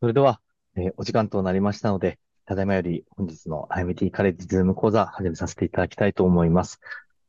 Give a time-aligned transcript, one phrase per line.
[0.00, 0.40] それでは、
[0.76, 6.80] えーお時間となりましたので、ただいまより本日の IMT カレッジズーム講座始めさせていただきたいと思います。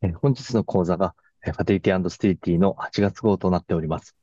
[0.02, 4.16] えー本日の講座が、えーファテリティスティリティの8月号となっております。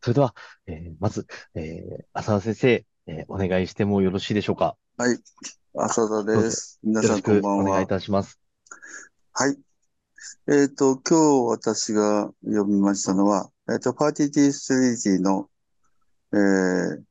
[0.00, 0.34] それでは、
[0.66, 4.76] えーまず、えー浅田先生、えーお願いしてもよろしいでしょうか？
[4.96, 5.18] はい、
[5.76, 6.78] 浅田です。
[6.82, 7.86] 皆さんこんばんはお願いい。
[7.86, 8.40] たします。
[9.34, 9.58] はい。
[10.48, 14.74] えっと、今日私が読みましたのは、えっと、パーティティスト
[15.08, 15.48] リティの、
[16.32, 17.02] えー、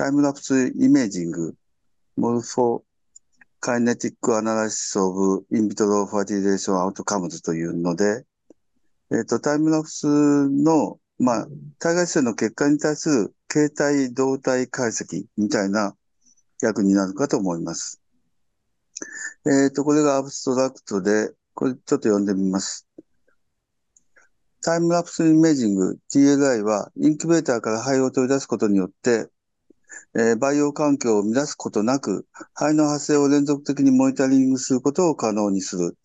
[0.00, 1.54] time-lapse imaging,
[2.16, 8.24] morphokinetic analysis of in vitro fertilization outcomes というので、
[9.12, 15.94] えっと、タイムラプスの、まあ、体外受精の結果に対する形態動態解析みたいな
[16.62, 18.00] 役になるかと思います。
[19.44, 22.86] えっと、これがアブストラクトで、これちょっと読んでみます。
[24.62, 29.28] タイムラプスイメージング TLI はインキュベーターから肺を取り出すことによって、
[30.14, 35.96] えー培養環境を乱すことなく肺の発生を連続的にモニタリングすることを可能にする。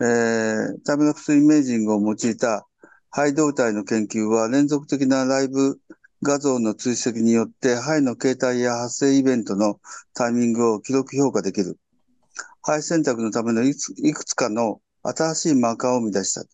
[0.00, 2.66] えータイムラプスイメージングを用いた
[3.10, 5.78] 肺動態の研究は連続的なライブ
[6.22, 9.80] 画像の追跡によって肺の形態や発生イベントの
[10.14, 11.78] タイミングを記録評価できる。
[12.62, 16.44] 肺選択のためのいくつかの新しいマーカーを生み出した。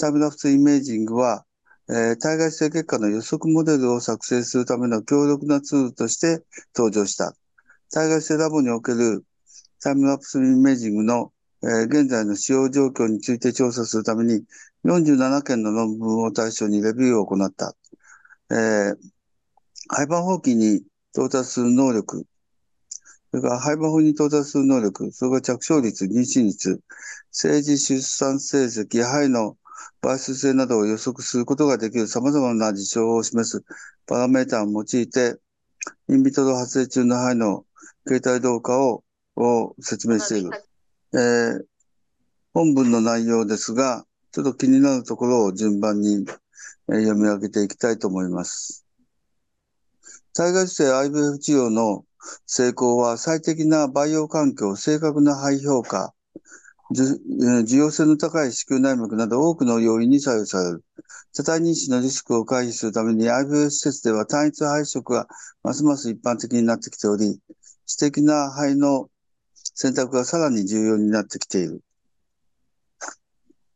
[0.00, 1.44] タイムラプスイメージングは、
[1.88, 6.42] えー体外性結果の予測モデルを作成するための強力なツールとして
[6.74, 7.34] 登場した。
[7.92, 9.24] 体外性ラボにおける
[9.80, 14.44] タイムラプスイメージングの、え現在の使用状況について調査するために
[14.84, 17.74] 47件の論文を対象にレビューを行った。
[18.50, 18.96] えー、
[19.88, 22.26] 廃盤放棄に到達する能力、
[23.30, 26.80] それから廃盤法に到達する能力、それから着床率、妊娠率、
[27.30, 29.56] 政治出産成績、肺の
[30.00, 33.64] 倍数性などを予測することができる様々な事象を示す
[34.06, 35.36] パラメータを用いて、
[36.08, 37.64] インビトロ発生中の肺の
[38.06, 39.04] 形態動化を
[39.36, 40.50] を説明している。
[41.14, 41.64] えー
[42.54, 46.24] 本文の内容ですが、ちょっと気になるところを順番に、
[46.88, 48.86] えー読み上げていきたいと思います。
[50.32, 52.06] 体外受精 IVF 治療の
[52.46, 56.14] 成功は最適な培養環境、正確な肺評価、
[56.92, 60.84] 需要性の高い子宮内膜など多くの要因に左右される。
[61.34, 65.26] 多体妊娠のリスクを回避するために IVF 施設では単一配色が
[65.62, 67.40] ますます一般的になってきており、
[67.86, 69.08] 私的な肺の
[69.74, 71.82] 選択がさらに重要になってきている。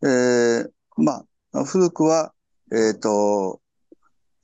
[0.03, 2.33] えー、まあ、古くは、
[2.73, 3.61] えっ、と、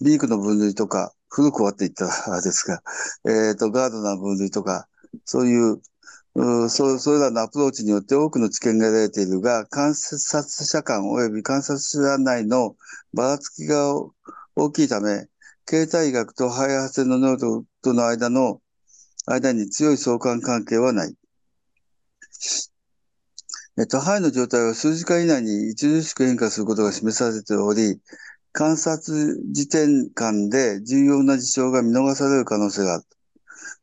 [0.01, 2.83] リークの分類とか、古くはって言ったらあですが、
[3.25, 4.87] えっ、と、ガードナー分類とか、
[5.25, 5.81] そういう、
[6.37, 12.77] うそう、それらのアプローチによって多くの知見が得られているが、観察者間及び観察者内の
[13.15, 13.95] ばらつきが
[14.55, 15.27] 大きいため、
[15.65, 18.61] 形態学と肺発生の濃度との間の、
[19.27, 21.17] 間に強い相関関係はない。
[23.79, 28.01] えっと、肺の状態は数時間以内に著しく変化することが示されており、
[28.53, 33.05] 観察時点間で重要な事象が見逃される可能性がある。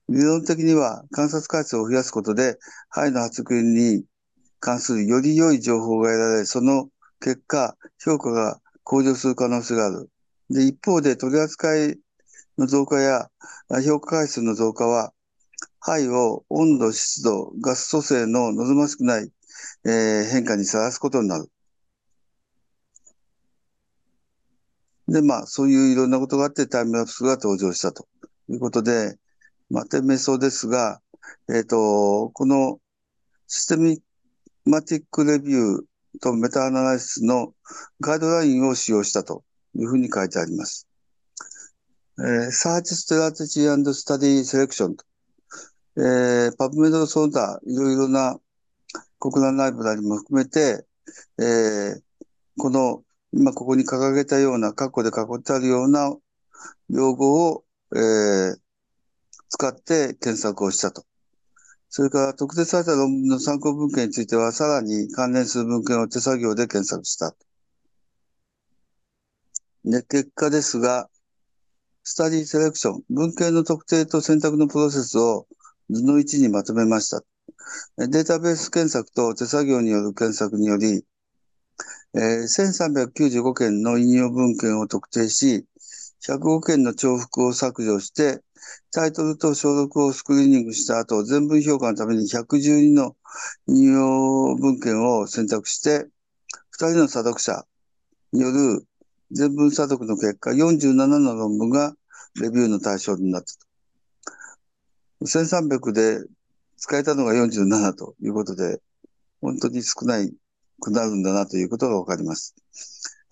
[0.10, 2.58] 理論的には観察回数を増やすことで、
[2.90, 4.06] 肺の発育に
[4.60, 6.90] 関するより良い情報が得られ、その
[7.22, 10.10] 結果、評価が向上する可能性がある。
[10.50, 11.98] で、一方で取り扱い
[12.58, 13.30] の増加や
[13.86, 15.14] 評価回数の増加は、
[15.80, 19.32] 肺を温度、湿度、ガス組成の望ましくない、
[19.86, 21.50] えー変化にさらすことになる。
[25.08, 28.08] で、まあ、そういういろんなことがあってタイムラプスが登場したと
[28.50, 29.18] いうことで、
[29.70, 31.02] まあ、点名そうですが、
[31.50, 32.80] えっ、と、この
[33.48, 34.02] システミ
[34.66, 37.54] マティックレビューとメタアナライスの
[38.00, 39.44] ガイドラインを使用したと
[39.76, 40.88] いうふうに書いてあります。
[42.20, 45.06] えー、Search Strategy and Study Selection と、
[45.98, 48.40] えー、パブメドソーダ、いろいろな
[49.20, 50.86] 国内ライブラリも含めて、
[51.40, 52.02] えー、
[52.58, 56.16] この今ここに掲げたような、括弧で囲ってあるような
[56.90, 57.64] 用語を、
[57.96, 58.63] えー
[59.54, 61.06] 使って検索をしたと。
[61.88, 67.36] それから特定された論文の参考文献については、さらに関連する文献を手作業で検索した。
[69.86, 71.08] で、結果ですが、
[72.04, 75.46] スタディセレクション、文献の特定と選択のプロセスを
[75.92, 77.24] 図の1にまとめました。
[77.98, 81.06] データベース検索と手作業による検索により、
[82.16, 85.68] え1395件の引用文献を特定し、
[86.26, 88.42] 105件の重複を削除して、
[88.92, 93.16] タイトルと小録をスクリーニングした後、全文評価のために112の
[93.68, 96.08] 引用文献を選択して、
[96.78, 97.66] 2人の査読者
[98.32, 98.86] による
[99.32, 101.96] 全文査読の結果、47の論文が
[102.40, 103.60] レビューの対象になったと。
[105.26, 106.24] 1300で
[106.78, 108.82] 使えたのが47ということで、
[109.42, 110.34] 本当に少ない
[110.80, 112.56] くなるんだなということがわかります。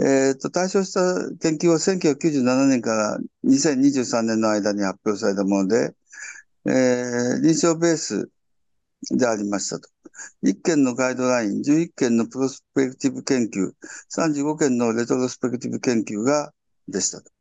[0.01, 1.00] えっ、ー、と、対象した
[1.38, 5.94] 研究は1997年から2023年の間に発表されたもので、
[6.65, 8.31] えー、臨床ベース
[9.12, 9.89] でありましたと。
[10.44, 13.74] 1件のガイドライン、11件のプロスペクティブ研究、
[14.09, 16.51] 35件のレトロスペクティブ研究が
[16.88, 17.31] でしたと。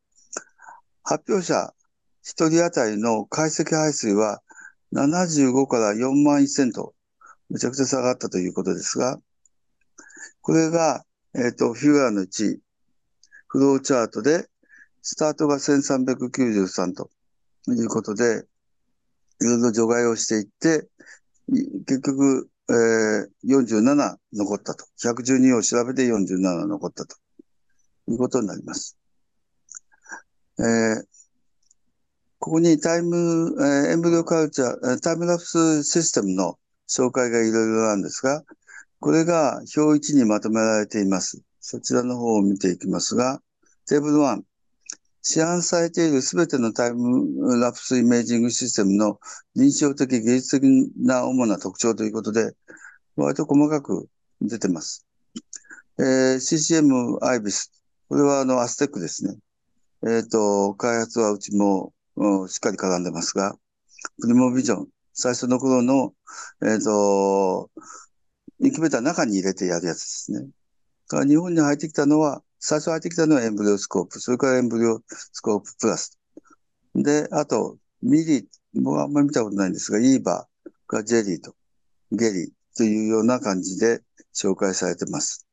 [1.03, 1.73] 発表者
[2.25, 4.43] 1人当たりの解析排水は
[4.93, 6.95] 75から4万1000と
[7.49, 9.19] めちゃくちゃ下がったということですが、
[10.43, 11.05] これが、
[11.35, 12.59] えっ、ー、と、フィギュアの1、
[13.49, 14.49] フローチャートで、
[15.03, 17.11] スタートが1393と
[17.69, 18.45] いうことで、
[19.41, 20.89] いろいろ除外をしていって、
[21.87, 24.85] 結局、えー、47残ったと。
[25.03, 27.17] 112を調べて47残ったと
[28.09, 28.97] いうことになります。
[30.59, 31.05] えー、
[32.39, 38.45] ここにタイム、えー、エンブリオカルチャー、タイムラプスシステムの紹介がいろいろなんですが、
[39.01, 41.43] これが表1にまとめられています。
[41.59, 43.41] そちらの方を見ていきますが、
[43.89, 44.43] テーブル1、
[45.23, 49.19] 市販されているすべてのタイムラプスイメージングシステムの
[49.57, 52.53] 臨床的芸術的な主な特徴ということで、
[53.17, 54.09] 割と細かく
[54.43, 55.07] 出てます。
[55.99, 57.73] えー、CCM アイビス。
[58.09, 59.37] これはあのアステックですね。
[60.03, 63.55] えっ、ー、と、開発はうちも、うん、しっかり絡んでますが、
[64.21, 64.89] プリモビジョン。
[65.13, 66.15] 最初の頃の、
[66.63, 67.71] えっ、ー、と、
[68.63, 70.49] インキュベーターの中に入れてやるやつですね。
[71.09, 76.19] から日本に入ってきたのは、最初入ってきたのはエンブリオスコープ、それからエンブリオスコーププラス。
[76.95, 81.55] で、あと、ミリ、僕はあんまり見たことないんですが、イーバーがジェリーと
[82.13, 84.03] ゲリーというような感じで
[84.35, 85.47] 紹介されてます。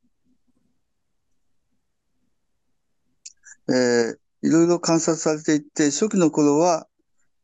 [3.70, 6.86] えー、いろいろ観察されていって、初期の頃は、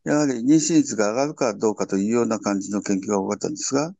[0.04, 3.94] やはり妊娠率が上がるかどうかというような感じの研究が多かったんですが、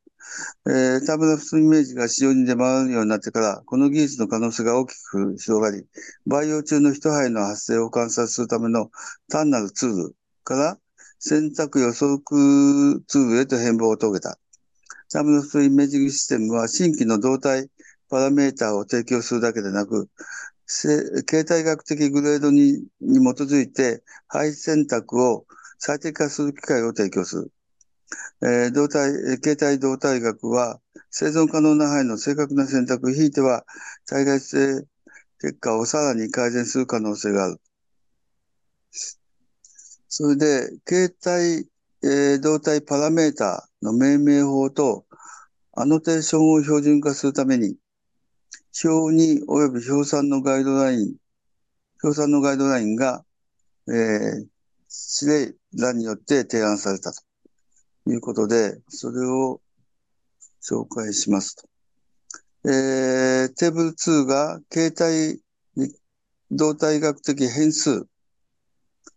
[0.67, 5.87] えー、タブラフスイメージが市場に出回るようになってから、この技術の可能性が大きく広がり、
[6.27, 8.91] 培養中の一肺の発生を観察するための
[9.29, 10.79] 単なるツールから
[11.19, 12.19] 選択予測
[13.07, 14.39] ツールへと変貌を遂げた。
[15.11, 17.69] タブラフスイメージングシステムは新規の動態
[18.09, 20.09] パラメータを提供するだけでなく、
[20.67, 25.47] 形態学的グレードにに基づいて肺選択を
[25.79, 27.53] 最適化する機会を提供する。
[28.43, 30.81] えー、動体、形態動体学は、
[31.11, 33.65] 生存可能な範囲の正確な選択、ひいては、
[34.07, 34.87] 体外性
[35.41, 37.61] 結果をさらに改善する可能性がある。
[40.09, 41.69] それで、形態、
[42.03, 45.07] えー、動体パラメータの命名法と、
[45.73, 47.77] アノテーションを標準化するために、
[48.85, 51.17] 表に及び表産のガイドライン、
[52.03, 53.25] 表産のガイドラインが、
[53.89, 54.47] えー、
[55.23, 57.23] 指令らによって提案されたと。
[58.05, 59.61] ということで、それを
[60.63, 61.69] 紹介しますと。
[62.67, 65.41] えー、テーブル2が形態
[66.51, 68.07] 動体学的変数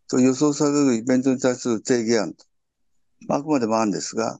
[0.09, 2.45] と予想されるイベントに対する定義案と。
[3.29, 4.39] あくまでも案ですが、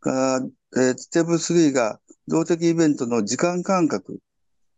[0.00, 0.46] から
[0.76, 4.18] えー、テーブル3が動的イベントの時間間隔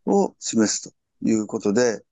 [0.05, 0.95] を示すと
[1.27, 2.03] いうことで、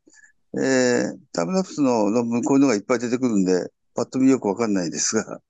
[0.56, 5.40] えー、タイムラプスの論文こういうのがいっぱい出てくるんで、パッと見よくわかんないですが、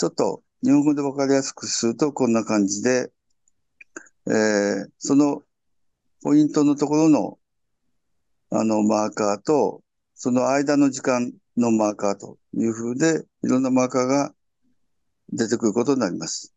[0.00, 3.12] ちょっと日本語でわかりやすくするとこんな感じで、
[4.26, 5.42] えー、その
[6.22, 7.38] ポイントのところの
[8.50, 9.82] あのマーカーと、
[10.14, 14.32] その間の時間のマーカーという風で、いろんなマーカーが
[15.34, 16.54] 出てくることになります。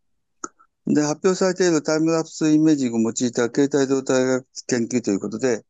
[0.88, 5.66] で、発表されている time-lapse imaging を用いた形態動態学研究ということで、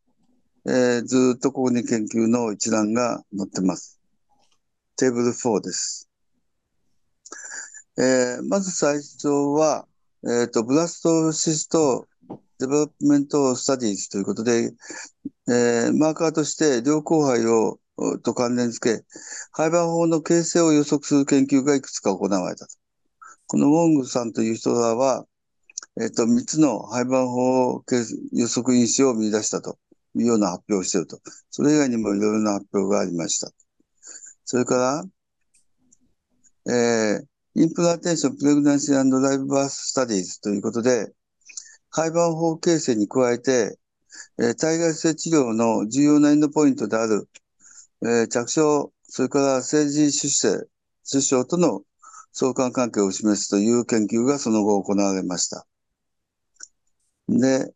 [0.67, 3.99] えー、ずっとここに研究の一覧が載ってます。
[4.95, 6.12] テーブル4です。
[7.97, 9.87] えー、まず最初は、
[10.23, 12.07] えっ、ー、と、 blastocyst
[12.59, 14.73] development studies ということで、
[15.47, 17.79] えー、マーカーとして良好胚を
[18.23, 19.05] と関連付け、
[19.51, 22.67] 胚盤胞の形成を予測する研究がいくつか行われた。
[23.47, 25.25] この Wong さんという人らは、
[26.01, 27.83] えっ、ー、と、3つの胚盤胞
[28.31, 29.77] 予測因子を見出したと
[30.15, 31.19] いうような発表をしていると。
[31.51, 33.51] それ以外にもいろいろな発表がありました。
[34.45, 35.05] それか
[36.65, 41.13] ら、えー、 implantation, pregnancy, live birth studies ということで、
[41.91, 43.77] 胚盤胞形成に加えて、
[44.39, 47.29] えー、体外受精治療の重要なエンドポイントである、
[48.01, 50.67] えー、着床、それから生児出生、
[51.03, 51.83] 出生との
[52.31, 55.67] 相関関係を示すという研究がその後行われました。
[57.29, 57.71] で、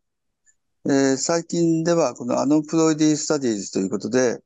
[0.86, 4.40] えー、最近ではこの aneuploidy studies ということで、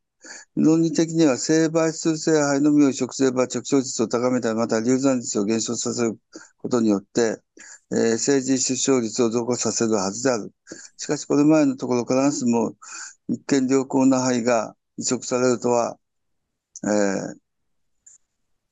[0.56, 6.18] 論理的には正倍数性胚のみを移植すれば着床率を高めたり、また流産率を減少させる
[6.58, 7.40] ことによって、
[7.90, 10.52] えー、生児出生率を増加させるはずである。
[10.96, 12.74] しかし、これ前のところ、必ずも
[13.28, 15.98] 一見良好な胚が移植されるとは、
[16.84, 17.34] えー、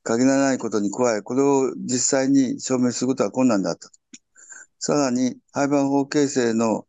[0.02, 3.90] 限らないことに加え、これを実際に証明することは困難だった。
[4.78, 6.86] さらに、廃盤法形成の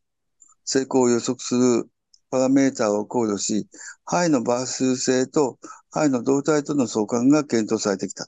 [0.64, 1.90] 成功を予測する
[2.32, 3.68] パラメータを考慮し、
[4.06, 5.60] 肺の倍数性と
[5.92, 8.28] 肺の動態との相関が検討されてきた。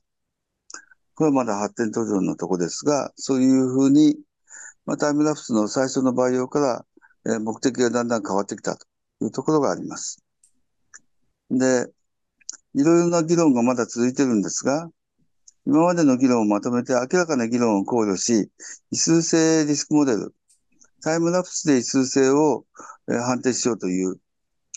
[1.16, 4.18] これはまだ発展途上のとこですが、そういうふうに、
[4.86, 6.86] まあ、タイムラプスの最初の培養から、
[7.26, 8.86] えー、目的がだんだん変わってきたと
[9.22, 10.22] いうところがあります。
[11.50, 11.88] で、
[12.76, 14.90] いろいろな議論がまだ続いてるんですが、
[15.66, 18.50] 今までの議論をまとめて明らかな議論を考慮し、
[18.92, 20.36] 異数性リスクモデル、
[21.04, 22.66] タイムラプスで異数性を
[23.08, 24.16] 判定しようという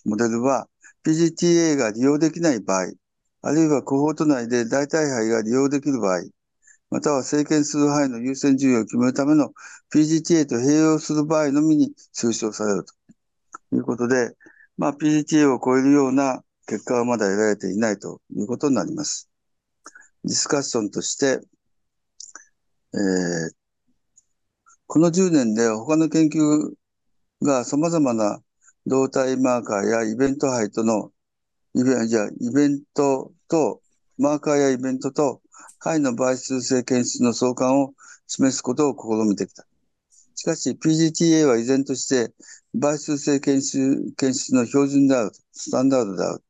[0.04, 0.68] モデルは、
[1.04, 2.92] PGTA が利用できない場合、
[3.42, 6.23] あるいはコホート内で代替肺が利用できる場合、
[6.90, 9.52] または生検する肺の優先順位を決めるための
[9.92, 14.37] PGTA と併用する場合のみに推奨されるということで、
[14.76, 19.28] まあ、PGTA を超えるような結果はまだ得られていないということになります。
[20.25, 21.40] ディスカッションとして、
[22.95, 23.50] えー、
[24.87, 26.73] この10年で他の研究
[27.43, 28.40] が様々な
[28.87, 31.11] 動体マーカーやイベント杯との、
[31.75, 33.83] イベじゃイベントと、
[34.16, 35.43] マーカーやイベントと、
[35.81, 37.95] 肺の倍数性検出の相関を
[38.28, 39.66] 示すことを試みてきた。
[40.37, 42.33] しかし、PGTA は依然として、
[42.73, 46.43] 倍数性検出検出の標準である、スタンダードである。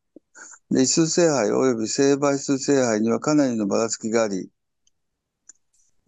[0.70, 4.50] で、異数性肺及び性倍数性肺にはかなりのばらつきがあり、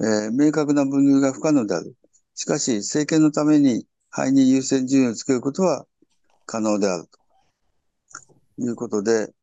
[0.00, 1.97] えー、明確な分類が不可能である。
[2.38, 5.87] しかし、政権のために肺に優先順位をつけることは
[6.47, 9.35] 可能であるということで、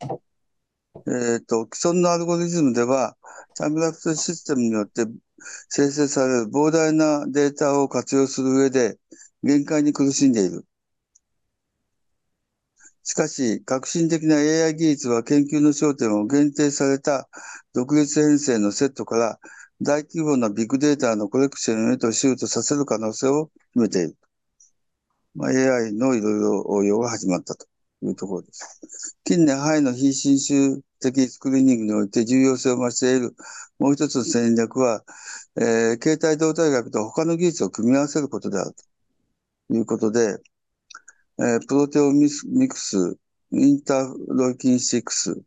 [0.00, 3.16] えっ、ー、と、既存のアルゴリズムでは、
[3.56, 5.04] タイムラプスシステムによって
[5.68, 8.96] 生成される膨大なデータを活用する上で
[9.42, 10.64] 限界に苦しんでいる。
[13.02, 17.28] しかし、革新的な AI 技術は研究の焦点を限定された
[17.74, 19.40] 独立編成のセットから
[19.82, 24.16] 大規模なビッグデータのコレクションへとシュートさせる可能性を秘めている。
[25.34, 27.66] まあ、AI のいろいろ応用が始まったと
[28.02, 29.18] いうところです。
[29.24, 33.34] 近年、肺の非侵襲的スクリーニングにおいて重要性を増している
[33.80, 35.02] もう一つの戦略は、
[35.56, 38.74] えー、携帯動体学と他の技術を組み合わせることである
[39.68, 40.38] ということで、
[41.40, 42.28] えー、プロテオミ
[42.68, 43.18] クス、
[43.50, 45.42] インターロイキン6、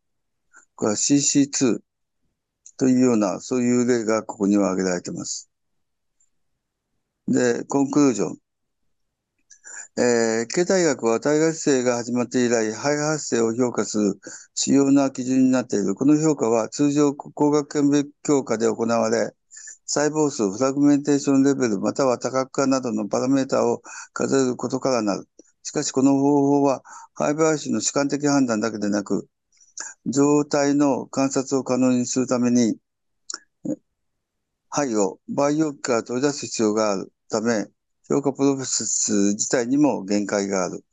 [0.75, 1.79] これは CC2
[2.77, 5.49] というような、そういう例がここには挙げられています。
[7.27, 8.37] で、コンクルージョン。
[9.97, 14.19] えー、経済学は対外性が始まって以来、肺発生を評価する
[14.53, 15.95] 主要な基準になっている。
[15.95, 19.33] この評価は通常工学顕微強化で行われ、
[19.85, 23.81] 細胞数、フラグメンテーションレベル、または多角化などのパラメータを
[24.13, 25.29] 数えることからなる。
[25.63, 29.27] しかし、この方法は、肺培養の主観的判断だけでなく、
[30.05, 32.77] 状態の観察を可能にするために、
[34.69, 37.67] 肺を培養器から取り出す必要があるため、
[38.07, 40.83] 評価プロセス自体にも限界がある。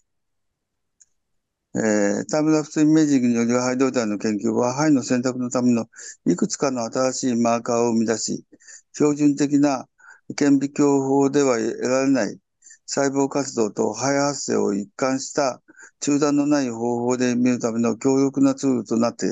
[1.75, 5.87] えー、タイムラプスイメージングによる肺動態の研究は、肺の選択のための
[6.27, 8.45] いくつかの新しいマーカーを生み出し、
[8.93, 9.89] 標準的な
[10.37, 12.39] 顕微鏡法では得られない
[12.87, 15.63] 細胞活動と肺発生を一貫した
[16.01, 19.27] 中断のない方法で見るための強力なツールとなって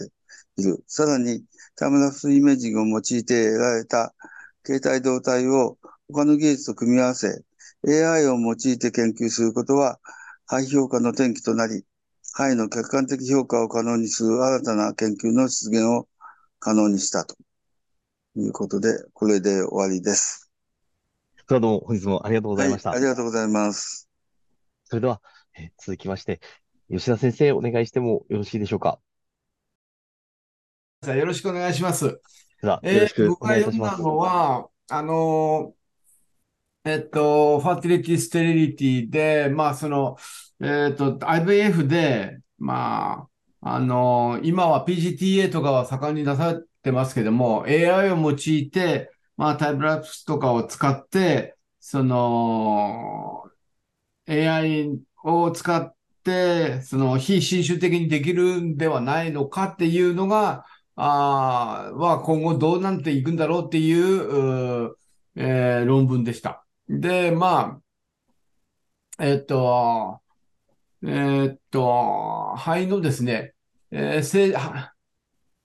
[0.56, 0.82] いる。
[0.86, 1.44] さらに、
[1.76, 4.14] タイムラプスイメージングを用いて得られた
[4.62, 5.78] 形態動態を
[6.12, 7.42] 他の技術と組み合わせ、
[7.86, 9.98] AI を用いて研究することは、
[10.46, 11.84] 肺評価の転機となり、
[12.32, 16.08] 肺の客観的評価を可能にする新たな研究の出現を
[16.58, 17.36] 可能にしたと
[18.36, 20.50] いうことで、これで終わりです。
[21.48, 22.90] どうも本日もありがとうございました。
[22.90, 24.08] はい、ありがとうございます。
[24.84, 25.20] それでは、
[25.58, 26.40] え続きまして、
[26.90, 28.98] 吉田先生、お願いしてもよろしいでしょうか？
[31.06, 32.04] よろしくお願いします。
[32.06, 32.20] よ
[32.82, 33.78] ろしくお願いします。
[33.78, 35.74] 僕が読んだのは、あの
[36.84, 40.16] えっと、ファティリティ・ステリリティで、まあ、その、
[40.62, 43.28] えっと、IVF で、ま
[43.60, 53.44] あ、あの、今は PGTA とかは盛んに出されてますけども、AI を用いて、まあ、タイプラプスとかを使って、その、
[54.26, 60.64] AI を使って、その、非侵襲的にできるんではないのかっていうのが、
[60.96, 64.98] あは今後どうなっていくんだろうっていう、う
[65.36, 66.64] えー、論文でした。
[66.88, 67.80] で、ま
[69.18, 70.20] あ、えっと、
[71.06, 73.54] えっと、肺のですね、
[73.90, 74.54] えーせ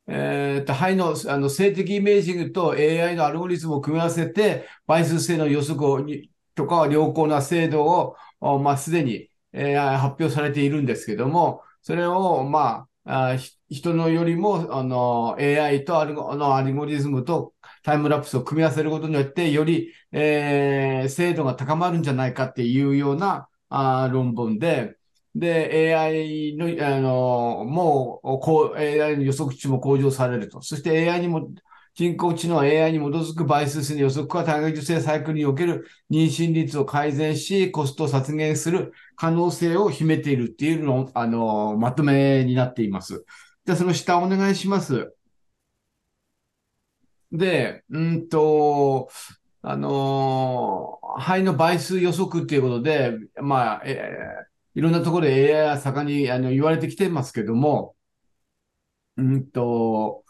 [0.07, 8.15] えっと、肺の、あの、性的イメージングと AI のアルゴリズムを組み合わせて、倍数性の予測をにとか良好な精度を、
[8.59, 13.38] まあ、すでに、えー発表されているんですけども、それを、まあ、あ
[13.69, 24.97] 人のよりも、あの、AI とアルゴ、の、アルゴリズムとタイムラプスを組み合わせることによって、より、えー精度が高まるんじゃないかっていうような、あ論文で、
[25.35, 30.62] で、AI の、あの、もう、こう、AI の予測値も向上されると。
[30.62, 31.50] そして AI にも、
[31.93, 43.25] 人工知能 AI に基づく倍数性の予測は体外受精サイクルにおける妊娠率を改善し、コストを削減する可能性を秘めているっていうのを、あの、まとめになっています。
[43.65, 45.13] じゃあ、その下お願いします。
[47.31, 49.10] で、うんと、
[49.67, 57.95] あの肺の倍数予測っていうことで、まあ、えーいろんなところで AI は盛んにあの言われてきてますけども、
[59.17, 60.24] うんと、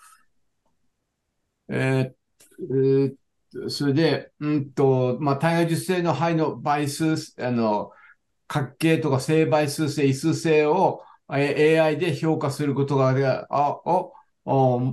[1.69, 3.15] えーえー
[3.69, 7.89] それで、うんと、まあ、体外受精の肺の倍数、あの、
[8.47, 14.13] 角形とか正倍数性、異数性を AI で評価することが、あを、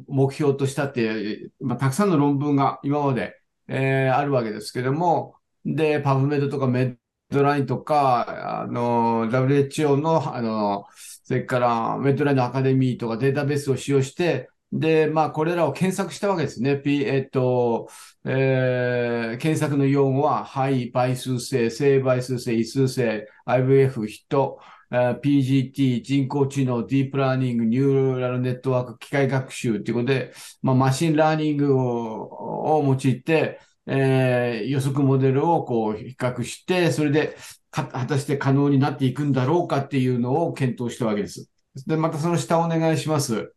[0.09, 3.37] 目標としたって、まあ、たくさんの論文が今まで、
[3.69, 6.97] えーあるわけですけども、で、パブメドとかメッ
[7.31, 10.87] ドラインとか、あの、WHO の、あの、
[11.25, 16.79] それからメッドラインのアカデミーとかデータベースを使用して、で、まあ、これらを検索したわけですね。
[16.79, 17.89] P、えっと、
[18.25, 24.59] えー検索の用語は、肺、倍数性、正倍数性、異数性、IVF、人、
[24.91, 37.37] えー PGT、人工知能、ディープラーニング、ニューラルネットワーク、機械学習ということで、まあ、 machine learning をを用いて、えー予測モデルをこう比較して、それで
[37.71, 41.51] か果たして可能になっていくんだろうかっていうのを検討したわけです。
[41.87, 43.53] で、またその下お願いします。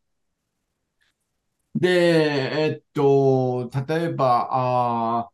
[1.76, 5.30] で、えっと、例えば、あ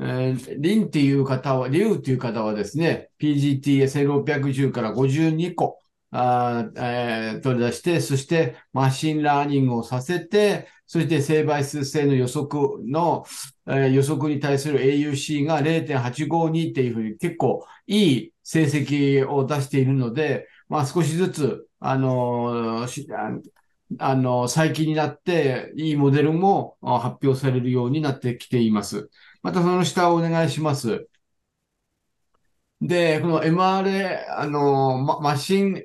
[0.00, 5.80] えーリンっていう方は、リュウっていう方はですね、PGT1610 から52個、
[6.12, 13.24] あえー取り出して、そして machine learning をさせて、そして正倍数性の予測の、
[13.68, 23.42] えー予測に対する AUC が0.852っていうふうに結構いい成績を出しているので、まあ少しずつ、あのー
[23.98, 29.10] あの、最近になって、いいモデルも発表されるようになってきています。
[29.42, 31.08] またその下をお願いします。
[32.80, 35.84] で、この MRA、あの、マシン、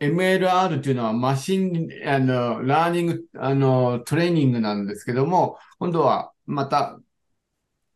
[0.00, 7.00] MLR というのはマシン、あの、ラーニング、あの、トレーニングなんですけども、今度はまた、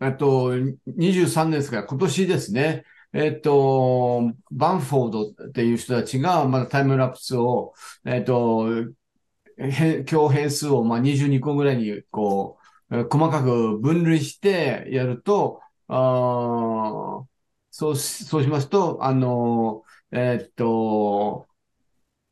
[0.01, 0.53] えっと、
[0.87, 2.85] 23年ですから、今年ですね。
[3.15, 7.75] えっと、バンフォードっていう人たちが、まだタイムラプスを、
[8.07, 8.67] えっと、
[9.59, 12.59] 変強変数をまあ22個ぐらいに、こ
[12.91, 17.25] う、細かく分類してやると、あ
[17.71, 21.49] そうし、そうしますと、あの、えっと、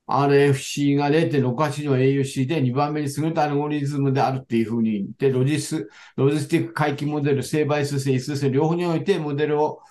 [0.07, 9.83] RFC が0.68の AUC で2番目に優れたアルゴリズムであるっていうふうに言って、ロジス、ロジスティック回帰モデル、正倍数性、異数性、両方においてモデルを、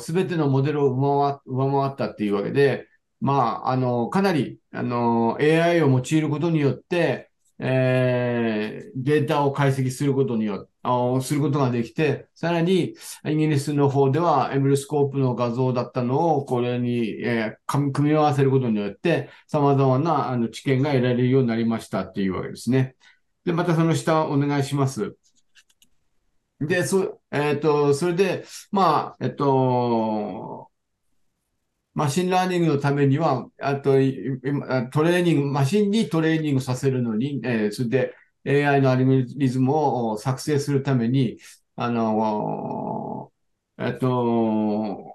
[0.00, 0.90] すべてのモデルを
[1.46, 2.88] 上回ったっていうわけで、
[3.20, 3.32] ま
[3.64, 10.70] あ、あの、かなり、あの、AI を用いることによって、えーデータを解析することによって、
[11.22, 12.94] することができて、さらに、
[13.26, 22.96] イギリスの方では、 EmbryoScope の画像だったのを、これに、えー組み合わせることによって、様々なあの知見が得られるようになりましたっていうわけですね。
[23.44, 25.16] で、またその下お願いします。
[26.60, 30.70] で、そ、えっと、それで、まあ、えっと、
[31.94, 41.38] machine learning のためには、あと、トレーニング、マシンにトレーニングさせるのに、えーそれで AI のアルゴリズムを作成するために、
[41.76, 43.32] あの、
[43.78, 44.10] えっと、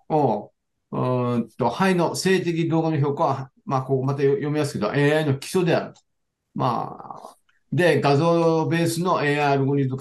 [0.10, 0.54] を、
[0.92, 6.02] うんと、肺の性的動画の評価は、まあ、ここまた読みやすけど、AI の基礎であると。
[6.56, 7.38] まあ、
[7.74, 9.98] で、画像ベースの AI アルゴリズム、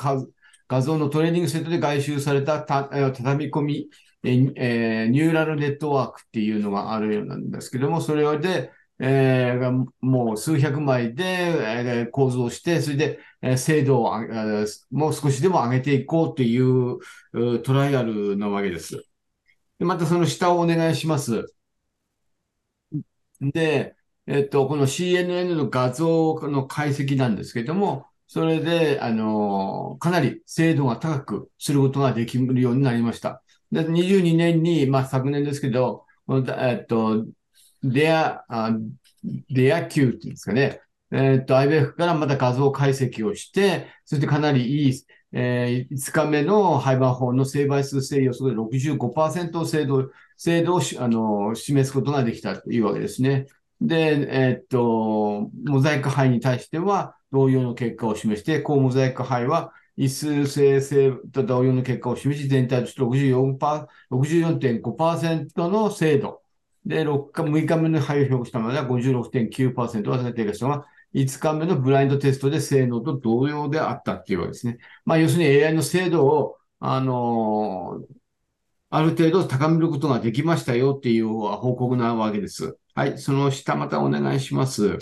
[0.68, 3.90] 画像のトレーニングセットで外周されたた畳み込み、
[4.22, 16.98] えニューラルネットワークっていうのがあるようなんですけども、それで、えーもう数百枚で、えー構造して、それで、え精度を上げえーもう少しでも上げていこうっていう
[17.62, 19.05] トライアルなわけです。
[19.79, 21.55] でまたその下をお願いします。
[23.40, 23.96] で、
[24.27, 33.44] えっと、この CNN の画像の解析なんですけども、それで、あの、かなり精度が高くすることができるようになりました。
[33.70, 36.05] で、22年に、まあ昨年ですけど、
[36.59, 37.27] えっと、
[37.85, 38.44] レア、
[39.51, 40.81] レア Q っていうんですかね。
[41.12, 53.47] えっと、IBF からまた画像解析をして、そしてかなりいい、えー、5日目の廃盤法の成倍数制予測で65%精度、精度をあの示すことができたというわけですね。
[53.80, 66.42] で、えっと、モザイク肺に対しては同様の結果を示して、高モザイク肺は異数性性と同様の結果を示し、全体として64.5%の精度。
[66.87, 70.84] で、6日、6日目の胚を評価したまでは56.9%は定したが、
[71.14, 74.78] 5日目のブラインドテストで性能と同様であったっていうわけですね。
[75.04, 78.06] まあ、要するに AI の精度を、あのー、
[78.94, 82.76] ある程度高めることができましたよっていう報告なわけです。
[82.94, 85.00] はい、その下またお願いします。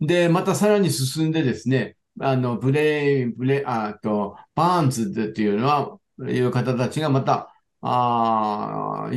[0.00, 9.08] で、またさらに進んでですね、あの、ブレイン、ブレ、あと、バーンズっていうのは、いう方たちがまた、あ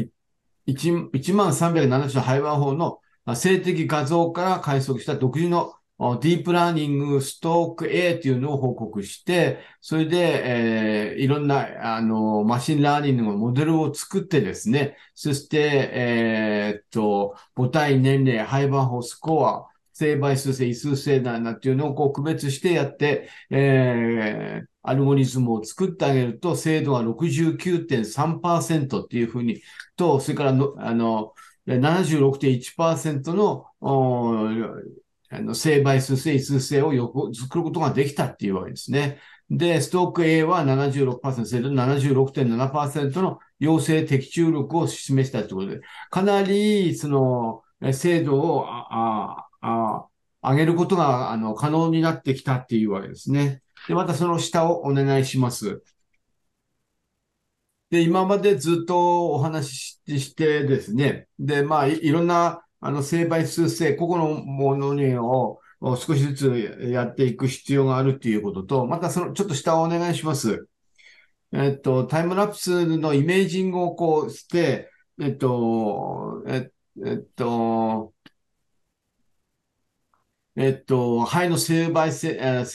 [0.67, 2.99] 1、1万370の胚盤胞の
[3.36, 5.73] 静的画像から解析した独自の
[6.22, 29.62] ディープラーニングストーク A というのを報告して、それで、えー、いろんな、あの、 machine learning のモデルを作ってですね、そして、えー、っと、母体年齢、胚盤胞スコア、正倍数性、異数性だなっていうのをこう区別してやって、えー、アルゴリズムを作ってあげると、精度は69.3%っていうふうに、
[29.96, 31.34] と、それからの、あの、
[31.68, 33.68] 76.1%の、
[35.34, 39.19] あの正倍数性、異数性をよく作ることができたっていうわけですね。
[39.50, 41.19] で、ストーク A は76%、
[41.74, 50.08] 76.7%の陽性的中力を示したということで、かなり、その、精度を、ああ
[50.41, 53.62] 上げることが、あの、可能になってきたっていうわけですね。
[53.88, 55.82] で、またその下をお願いします。
[57.89, 70.67] で、今までずっとお話ししてですね、で、まあ、いろんな、あの、成倍数性、個々のものにを少しずつやっていく必要があるっていうことと、またその、ちょっと下をお願いします。
[71.54, 74.89] えっと、タイムラプスのイメージングをこうして、
[75.22, 76.69] えっと、え
[77.15, 78.13] っと、
[80.56, 82.65] えっと、肺の成倍性、え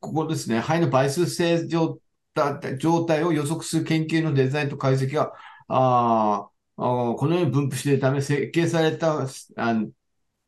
[0.00, 2.00] ここですね、胚の倍数性状
[2.34, 5.32] 態を予測する研究のデザインと解析が、
[5.68, 6.51] ああ
[6.82, 9.74] このように分布しているため、設計された、あ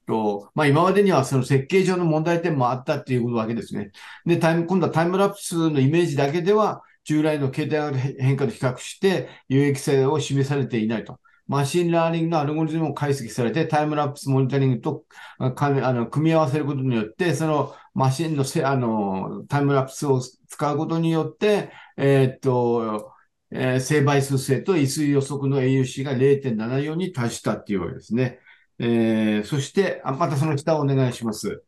[0.06, 3.90] と、まあ今までにはその設計上の問題点もあったっていうわけですね。
[4.26, 11.20] で、タイム、今度はタイムラプスのイメージだけでは、従来の形態変化と比較して有益性を示されていないと。
[11.46, 15.04] machine learning のアルゴリズムを解析されて、タイムラプスモニタリングと
[15.38, 15.52] あ
[15.92, 23.13] の組み合わせることによって、そのマシンのせあのタイムラプスを使うことによって、えー、っと、
[23.54, 28.40] えー、正倍数性と異数予測の AUC が0.74に達したっていうわけですね。
[28.78, 31.64] えー、そして、あまたその下をお願いします。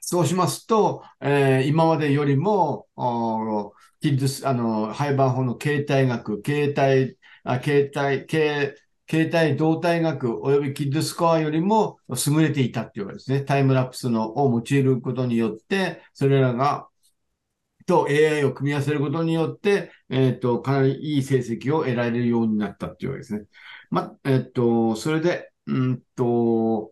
[0.00, 2.86] そうしますと、えー、今までよりも、
[4.00, 8.76] キッズあの、廃盤法の形態学、形態あ形態、形
[9.08, 13.42] 形態動態学及び KIDScore よりも優れていたっていうわけですね。
[13.42, 16.88] タイムラプスのを用いることによって、それらが、
[17.86, 23.46] と AI を組み合わせることによって、えっ、ー、と、かなりいい成績を得られるようになったっていうわけですね。
[23.90, 26.91] ま、えっ、ー、と、それで、うんと、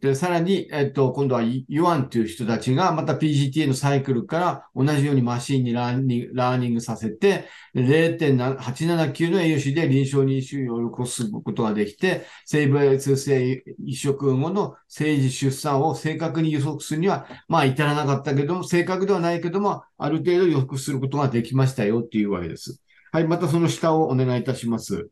[0.00, 22.82] で、さらに、えっと、今度はユアンという人たちが、また PGTA のサイクルから同じようにマシンにラーニングラーニングさせて、0.879の栄養士で臨床認証を起こすことができて、生物性移植後の生児出産を正確に予測するには、まあ至らなかったけども、正確ではないけども、ある程度予測することができましたよっていうわけです。
[23.12, 25.08] はい、またその下をお願いいたします。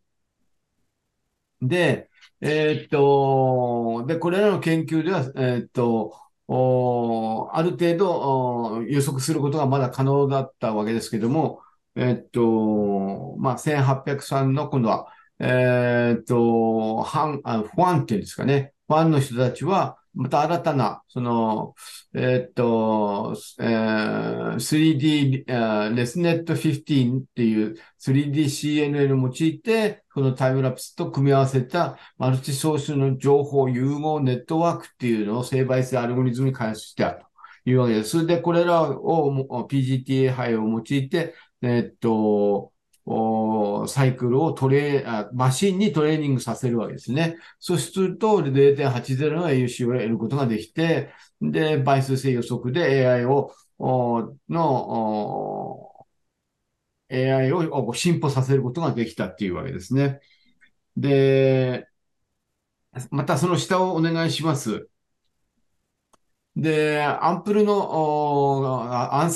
[1.69, 6.15] で、えー、っと、で、これらの研究では、えー、っと、
[6.47, 11.63] おある程度予測することがまだ可能だったわけですけども、
[11.97, 18.73] えー、っと、まあ、1803の今度は、えっと、反、あファンっていうんですかね。
[18.89, 21.75] ファンの人たちは、また新たな、その、
[22.15, 37.25] えー、っと、えー、3D、レスネット15っていう 3DCNN を用いて、このタイムラプスと組み合わせたマルチソースの情報融合ネットワークっていうのを生倍性アルゴリズムに開発してある
[37.65, 38.11] というわけです。
[38.11, 42.74] それで、これらを PGTA 配を用いて、えー、っと、
[43.07, 47.37] おサイクルをトレー、マシンにトレーニングさせるわけですね。
[47.59, 53.53] そうすると0.80の AUC を得ることができて、で、倍数性予測で AI を、
[54.49, 55.91] の、
[57.11, 60.21] AI を進歩させることができたっていうわけですね。
[60.97, 61.89] で、
[63.11, 64.89] またその下をお願いします。
[66.57, 68.81] で、アンプルの、
[69.13, 69.31] アン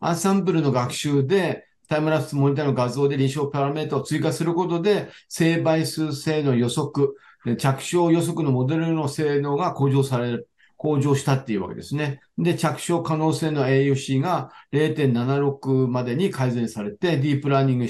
[0.00, 7.14] アンサンブルの学習で、タイムラプスモニターの画像で臨床パラメータを追加することで、正倍数性の予測、
[7.58, 12.22] 着床予測のモデルの性能が向上される、向上したっていうわけですね。
[12.38, 17.88] で、着床可能性の AUC が0.76までに改善されて、ディープラーニング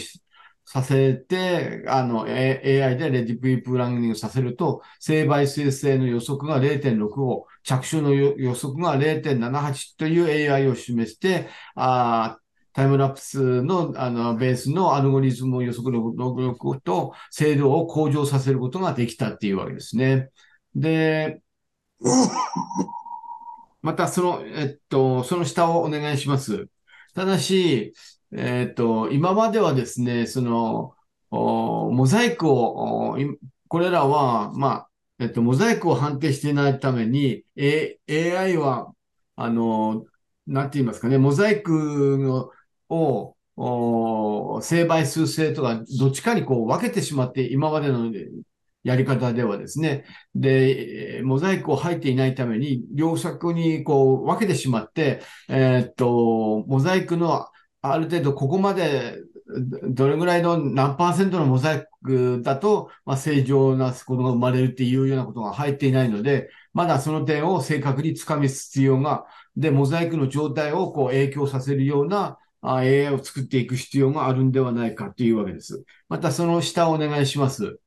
[0.65, 12.39] させて、あの、AI でレディプープランニングさせると、正倍数性の予測が0.65、着手の予測が0.78という AI を示して、あ
[12.73, 20.31] タイムラプスのあのベースのアルゴリズム予測の能力と精度を向上させることができたっていうわけですね。
[20.75, 21.43] で、
[23.83, 26.69] またその、えっと、その下をお願いします。
[27.15, 27.93] ただし、
[28.33, 30.95] えっと、今まではですね、その、
[31.31, 33.17] モザイクを、
[33.69, 38.93] これらは、まあ、えっと、モザイクを判定していないために、A、AI は、
[39.37, 40.05] あの、
[40.47, 42.51] なんて言いますかね、モザイクの
[42.93, 48.11] を、成倍数性とか、どっちかにこう分けてしまって、今までの
[48.85, 57.47] やり方ではですね、で、モザイクを入っていないために、両作にこう分けてしまって、えー、っと、モザイクの
[57.83, 59.19] ある程度ここまで
[59.91, 69.27] どれぐらいの何パーセントのモザイクだと、まあ、正常な子供が生まれるっていうようなことが入っていないので、まだその点を正確につかみ必要が、
[69.57, 75.85] で、モザイクの状態をこう影響させるような AI を作っていく必要があるんではないかというわけです。
[76.09, 77.79] またその下をお願いします。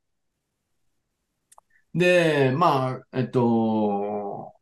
[1.93, 4.53] で、まあ、えっと、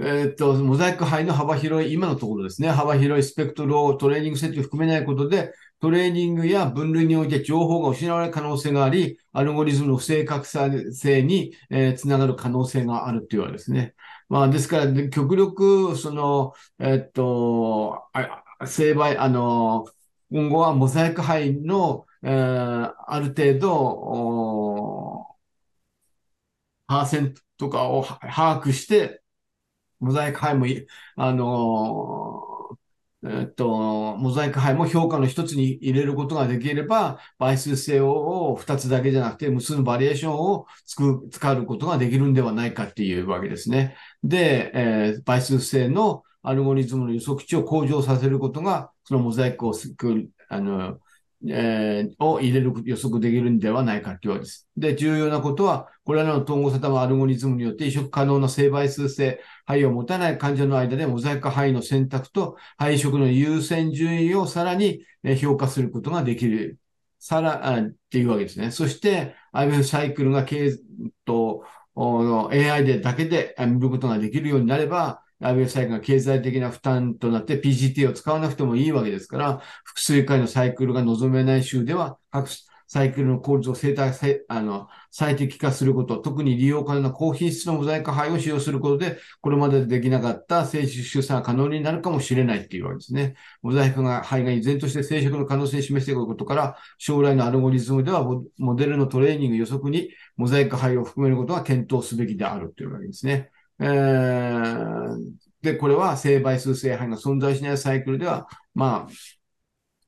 [0.00, 13.94] えっと、モザイク範囲の幅広い、今のところですね、幅広いスペクトルをトレーニングセットに含めないことで、トレーニングや分類において情報が失われる可能性があり、アルゴリズムの不正確さ性に、えー、つながる可能性があるというわけですね。
[14.28, 18.02] まあ、ですから、極力、その、えっと、
[18.66, 19.86] 成敗、あの、
[20.30, 25.26] 今後はモザイク範囲の、えー、ある程度、
[26.86, 29.22] パーセントとかを把握して、
[30.00, 30.66] モザイク範囲も、
[31.16, 32.78] あの
[33.24, 43.96] えっと、モザイク範囲も評価の一つに入れることができれば、倍数性を二つだけじゃなくて、無数のバリエーションをつく使うことができるんではないかっていうわけですね。
[44.24, 49.72] で、えー、倍数性のアルゴリズムの予測値を向上させることが、そのモザイクを、
[50.48, 50.98] あの、
[51.48, 54.68] えー、を入れる予測できるんではないかというわけです。
[54.76, 65.04] で、重要なことは、これらの統合定むアルゴリズムによって移植可能な成倍数性肺を持たない患者の間でモザイク肺の選択と肺移植の優先順位をさらに
[65.40, 66.78] 評価することができる。
[67.18, 68.70] さら、あっていうわけですね。
[68.72, 70.72] そして、IBF サイクルが経
[71.24, 82.48] と AI でだけで見ることができるようになれば、IBF サイクルが経済的な負担となって PGT を使わなくてもいいわけですから、複数回のサイクルが望めない州では、各
[82.92, 93.34] サイクルの効率を生体あの最適化すること、特に利用可能な高品質のモザイク肺を使用することで、これまでできなかった生殖出産が可能になるかもしれないっていうわけですね。
[93.62, 98.26] モザイクが肺が依然として生殖の可能性を示していることから、将来のアルゴリズムでは
[98.58, 103.50] モデルのトレーニング予測にモザイク肺を含めることが検討すべきであるというわけですね。
[103.78, 105.32] えー、
[105.62, 109.12] で、これは生倍数性肺が存在しないサイクルでは、まあ、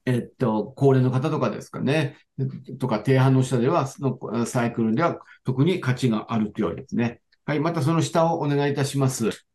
[0.07, 2.18] えっと、高齢の方とかですかね、
[2.79, 7.22] とか低反応者では、そのサイクルでは特に価値があるというわけですね。
[7.46, 9.46] はい、またその下をお願いいたします。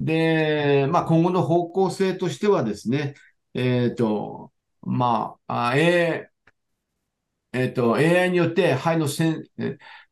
[0.00, 3.14] で、まあ、今後の方向性としてはですね、
[3.54, 9.06] えっ、と、まあ、あえー、えっ、と、AI によって肺の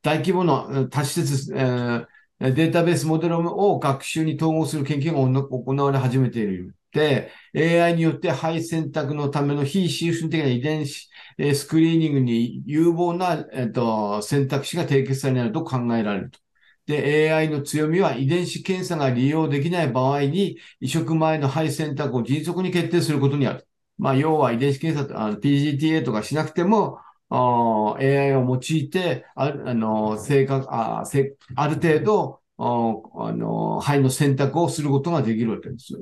[0.02, 2.06] 大規模な多施設、えー
[2.40, 6.74] データベースモデルを学習に統合する研究が行われ始めている。
[6.92, 16.40] で、AI によって肺選択のための非シフ的な遺伝子、えスクリーニングに有望な、えっと、選択肢が締結されると考えられると。
[16.86, 23.68] で、AI の強みは遺伝子検査が利用できない場合に移植前の肺選択を迅速に決定することにある。
[23.98, 26.98] まあ、要は遺伝子検査、PGTA とかしなくても、
[27.30, 35.94] AI を用いて、ああの、正確、あせある程度、あの、肺の選択をすることができるわけです。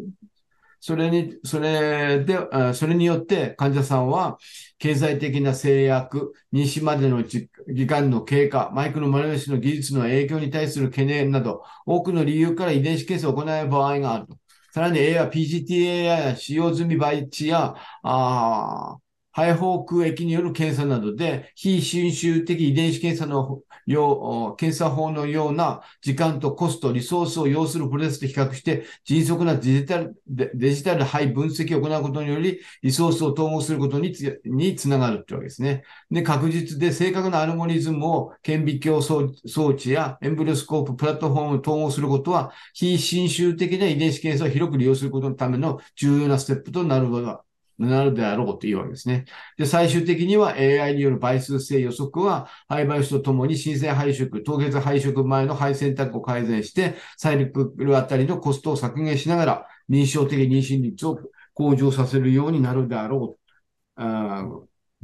[0.81, 2.39] それに、それで、
[2.75, 4.39] それによって患者さんは
[4.79, 7.49] 経済的な制約、妊娠までの時
[7.87, 14.39] 間の経過、マイクロマルメスの技術の影響に対する懸念など、多くの理由から遺伝子検査を行う場合があると。
[14.73, 18.99] さらに A や PGTA や使用済み培地や、あ
[19.39, 35.85] 肺胞空液による検査などで、非侵襲的遺伝子検査のよう、検査法のような時間とコスト、リソースを要するプロセスと比較して、迅速なデジタル、デジタル肺分析を行うことにより、リソースを統合することにつにつながるというわけですね。
[36.11, 47.45] で、確実で正確なアルゴリズムを顕微鏡装置やエンブリオスコープ、プラットフォームを統合することは、非侵襲的な遺伝子検査を広く利用することのための重要なステップとなるわ
[47.79, 49.25] なるであろうというわけですね。
[49.57, 61.21] で、最終的には AI による倍数性予測は、廃売種とともに新鮮配色、凍結配色前の配選択を改善して、サイクルあたりのコストを削減しながら、認証的妊娠率を
[61.55, 64.03] 向上させるようになるであろう。
[64.03, 64.45] あ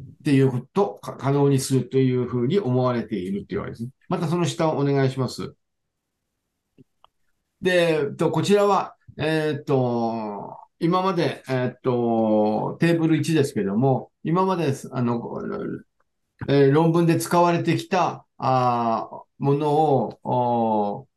[0.00, 3.90] っていうこと可能にするというふうに思われているというわけですね。
[4.08, 5.54] またその下をお願いします。
[7.60, 15.18] で、えっとこちらは、えー、っと、今まで、えっと、テーブル1ですけども、今まで、あの、
[16.48, 21.08] えー、論文で使われてきた、あものを、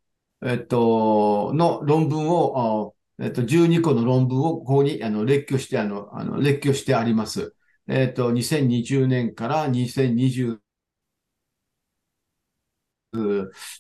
[0.46, 7.56] えっと、の論文を、えっと、12個の論文をここに、あの、列挙して、あの、あの、列挙してあります。
[7.88, 10.62] えっと、2020年から2020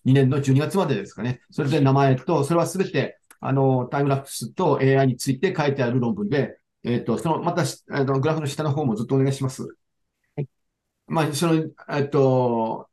[0.05, 1.41] 2年の12月までですかね。
[1.51, 9.63] それで名前と、それはすべて、あの、タイムラプスと AI について書いてある論文で、えっ、ー、と、その、また、あの、グラフの下の方もずっとお願いします。
[10.35, 10.49] はい。
[11.07, 12.89] まあ、その、えっ、と、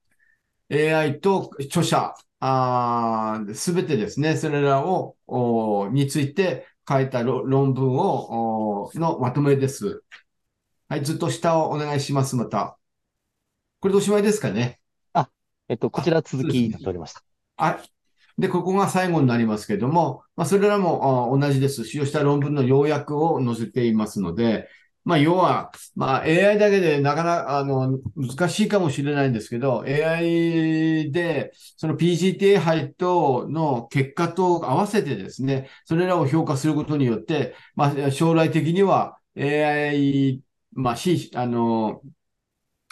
[0.71, 2.15] AI と著者、
[3.53, 10.05] すべてですね、それらを、おについて書いた論文を、のまとめです。
[10.89, 12.79] はい、ずっと下をお願いします、また。
[13.81, 14.79] これでおしまいですかね。
[15.15, 15.29] あ、
[15.67, 17.25] えっと、こちら続きになっておりました。
[17.57, 17.83] あ、
[18.39, 21.85] で、ここが最後になりますけども、まあ、それらも同じです。
[21.85, 24.69] 使用した論文の要約を載せていますので、
[25.05, 40.41] まあ、要は、まあ、AI だけでなかなか、あの、難しいかもしれないんですけど、AI で、その PGTA 配当の結果と合わせてですね、それらを評価することによって、まあ、将来的には AI、
[40.73, 42.01] まあ、し、あの、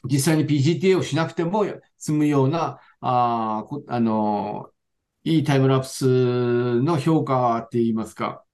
[0.04, 1.64] 実際に PGTA をしなくても
[1.98, 4.71] 済むような、ああの、
[5.24, 8.44] いいタイムラプスの評価って言いますか、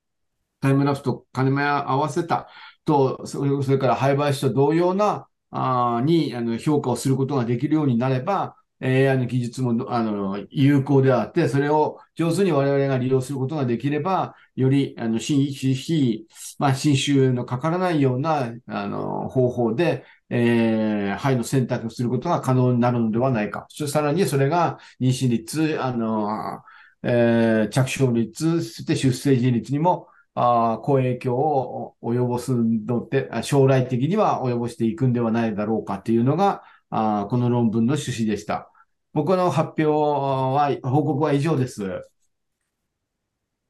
[0.60, 2.48] タイムラプスと金目合わせた
[2.84, 16.26] と、それから廃売種と同様な、あにあの評価をすることができるようになれば、AI の技術もあの有効であって、それを上手に我々が利用することができれば、よりあの新非、
[16.58, 23.66] まあ、新種のかからないようなあの方法で、えー、肺の選択をすることが可能になるのではないか。
[23.70, 26.62] そさらにそれが妊娠率、あの、
[27.02, 38.70] えー、着床率、そして出生時率にも、あ好影響を及ぼすのって、将来的には及ぼしていくんではないだろうかというのが、あこの論文の趣旨でした。
[39.12, 41.82] 僕の発表は、報告は以上です。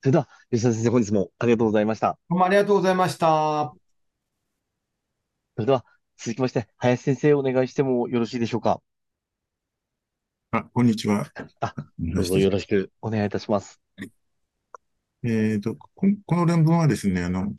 [0.01, 2.19] それでは、吉田先生、本日もありがとうございました。
[2.29, 3.73] どうもありがとうございました。
[5.57, 5.85] それでは、
[6.21, 8.81] 続きまして、林先生お願いしてもよろしいでしょうか？
[10.51, 11.31] あ、こんにちは。
[11.61, 13.81] あ、どうぞよろしくお願いいたします。
[13.97, 14.11] はい、
[15.23, 15.89] えっ、ー、とこ、
[16.27, 17.53] この論文はですね、あの、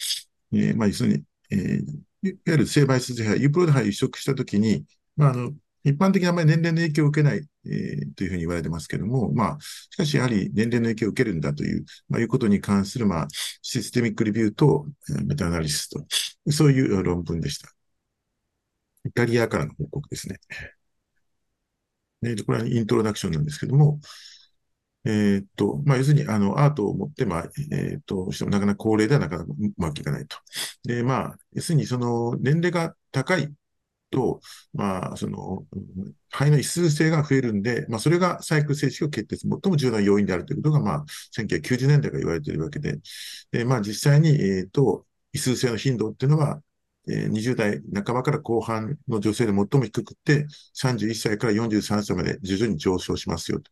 [0.51, 4.83] えー、まあ、要するに、えー、いわゆる性倍数肺、ユープロデ肺を移植したときに、
[5.15, 5.53] まあ、あの、
[5.85, 13.27] 一般的にあまり年齢の影響を受けない、えー、というふうに言われてますけども、まあ、しかしやはり年齢の影響を受けるんだという、まあ、いうことに関する、まあ、
[13.61, 14.85] システミックレビューと
[15.23, 16.03] メタアナリシスと、
[16.51, 17.73] そういう論文でした。
[19.05, 20.39] イタリアからの報告ですね。
[22.21, 23.99] で、これはイントロダクションなんですけども、
[25.05, 30.37] えー、っと、まあ、要するに、あの、アートを持って、まあ、えー、っと、してもなかなか高齢ではなかなかうまくいかないと。
[30.83, 33.53] で、まあ、要するに、その、年齢が高い
[34.11, 34.41] と、
[34.73, 35.65] まあ、その、
[36.29, 42.99] 肺の異数性が増えるんで、まあ、それがサイクル性子を決定する最も重要な要因であるということが、まあ、1990年代から言われているわけで、
[43.51, 46.61] で、まあ、実際に、えっ、と、異数性の頻度っていうのは、
[47.09, 50.45] え、20代半ばから後半の女性で最も低くて、
[50.75, 53.71] 31歳から43歳まで徐々に上昇しますよと。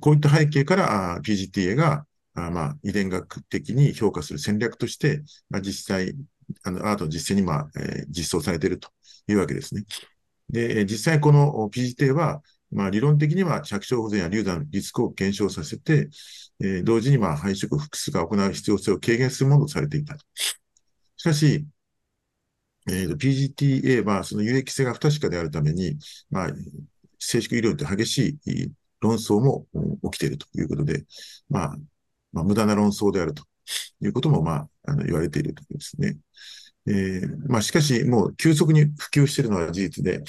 [0.00, 6.14] こういった背景から、PGTA が、あまあ、遺伝学的に評価する戦略として、まあ、実際、
[6.64, 8.88] あの、アートの実践に、まあ、えー、実装されていると
[9.28, 9.84] いうわけですね。
[10.48, 16.08] で、実際この PGTA は、まあ、理論的には着床保全や流産リスクを減少させて、
[16.60, 20.16] えー、同時にまあ配色複数が行う必要性を軽減するものとされていた。
[21.16, 21.66] しかし、
[22.88, 25.96] えー、PGTA はその有益性が不確かであるために、
[26.30, 26.48] まあ、
[27.18, 29.66] 正式医療って激しい論争も
[30.10, 31.04] 起きているということで、
[31.48, 31.76] まあ、
[32.32, 33.44] まあ、無駄な論争であると
[34.00, 36.16] いうことも、まあ、あの言われているということですね。
[36.86, 40.22] えー、まあ、しかし、もう急速に普及しているのは事実で、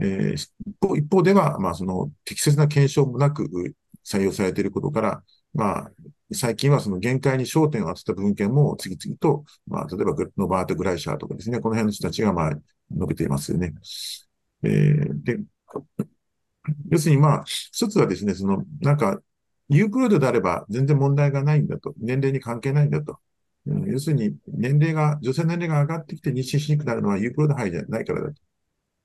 [0.00, 3.48] えー、一方では、まあ、その適切な検証もなく
[4.04, 5.22] 採用されていることから、
[5.54, 5.90] まあ、
[6.34, 13.74] 最近はその限界に焦点を当てた文献も次々と、まあ、例えばノバート・グライシャーとかですね、この辺の人たちがまあ述べていますよね。
[14.62, 15.38] えー、で、
[16.90, 19.20] 要するにまあ、一つはですね、その、なんか、
[19.68, 21.94] ユークロードであれば全然問題がないんだと。
[21.98, 23.18] 年齢に関係ないんだと。
[23.66, 28.34] うん、要するに、年齢が、女性年齢が上がってきて妊娠しにくくなるのはユークロード肺じゃないからだと。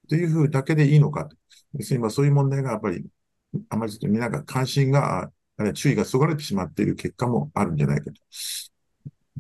[0.10, 1.36] というふうだけでいいのかと。
[1.74, 3.06] 要するに、まあそういう問題がやっぱり、
[3.70, 8.22] あまりちょっとみんなが関心が、あるいは注意がそがれてしまっている結果もあるんじゃないかと。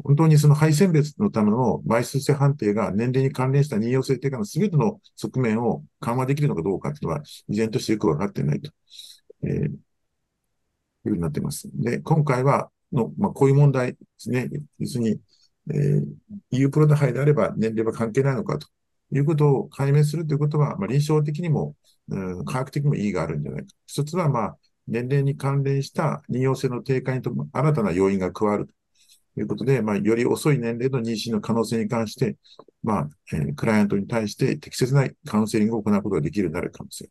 [0.03, 8.71] 本当にその配線別のための倍数性判定が年齢に関連した任用性低下の全ての側面を緩和できるのかどうかというのは、依然としてよくわかっていないと。
[9.43, 9.79] えー、いう
[11.03, 11.69] ふうになっています。
[11.73, 14.49] で、今回は、の、まあ、こういう問題ですね。
[14.79, 15.19] 要するに、
[15.69, 16.05] えー、
[16.51, 18.67] EU プロダハイであれば年齢は関係ないのかと
[19.11, 21.75] いうことを解明するということは、まあ、臨床的にも、
[22.09, 23.67] うん、科学的にも意義があるんじゃないか。
[23.85, 24.57] 一つは、まあ、
[24.87, 28.67] 年齢に関連した任用性の低下にとも新たな要因が加わる
[29.35, 32.37] ということで、まあ、より遅い年齢の妊娠の可能性に関して、
[32.83, 37.09] まあ、えー、クライアントに対して適切なカウンセリングを行うことができるようになる可能性。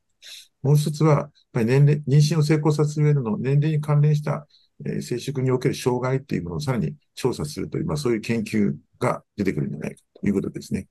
[0.63, 4.47] もう一つは、やっぱり年齢、妊娠を成功させる上での年齢に関連した、
[4.85, 10.89] えー、生殖における障害っていうものをさらに調査するという、まあ、そういう研究が出てくるんじゃないかということですね。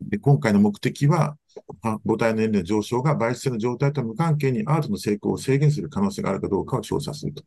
[0.00, 1.36] で今回の目的は、
[1.72, 7.42] 母体の年齢の上昇が倍率性の状態と無関係にアートの成功を制限する可能性があるかどうかを調査すると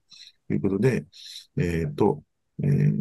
[0.53, 1.05] いうことで、
[1.57, 2.23] えっ、ー、と、
[2.63, 2.93] えー、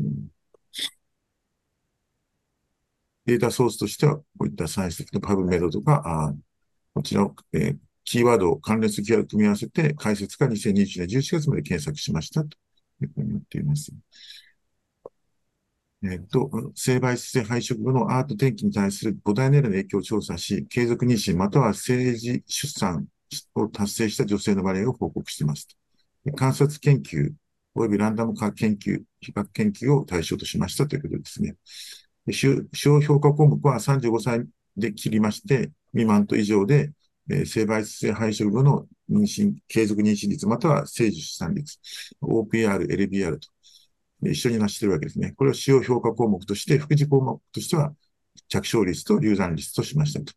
[3.27, 6.35] データソースとしては、こういったサイエンス的なパブメドとか、あ
[6.95, 12.57] こちらを、えー、キーワードを関連するキーワードを組み合わせて、解説が2021年11月まで検索しましたと
[13.03, 13.93] いうふうになっています。
[16.03, 23.07] えっと、性媒質性配色後のアート転機に対する母体年齢の影響を調査し、継続妊娠または政治出産
[23.55, 25.69] を達成した女性の割合を報告しています。
[26.37, 27.31] 観察研究
[27.77, 31.57] 及びランダム化研究、比較研究を対象としましたということですね。
[32.31, 34.47] 主要評価項目は35歳
[34.77, 36.93] で切りまして、未満と以上で、
[37.29, 41.79] えー、性媒質性配色後の妊娠、継続妊娠率または生児出産率、
[42.23, 43.49] OPR、LBR と
[44.23, 45.33] 一緒になしているわけですね。
[45.37, 47.95] これを使用評価項目として、副次項目としては、
[48.49, 50.33] 着床率と流産率としましたと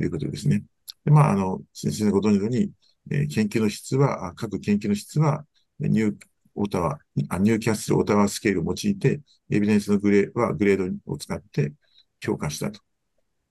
[0.00, 0.62] いうことですね。
[1.04, 2.70] でまあ、あの、先生がご存知のように、
[3.10, 5.44] えー、研究の質は、各研究の質は、
[5.78, 6.16] ニュー、
[6.54, 9.20] オタワ、ニューキャッスルオタワスケールを用いて、
[9.50, 11.72] エビデンスのグレーはグレードを使って
[12.20, 12.80] 評価したと。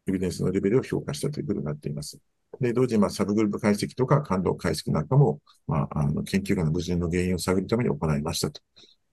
[0.08, 2.20] エビデンスのレベルを評価したということになっています。
[2.60, 8.62] で、同時に、まあ、サブグループ解析とか感度解析なんかも、まあ、あの、研究がの矛盾の原因を探るために行いましたと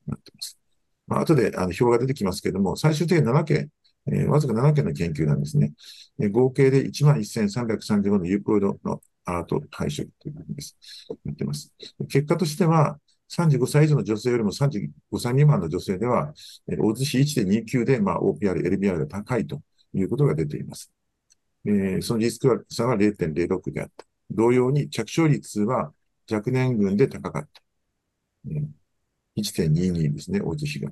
[0.06, 0.58] なってます。
[1.06, 3.70] まあ、後であの表が出てきますけれども、最終的に7件、
[4.06, 5.72] えー、わずか7件の研究なんですね。
[6.20, 10.76] えー、合計で11,335のユークロイドのアート配色ということです。
[11.24, 11.72] 言ってます。
[12.08, 12.98] 結果としては、
[13.28, 16.34] 35歳以上の女性よりも35歳未満の女性では、
[16.68, 19.62] えー、大津市1.29で、まあ、OPR、LBR が高いと
[19.94, 20.92] いうことが出ています。
[21.64, 24.04] えー、そのリスク差は0.06であった。
[24.30, 25.92] 同様に着床率は
[26.30, 27.62] 若年群で高かった。
[28.50, 28.81] えー
[29.36, 30.90] 1.22ですね、大津市が。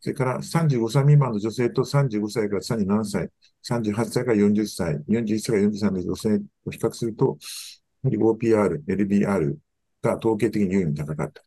[0.00, 3.30] それから35歳未満の女性と35歳から37歳、
[3.62, 7.38] 38歳から40歳、41歳から40歳の女性を比較すると、
[8.02, 9.56] やはり OPR、LBR
[10.02, 11.42] が統計的に優位に高かった。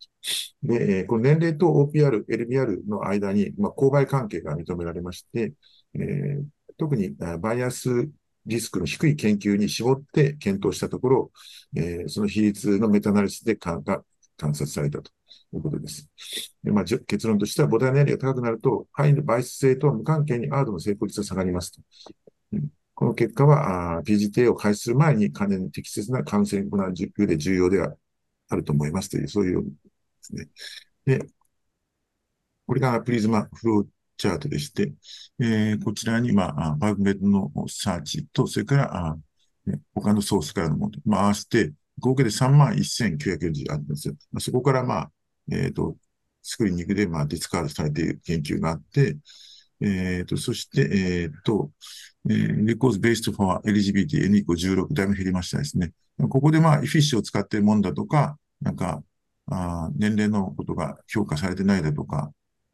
[0.63, 5.53] で、え、この年齢と OPR、LBR の間に、まあ、勾配関係が認められまして、
[5.93, 6.43] えー、
[6.77, 8.09] 特にバイアス
[8.45, 11.31] リスクの低い研究に絞って検討したところ、
[11.75, 13.83] えー、その比率のメタナリシスで観
[14.37, 15.14] 察されたと。
[15.55, 16.09] ということです。
[16.63, 21.81] でまあ、結論としては、母体年齢が高くなると、肺の媒質性とは無関係にアードの成功率が下がりますと。
[22.93, 27.93] この結果は、PGTA を開始する前に関連に適切なカウンセリングを行う上で重要では
[28.49, 29.69] あると思いますという、そういうで
[30.21, 30.47] すね。
[31.05, 31.25] で、
[32.67, 33.85] これがプリズマフロー
[34.17, 34.93] チャートでして、
[35.39, 39.17] えー、こちらに、まあ、バグメットのサーチと、それから、あ、
[39.93, 44.15] 他のソースからのもの、まあ、合わせて、合計で31,940あるんですよ。
[44.31, 45.11] まあ、そこから、まあ、
[45.51, 45.95] えっ、ー、と、
[46.41, 49.17] スクリーニングで、まあ、ディスカードされている研究があって、
[49.81, 51.71] えっ、ー、と、そして、えっ、ー、と、
[52.29, 55.91] えー、レコーズベーストフォー LGBT N 以降16だいぶ減りましたですね。
[56.29, 59.03] ここでまあ、フィッシュを使っているもんだとか、なんか、
[59.47, 62.31] あ年齢のことが評価されてないだとか、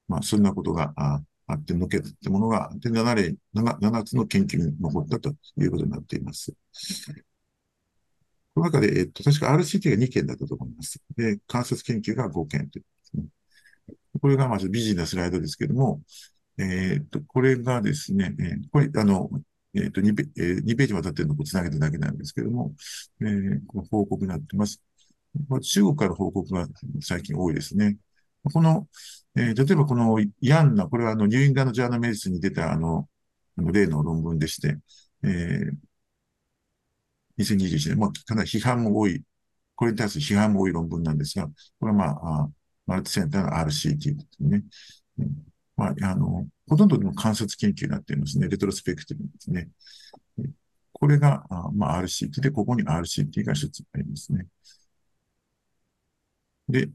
[0.07, 6.53] まあ、そんなことがああって抜けたってものが、で、7例、7, 7つの研究に残ったということになっています。
[8.53, 11.01] この中で、えっと、確か RCT が2件だったと思います。
[11.15, 12.81] で、観察研究が5件とい
[13.15, 13.27] う、ね。
[14.21, 16.01] これがまずビジネスライドですけども、
[16.57, 19.29] えっと、これがですね、えー、これ、あの、
[19.73, 22.73] えっと2ペ、えー、2ページ渡ってるのをつなげただけなんですけども、
[23.21, 24.81] えー、この報告になってます。
[25.61, 26.67] 中国から報告が
[27.01, 27.97] 最近多いですね。
[28.43, 28.87] この、
[29.35, 33.07] えー、例えばこのヤンナ、これはあのニューイングランド・ジャーナ・メディスに出たあの、
[33.57, 34.77] あの例の論文でして、
[35.23, 35.71] えー、
[37.37, 39.23] 2021年、まあ、かなり批判も多い、
[39.75, 41.47] これに対する批判も多い論文なんですが、
[41.79, 42.49] これはまあ、
[42.85, 44.63] マルチセンターの RCT ですね。
[45.75, 48.47] まあ、あの、ほとんどでも観察研究になっていますね。
[48.47, 49.69] レトロスペクティブですね。
[50.93, 54.47] これが、まあ、RCT で、ここに RCT が一つありますね。
[56.69, 56.89] で、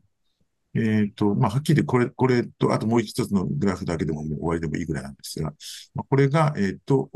[0.74, 5.52] えっ、ー、と、まあ、はっきりこれ、これと、あともう一つのグラフだけでももう終わりでもいいぐらいなんですが、
[5.94, 7.10] まあ、これが、えっ、ー、と、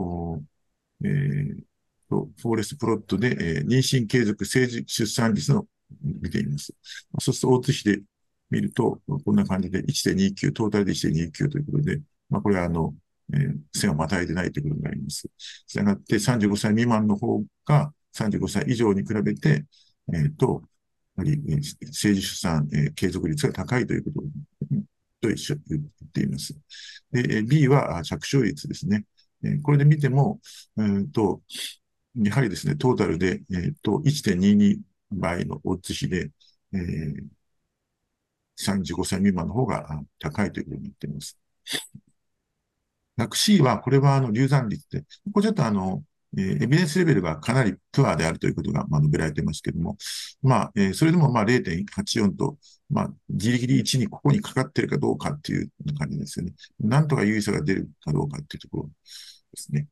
[1.04, 1.62] えー、
[2.10, 5.66] フォーレスプロットで、えー、妊娠継続、政治出産率の
[6.02, 6.74] 見ています。
[7.20, 8.02] そうすると、大津市で
[8.50, 12.94] 見ると、こんな感じで1.29、トータルで1.29ということで、まあ、これはあの、
[13.32, 15.28] えー、線をまたいでないということになります。
[15.66, 19.64] したがって35歳未満の方が35歳以上に比べて、
[20.12, 20.62] えっ、ー、と、
[21.16, 24.26] やはり、政治出産、えー、継続率が高いということ
[25.20, 26.58] と一緒に言っています。
[27.12, 29.04] で、B は着床率ですね。
[29.62, 30.40] これで見ても、
[30.76, 31.40] うんと、
[32.16, 34.80] やはりですね、トータルで、えっ、と、1.22
[35.12, 36.30] 倍のオッズ比で、
[36.72, 37.24] えー、
[38.58, 39.86] 35歳未満の方が
[40.18, 41.38] 高いというふうに言っています。
[43.16, 46.02] 楽 C は、これはあの流産率で、これちょっとあの、
[46.36, 49.96] えー、エビデンスレベルがかなりプアであるということが、まあ、述べられていますけれども、
[50.42, 52.56] まあ、えー、それでもまあ0.84と、
[52.88, 56.52] まあ、ギリギリ1にここにかかってるかどうかっていう感じですよね。
[56.78, 58.92] なんとか優位差が出るかどうかっていうところで
[59.56, 59.88] すね。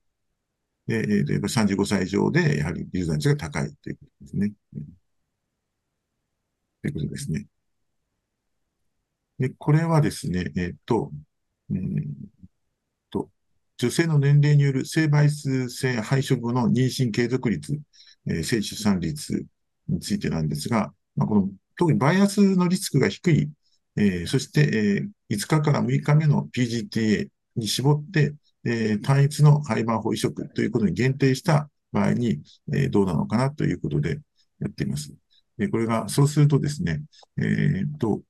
[0.88, 4.52] で、えば35歳以上で、やはり流産率が高いということですね。
[6.82, 7.46] ということですね。
[9.38, 11.12] で、これはですね、えっ、と、
[11.70, 12.04] えー、
[13.10, 13.30] と、
[13.76, 17.78] 女性の年齢による性倍数性配色後の妊娠継続率、
[18.26, 19.44] えー、性出産率
[19.88, 23.50] についてなんですが、まあ、この、特にバイアスのリスクが低い、
[23.96, 28.34] えー、そして、えー、5日から6日目の PGTA に絞って、
[28.64, 32.40] えー、単一の廃盤法移植ということに限定した場合に、
[32.72, 34.20] えー、どうなのかなということで
[34.60, 35.12] やっています。
[35.70, 37.02] これが、そうするとですね、
[37.36, 38.20] えー、っと、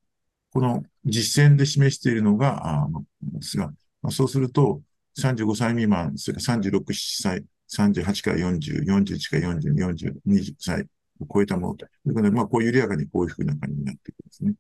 [0.51, 2.89] この実践で示しているのが、あ
[3.23, 3.67] ですが、
[4.01, 4.81] まあ、そうすると、
[5.19, 10.83] 35歳未満、それから36、7歳、38から40、41から40、40、20歳
[11.21, 14.55] を超えたものということで、まあ、こう緩やかにこういうふうな感じになっていくんですね。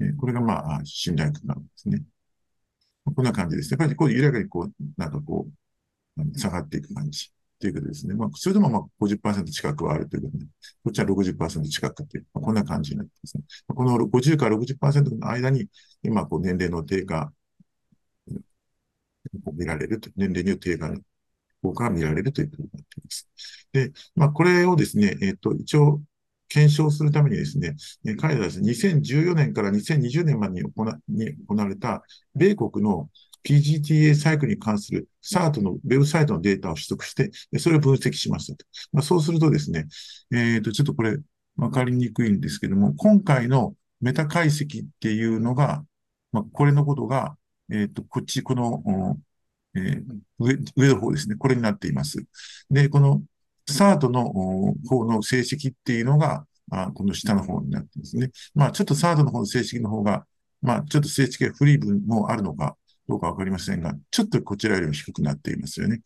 [0.00, 2.02] え、これが、まあ、信頼感なんですね。
[3.14, 3.70] こんな感じです。
[3.72, 5.46] やっぱりこう緩やかにこう、なんかこ
[6.16, 8.14] う、下がっていく感じということですね。
[8.14, 10.44] まあ、それでもまあ50%近くはあるということで、
[10.84, 13.44] こっちは60%近くという、まあ、こんな感じになってますね。
[13.68, 15.68] この50から60%の間に、
[16.02, 17.32] 今、こう年齢の低下、
[19.54, 21.00] 見られると、年齢によって低下の
[21.62, 23.28] 効果が見られるということになっています。
[23.72, 26.00] で、まあ、これをですね、えっ、ー、と、一応、
[26.48, 27.76] 検証するためにですね、
[28.18, 32.02] 彼らはですね、2014年から2020年までに行われた、
[32.34, 33.10] 米国の
[33.46, 38.66] PGTA サイクルに関する SART のウェブサイトのデータを取得して、それを分析しましたと。
[38.92, 39.86] まあ、そうするとですね、
[40.32, 41.16] えっ、ー、と、ちょっとこれ、
[41.56, 45.84] わかりにくいんですけども、今回のメタ解析っていうのが、
[46.32, 47.36] まあ、これのことが、
[47.70, 49.16] えっ、ー、と、こっち、この、
[49.74, 50.04] えー、
[50.38, 51.36] 上、上の方ですね。
[51.36, 52.24] これになっています。
[52.70, 53.22] で、この
[53.68, 54.24] スタートの
[54.88, 58.30] 方の成績っていうのが、あこの下の方になってますね。
[58.54, 60.26] まあ、ちょっとサードの方の成績の方が、
[60.62, 62.76] まあ、ちょっと成績が不利分もあるのか
[63.08, 66.00] どうかわかりませんが、ちょっとこちらよりも低くなっていますよね。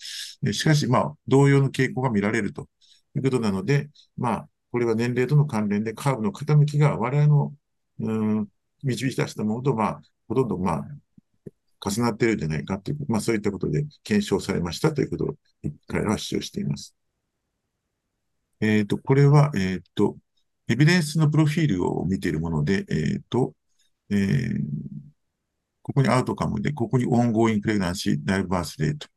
[0.52, 2.68] しかし、まあ、同様の傾向が見られると
[3.16, 3.88] いうことなので、
[4.18, 7.54] まあ、これは年齢との関連でカーブの傾きが我々の、
[8.00, 8.48] うん、
[8.82, 15.34] 導き出したものと、まあ、ほとんど、まあ、重なっているんじゃないかという、まあ、そういったことで検証されましたということを
[15.88, 16.94] 彼らは主張しています。
[18.60, 20.16] えっ、ー、と、これは、えっ、ー、と、
[20.68, 23.54] エビデンスのプロフィールを見ているもので、えっ、と、
[24.10, 24.60] えー、
[25.82, 29.08] ここにアウトカムで、ここに ongoing pregnancy、 live birth rate、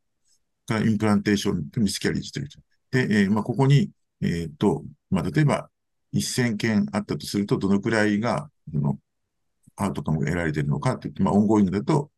[0.66, 2.48] から implantation miscarriage という。
[2.92, 3.92] で、え、まあ、ここに、
[4.22, 5.70] えっ、と、まあ、例えば、
[6.14, 9.00] 1000件あったとすると、どのくらいが、その、
[9.76, 12.12] アウトカムが得られているのかって言って、まあ、 ongoing だと、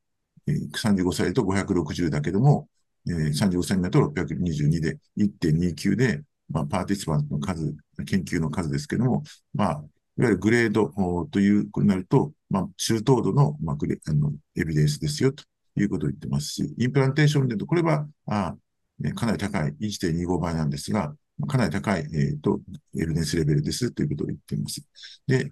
[0.47, 2.67] えー、35歳だと560だけども、
[3.07, 7.75] えー、35歳だと622で、1.29で、まあ、 participant の数、
[8.05, 9.23] 研究の数ですけども、
[9.53, 9.83] まあ、
[10.17, 10.91] いわゆるグレード
[11.31, 15.43] ということになると、まあ、中等度の,、まあ、グレあのエビデンスですよと
[15.77, 18.55] いうことを言ってますし、インプランテーションで言うと、これは、あ
[18.99, 21.13] ねかなり高い1.25倍なんですが、
[21.47, 22.61] かなり高い、えーと、
[22.97, 24.87] エビデンスレベルですということを言っています。
[25.27, 25.51] で、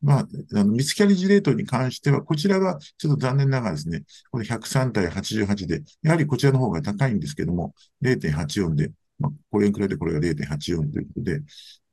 [0.00, 11.42] まあ、あのミスキャリジレートに関しては、こちらはちょっと残念ながらですね、これ103対88で、やはりこちらの方が高いんですけども、0.84で、まあ、これに比べてこれが0.84ということで、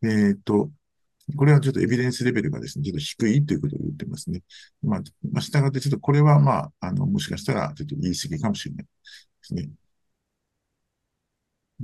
[0.03, 0.71] えー、っと、
[1.37, 4.41] これはちょっとエビデンスレベルがですね、ちょっと低いということを言ってますね。
[4.81, 5.01] まあ、
[5.31, 8.89] まあ、従ってちょっとこれはまあ、あの、もしかしたらちょっと言い過ぎかもしれないで
[9.41, 9.69] すね。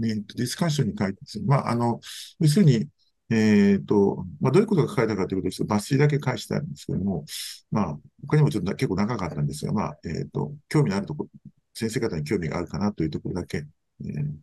[0.03, 1.99] えっと、ディスカッションに書いてですね、まあ、あの、
[2.39, 2.87] 要するに、
[3.29, 7.25] えっ、と、まあ、どういうことが書かれたかということですと、抜粋だけ返してあるんですけども、
[7.71, 11.29] まあ、他にもちょっと結構長かったんですが、まあ、えっ、と、興味のあるところ、
[11.73, 13.65] 先生方に興味があるかなというところだけ、
[14.01, 14.33] えー、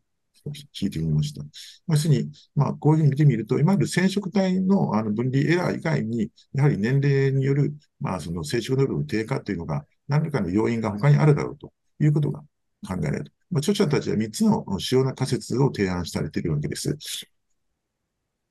[0.50, 1.42] 聞いてみました。
[1.88, 12.40] 要するに、まあ、こういうふうに見てみると、いわゆる染色体のあの分離エラー以外に、やはり年齢による、まあ、その生殖能力の低下というのが、何らかの要因が他にあるだろうということが
[12.86, 13.32] 考えられる。
[13.50, 16.96] まあ、著者たちは3つの主要な仮説を提案されているわけです。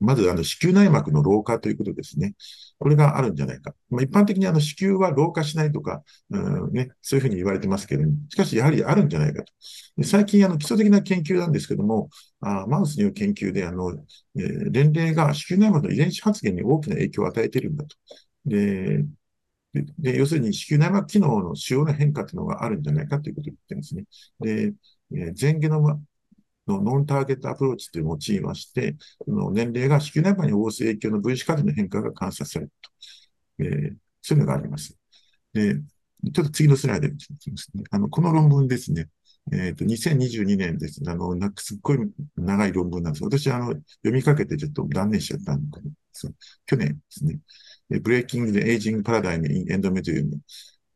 [0.03, 2.35] まず、あの、子宮内膜の老化ということですね。
[2.77, 3.73] これがあるんじゃないか。
[3.89, 9.53] まあ、一般的にあの、子宮は老化しないとか、うんね、そういうふうに言われてますけれども、しかし、やはりあるんじゃないかと。
[10.03, 12.09] 最近、あの、基礎的な研究なんですけども、
[12.41, 13.91] あマウスによる研究で、あの、
[14.37, 17.95] えー、年齢が子宮内膜の遺伝子発現に大きな影響を与えているんだと。
[18.45, 19.05] で、
[19.99, 24.03] で要するに子宮内膜機能の主要な変化というのがあるんじゃないかということを言ってるんですね。
[24.39, 24.73] で、
[25.15, 26.03] えー、前ゲノム
[26.68, 28.95] のノンターゲットアプローチというのを用いまして、
[29.26, 32.91] その年齢が子宮内膜に応す影響の分子数の変化が観察されると。
[33.59, 34.97] えー、そういうのがあります。
[35.53, 37.84] で、ちょっと次のスライドにきますね。
[37.91, 39.09] あの、この論文ですね。
[39.51, 41.01] えっ、ー、と、2022年です。
[41.05, 41.97] あの、なんかすっごい
[42.38, 43.24] 長い論文なんです。
[43.26, 45.82] 私、あの、読みかけてちょっと断念しちゃったんで
[46.14, 46.34] す
[46.66, 47.39] 去年ですね。
[48.01, 50.39] ブレイキングでエイジングパラダイムインエンドメトリウム。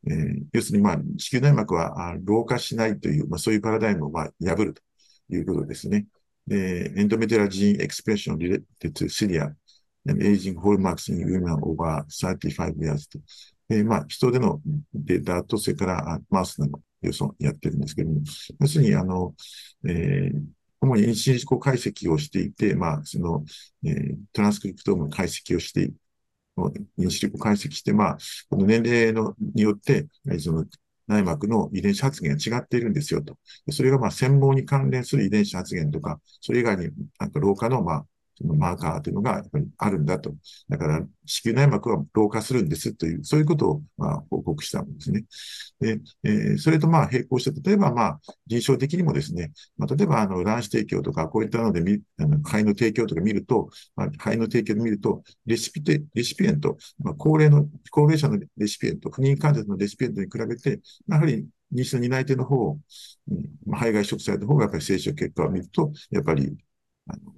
[0.06, 4.82] えー、要するに、まあ、子宮内膜は老化しないという、まあ、そういうパラダイムを、まあ、破ると。
[5.30, 6.06] いうことですね。
[6.46, 8.64] で、エンドメテラジンエクスプレッション related
[8.94, 9.54] to Syria
[10.08, 13.18] and aging hallmarks in women over 35 years と。
[13.70, 14.60] えー、まあ、人での
[14.94, 16.68] データと、それからマウスの
[17.02, 18.20] 予想やってるんですけども、
[18.60, 19.34] 要するに、あの、
[19.86, 20.42] えー、
[20.80, 23.44] 主に因子自己解析をしていて、まあ、その、
[23.84, 25.92] えー、トランスクリプトームの解析をして、
[26.96, 28.18] 因子自己解析して、まあ、
[28.48, 30.08] この年齢のによって、
[30.40, 30.64] その
[31.08, 33.36] 内膜の遺伝子発現が違っているんですよと。
[33.70, 38.08] それがまあ繊毛に関連する遺伝子発現とか、それ以外になんか老化のまあその
[38.44, 40.34] マーカーというのがやっぱりあるんだと。
[40.68, 45.24] だから、子宮内膜は老化するんですという、そういうことをまあ報告したんですね。
[45.80, 62.78] で、えー、それとまあ並行して、例えばまあ臨床的にもですね、まあ、例えばあの卵子提供とか、こういったので見、あの肺の提供とか見ると、まあ、肺の提供で見ると、レシピテ、レシピエント、まあ、高齢の、高齢者のレシピエント、不妊患者のレシピエントに比べて、やはり妊娠の担い手の方、
[63.30, 66.56] うん、肺が移植された方がやっぱり生殖結果を見ると、やっぱり、
[67.08, 67.37] あの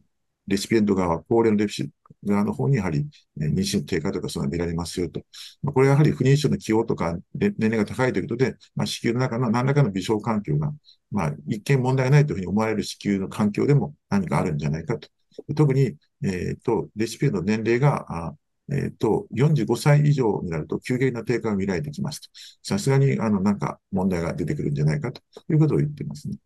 [0.51, 1.90] レシピエント側、高齢のレシピ
[2.24, 5.22] 側の方にやはり、ね、妊娠低下とかそういうのが見られますよと。
[5.62, 10.72] まあ、これはやはり不妊症の起用とか年齢が高いということで、まあ、子宮の中の何らかの微小環境が、
[11.11, 15.09] まあ、一見問題ないというふうに思われる子宮の環境でも何かあるんじゃないかと。
[15.55, 18.34] 特に、えっ、ー、と、レシピエントの年齢が、
[18.72, 22.28] えっ、ー、と、45歳以上になると急激な低下が見られてきますと。
[22.62, 26.36] さすがに、あの、なんか問題が出てくるんじゃないかということを言ってますね。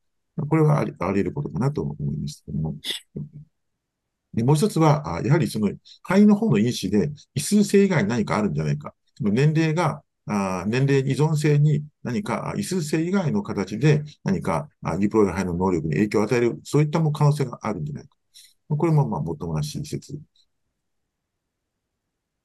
[0.49, 2.77] これはありあり得ることかなと思いますけども。
[4.35, 5.71] で、もう一つは、やはりその
[6.03, 8.95] 肺の方の因子で、異数性以外に何かあるんじゃないか。
[9.17, 18.17] その年齢が、あ年齢依存性に何か異数性以外の形で何かリプロイ肺の能力に影響を与える、そういったも可能性があるんじゃないか。
[18.69, 20.19] これもまあ、もっともらしい説。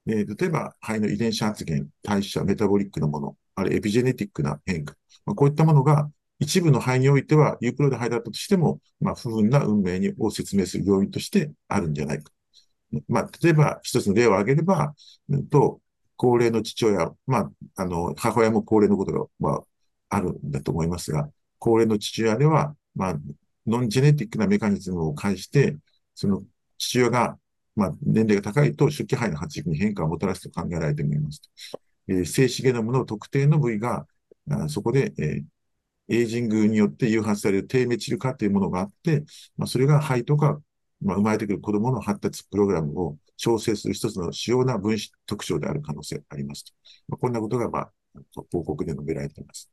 [0.08, 4.96] えー、例えば、肺の遺伝子発現、代謝、メタボリックなもの、あるいはエピジェネティックな変化。
[5.26, 6.10] まあ、こういったものが
[6.40, 12.32] 一部の肺においては、ユークロイド肺だったとしても、まあ、不運な運命を説明する要因としてあるんじゃないか。
[13.08, 14.96] まあ、例えば、一つの例を挙げれば、
[15.52, 15.82] と、
[16.16, 19.64] 高齢の父親、まあ、あの、母親も高齢のことが、まあ、
[20.10, 21.30] あるんだと思いますが、
[21.60, 23.16] 高齢の父親では、まあ、
[23.68, 25.78] ノンジェネティックなメカニズムを介して、
[26.16, 26.44] その
[26.78, 27.38] 父親が、
[27.76, 31.42] まあ、年齢が高いと出気肺の発育に変化をもたらすと考えられています。
[32.08, 34.06] えー、静止ゲノムの特定の部位が、
[34.50, 35.44] あそこで、えー、
[36.10, 39.24] エイジングによって誘発される低メチル化というものがあって、
[39.57, 40.60] まあ、それが肺とか、
[41.01, 46.74] まあ、生まれてくる子供の発達プログラムを調整する一つの主要な分子特徴である可能性がありますと。
[47.07, 47.91] まあ、こんなことが、まあ、
[48.51, 49.72] 報告で述べられています。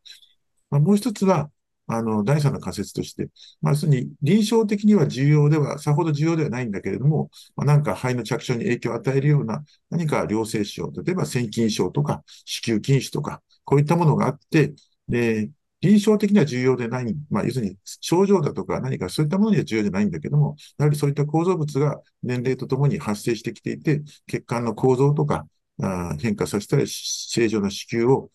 [0.70, 1.51] まあ、もう一つは、
[1.89, 3.28] あの、第三の仮説として、
[3.61, 14.74] まあ、要するに臨床的には重要では、さほど重要ではないんだけれども、まあ、なんか肺の着床に影響を与えるような何か良性症、例えば腺筋症とか子宮筋腫とか、こういったものがあって、
[15.09, 15.51] で、
[15.87, 25.47] 臨床的には重要でない、まあ、要するに症状だとか何かそういったものには重要じゃないんだけども、やはりそういった構造物が年齢とともに発生してきていて、血管の構造とか、
[25.80, 28.30] あ変化させたり、正常な子宮を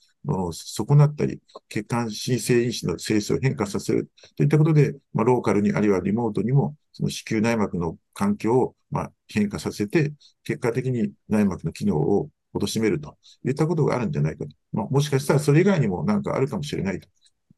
[0.54, 14.56] 損なったり、血管新生因子の性質を変化させるといったことで、まあ、ローカルにあるいはリモートにも、その子宮内膜の環境をまあ変化させて、結果的に内膜の機能を貶めるといったことがあるんじゃないかと。
[14.72, 17.08] まあ、もしかしたらそれ以外にも何かあるかもしれないと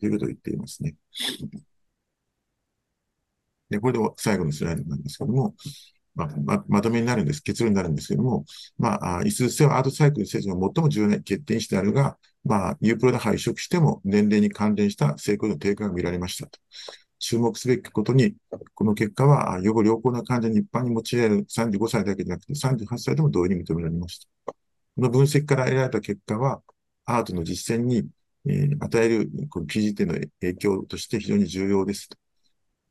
[0.05, 0.95] いうことを言っていますね。
[3.69, 5.55] で、これで最後のスライドなんですけども、
[6.15, 8.45] まあ、ま、まとめになるんです、結論になるんですけども、
[8.77, 16.59] まあ、いずせはアートサイクル施設の最も重要な欠点してあるが、まあ、ユープロで配色しても年齢に関連した成功の低下が見られましたと。
[17.19, 18.35] 注目すべきことに、
[18.75, 24.27] この結果は、予後良好な患者に一般に用いられる35歳だけでなくて38歳でも同意に認められました。
[24.95, 26.61] この分析から得られた結果は、
[27.05, 28.03] アートの実践に、
[28.45, 32.09] えー、与えるこの PGT の影響として非常に重要です。
[32.09, 32.19] という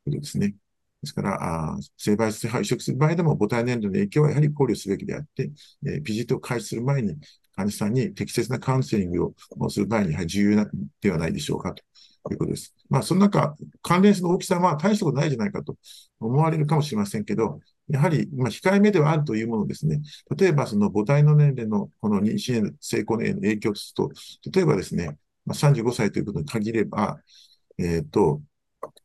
[0.05, 0.55] ことですね。
[1.01, 5.51] ですから、あ性倍質配色する場合でも母体年齢の影響はやはり考慮すべきであって、
[5.85, 7.15] えー、PGT を開始する前に
[7.55, 10.69] 患者さんに適切なカウンセリングをする場合に、は重要な
[11.01, 11.83] ではないでしょうかと
[12.31, 12.73] いうことです。
[12.89, 15.75] まあ、その中、関連数の大きさは大したことないじゃないかと
[16.19, 20.01] 思われるかもしれませんけど、やはり、まあ、控えめではあるというものですね。
[20.37, 24.11] 例えば、その母体の年齢のこの妊娠の成功の影響とすると、
[24.51, 27.19] 例えばですね、まあ、35歳ということに限れば、
[27.77, 28.41] えっ、ー、と、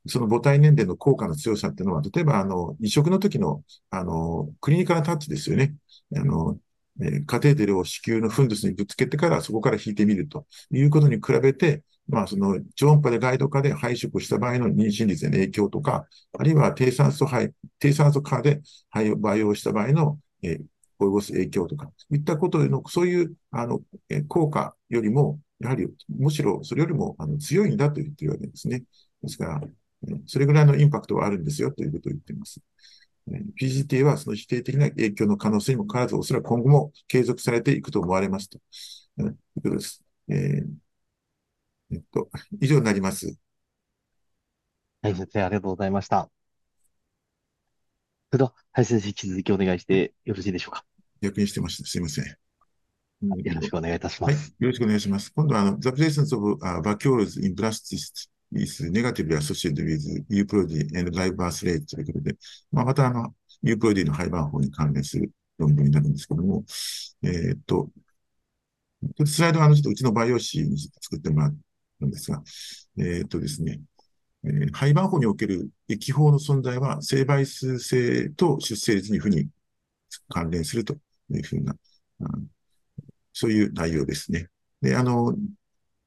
[0.06, 5.74] その母体年齢の効果の強さっていうのは、例えば、あの、移植の時の、あの、クリニカルタッチですよね。
[6.16, 6.58] あの、
[7.00, 16.06] えカテーテルを子宮のフンドスにぶつけてからそこから引いてみるということに比べて、まあ、その超音波でガイド化で配色した場合の妊娠率への影響とか、
[16.38, 18.62] あるいは低酸素肺、低酸素化で
[19.18, 20.60] 培養した場合の、えー、
[21.00, 28.84] 及ぼす影響とか、いったことの、そういう、あの、え効果よりも、やはり、むしろそれよりもあの強いんだと言ってるわけですね。
[29.22, 29.60] ですから、
[30.26, 32.60] それぐらいのインパクトはあるんですよということを言っています。
[33.60, 38.58] PGT はその否定的な影響の可能性にもかかわらず、おそらく今後も継続されていくと思われますと。
[39.18, 40.02] いうことです。
[40.28, 40.64] えー、
[41.92, 42.28] えっと、
[42.60, 43.34] 以上になります。
[45.02, 46.30] はい、先生、ありがとうございました。
[48.30, 50.84] それでは、林先生、引き続きお願いしてよろしいでしょうか。
[51.20, 51.88] 逆にしてました。
[51.88, 52.47] すいません。
[53.20, 54.34] よろしくお願いいたします。
[54.34, 55.32] はい、よろしくお願いします。
[55.32, 57.94] 今度は、あの、The presence of、uh, vacuoles in blasts
[58.52, 62.36] is negatively associated with UPROD and birth rate ということで、
[62.70, 66.64] まあ、またあの、UPROD の廃盤法に関連する論文になるんですけども、
[67.22, 67.90] えー、っと、
[69.26, 71.56] スライドはあの、ちょっとうちの培養士に作ってもらっ
[72.00, 72.42] たんですが、
[72.98, 73.80] えー、っとですね、
[74.44, 79.48] えー、廃盤法における液法の存在は、性倍数性と出生率に負に
[80.28, 80.96] 関連すると
[81.30, 81.74] いうふうな、
[82.20, 82.46] うん、
[83.38, 84.48] そういう内容ですね。
[84.82, 85.34] で、あの、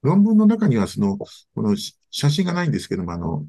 [0.02, 1.76] 論文の中には、その、この
[2.10, 3.46] 写真がないんですけども、あの、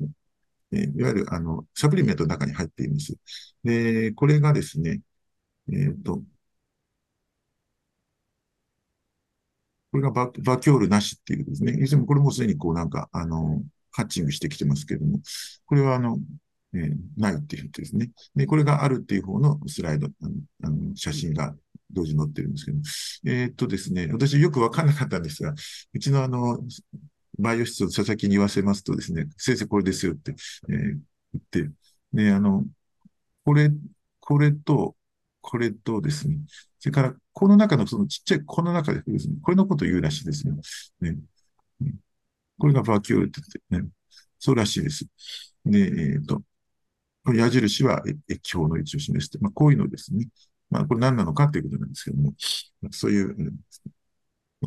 [0.73, 3.17] えいわゆる、あの、サプリメントの中に入っています。
[3.65, 5.01] で、これがですね、
[5.73, 6.23] えっ、と、
[9.91, 11.77] これがババキョールなしっていうですね。
[11.79, 15.21] 要するにこれもすでにこうなんか、あの、ハッチングしてきてますけれども、
[15.67, 16.19] これはあの、
[16.75, 18.11] えー、ないっていうことですね。
[18.35, 20.33] で、これがあるっていう方のスライド、あの
[20.65, 21.55] あの写真が
[21.93, 22.79] 同時に載ってるんですけど、
[23.27, 25.55] えー、っとですね、私よくわかんなかったんですが、
[25.93, 26.59] うちのあの、
[27.39, 30.35] バイオ室の佐々木に言わせますとですね、先生これですよって、
[30.69, 30.77] えー、
[31.53, 31.71] 言って、
[32.13, 32.65] ね、あの、
[33.45, 33.71] これ、
[34.21, 34.97] これと、
[35.41, 36.37] これとですね、
[36.79, 40.55] それから、この中のそのちっちゃいこの中でですね、これのことを言うらしいですね。
[41.01, 41.19] ね
[42.59, 43.41] これがバキュールって
[43.71, 43.93] 言ってね、
[44.39, 45.07] そうらしいです。
[45.65, 46.43] で、えっ、ー、と、
[47.25, 50.29] これ矢印は液表の位置を示して、まあ、こういうのですね。
[50.73, 52.33] まあ、これ何なのかということなんですけども、
[52.91, 53.53] そういう、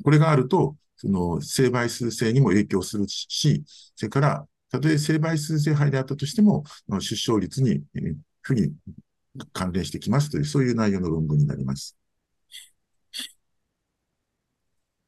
[0.03, 3.63] これがあると、その、生倍数性にも影響するし、
[3.95, 6.63] それから、たとえ生倍数性肺であったとしても、
[6.99, 8.73] 出生率に、えー、負に
[9.51, 11.97] 関連してきますという、そういう内容の論文になります。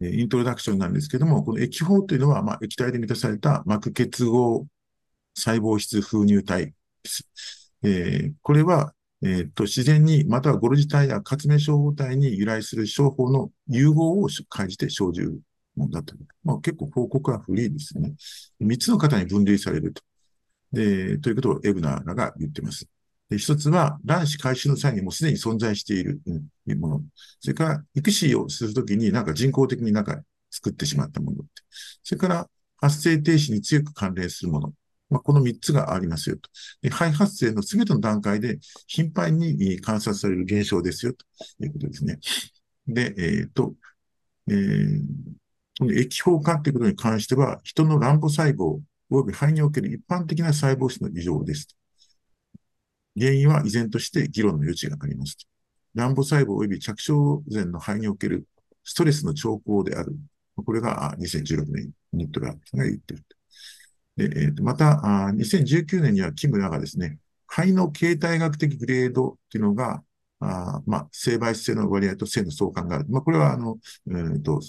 [0.02, 4.68] イントロダクションなんですけども、この液胞というのは、まあ、液体で満たされた膜結合
[5.36, 6.74] 細胞質封入体で
[7.06, 7.28] す。
[7.84, 8.94] えー、これは、
[9.24, 15.40] えー、と、自然に、またはゴルジ体や活命小胞体に由来する商法の融合を介じて生じる
[15.76, 16.14] ものだと。
[16.44, 18.14] まあ、結構報告はフリーですよね。
[18.60, 20.04] 三つの型に分類されると。
[20.72, 22.88] で、ということをエブナーらが言っています。
[23.30, 26.22] で一つは、卵子回収の際にもすでに存在している、
[26.66, 27.02] うん、もの。
[27.40, 31.38] それから、育児をするときになんか人工的になんか作ってしまったもの。
[32.04, 34.74] それから、発生停止に強く関連するもの。
[35.10, 36.50] まあ、この3つがありますよと。
[36.82, 41.26] で肺発生の全ての段階で頻繁に観察される現象ですよと
[41.64, 42.20] いうことですね。
[42.88, 43.74] で、えっ、ー、と、
[44.50, 45.02] えー、
[45.80, 48.80] この液胞化ということに関しては、人の卵母細胞
[49.12, 51.68] 及び肺における一般的な細胞質の異常です。
[53.18, 55.38] 原因は依然として議論の余地があります。
[55.96, 58.46] 卵母細胞及び着床前の肺における
[58.84, 60.16] ストレスの兆候である。
[60.56, 63.24] これが2016年ニットラーが言っている。
[64.62, 65.02] また、
[65.36, 70.04] 2019年には木村がですね、肺の形態学的グレードっていうのが、
[70.40, 73.06] あまあ、生媒質性の割合と性の相関がある。
[73.10, 74.62] まあ、これは、あの、えー、と、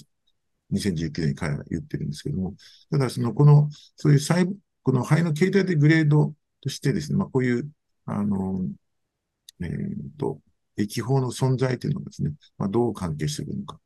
[0.71, 2.55] 2019年に彼は言ってるんですけども、
[2.91, 4.47] ただ、その、この、そういう細、
[4.83, 7.69] この肺の形態的グレードとしてですね、まあ、こういう、
[8.05, 8.61] あの、
[9.61, 10.39] えっ、ー、と、
[10.77, 13.79] 液法の存在というのがですね、まあ、どう関係しているのか。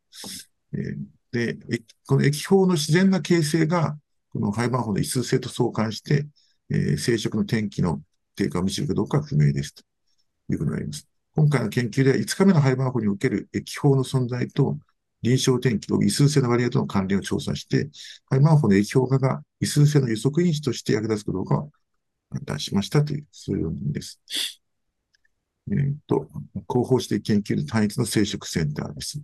[0.74, 3.98] えー、で、この液法の自然な形成が、
[4.34, 6.28] この廃盤法の異数性と相関して、
[6.70, 8.02] えー、生殖の転機の
[8.36, 9.76] 低下を導くかどうかは不明です。
[9.76, 9.84] と
[10.50, 11.08] いうことになります。
[11.36, 14.78] 今回の研究では5日目の廃盤法における液法の存在と
[15.22, 17.90] 臨床転機と異数性の割合との関連を調査して、
[18.30, 21.72] 廃盤法の液法化が異数性の予測因子として役立つかどうかを
[22.32, 24.20] 判断しましたという、そういう論文です。
[25.72, 26.28] えっ、と、
[26.70, 29.22] 広報指定研究の単一の生殖センターです。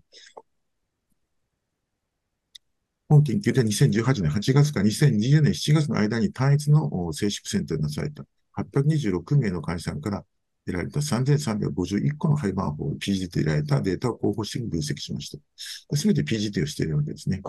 [3.10, 8.24] 本研究で2018年8月から2020年7月の間に単一の生殖センターになされた
[8.55, 10.24] 826名の会社さんから
[10.66, 15.95] 得られた3351個の廃盤法を PGT で得られたデータを広報して分析しました。
[15.95, 17.41] すべて PGT をしているわけですね。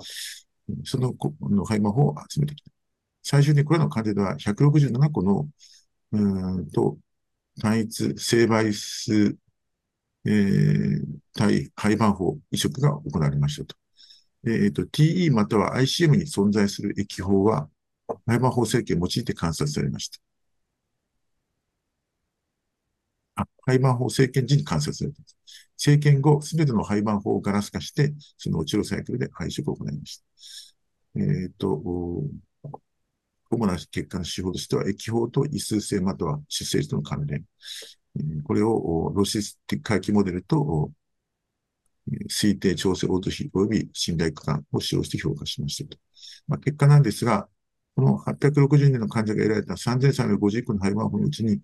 [0.85, 2.71] そのの廃盤法を集めてきた。
[3.23, 5.49] 最終にこれらの患者では167個の、
[6.13, 6.97] うんと、
[7.61, 9.37] 単一生媒質、
[10.25, 11.03] えー、
[11.35, 13.80] 対廃盤法移植が行われましたと。
[14.47, 17.69] えっ、ー、と、TE または ICM に存在する液法は、
[18.27, 20.19] 廃盤法成形を用いて観察されました。
[23.37, 25.23] あ、廃盤法成形時に観察された。
[25.77, 30.19] 成形後、すべての廃盤法をガラス化して、そのオチロサイクルで配色を行いまし
[31.15, 31.21] た。
[31.21, 31.83] えっ、ー、と、
[33.51, 37.45] 主な結果の手法としては、液法と異数性または出生との関連。
[38.45, 40.91] これをロシスティック回帰モデルと
[42.29, 45.99] 推定調整応答費及び信頼区間を使用して評価しましたと。
[46.49, 47.49] まあ、結果なんですが、
[47.97, 51.61] この860人の患者が得られた3350個の廃盤法のうちに、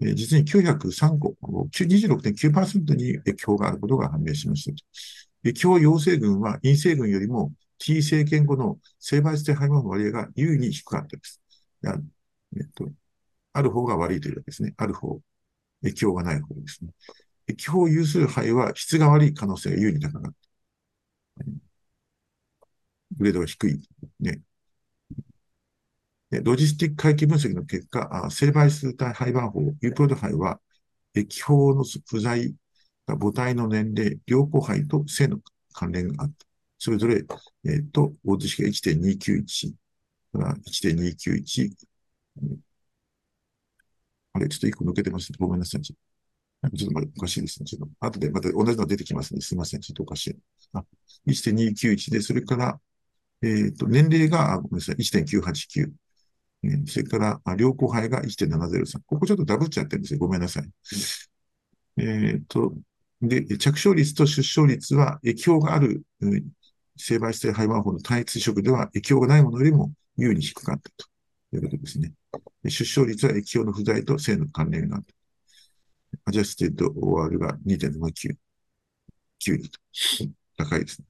[0.00, 1.34] えー、実に903個、
[1.72, 4.84] 26.9%に液法があることが判明しましたと。
[5.44, 11.40] 液法陽性群は陰性群よりも T 政権後の生媒性肺盤の割合が優位に低かったです。
[12.56, 12.88] えっと、
[13.52, 14.74] ある方が悪いというわけですね。
[14.76, 15.20] ある方、
[15.82, 16.90] 液法がない方ですね。
[17.48, 20.48] 液法有数肺は質が悪い可能性が優に高かった。
[23.16, 23.80] グレードが低い。
[24.20, 24.42] ね。
[26.30, 30.60] ロジスティック回帰分析の結果、生媒質体肺盤法、ユープロド肺は、
[31.14, 32.54] 液法の不在
[33.06, 35.38] が母体の年齢、良好肺と性の
[35.72, 36.46] 関連があった。
[36.78, 39.74] それぞれ、えっ、ー、と、大津式が1.291、
[40.34, 41.72] 1.291、
[44.34, 45.32] あれ、ちょっと一個抜けてます。
[45.38, 46.07] ごめんなさい。
[46.76, 47.66] ちょっとおかしいですね。
[47.66, 49.40] ちょっと、後でまた同じの出てきますね。
[49.40, 49.80] すいません。
[49.80, 50.36] ちょっとおかしい。
[50.72, 50.84] あ、
[51.26, 52.80] 1.291で、それから、
[53.42, 55.92] えっ、ー、と、年齢が、ごめんなさい、1.989。
[56.64, 59.02] え、それから、良好胚が1.703。
[59.06, 60.18] ここちょっとダブっちゃってるんですよ。
[60.18, 60.68] ごめんなさい。
[61.98, 62.76] えっ、ー、と、
[63.22, 66.02] で、着床率と出生率は、液胞がある、
[66.96, 71.06] 正倍数性胚盤胞の単一移植では、液胞がないものよりも有意に低かったと
[71.56, 72.12] いうことですね。
[72.64, 75.17] 出生率は液胞の不在と正の関連があった。
[76.24, 78.38] adjusted OR が2.79。
[79.40, 79.78] 9と。
[80.56, 81.06] 高いですね。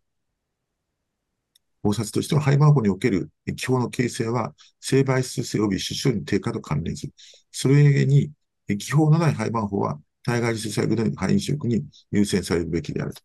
[1.83, 7.13] 考察としては、肺盤法における液表の形成は、生媒質性及び出生の低下と関連する。
[7.51, 8.33] それゆえに、
[8.69, 13.23] 液表のない肺盤法は、体外受精細胞の肺移植に優先されるべきであると。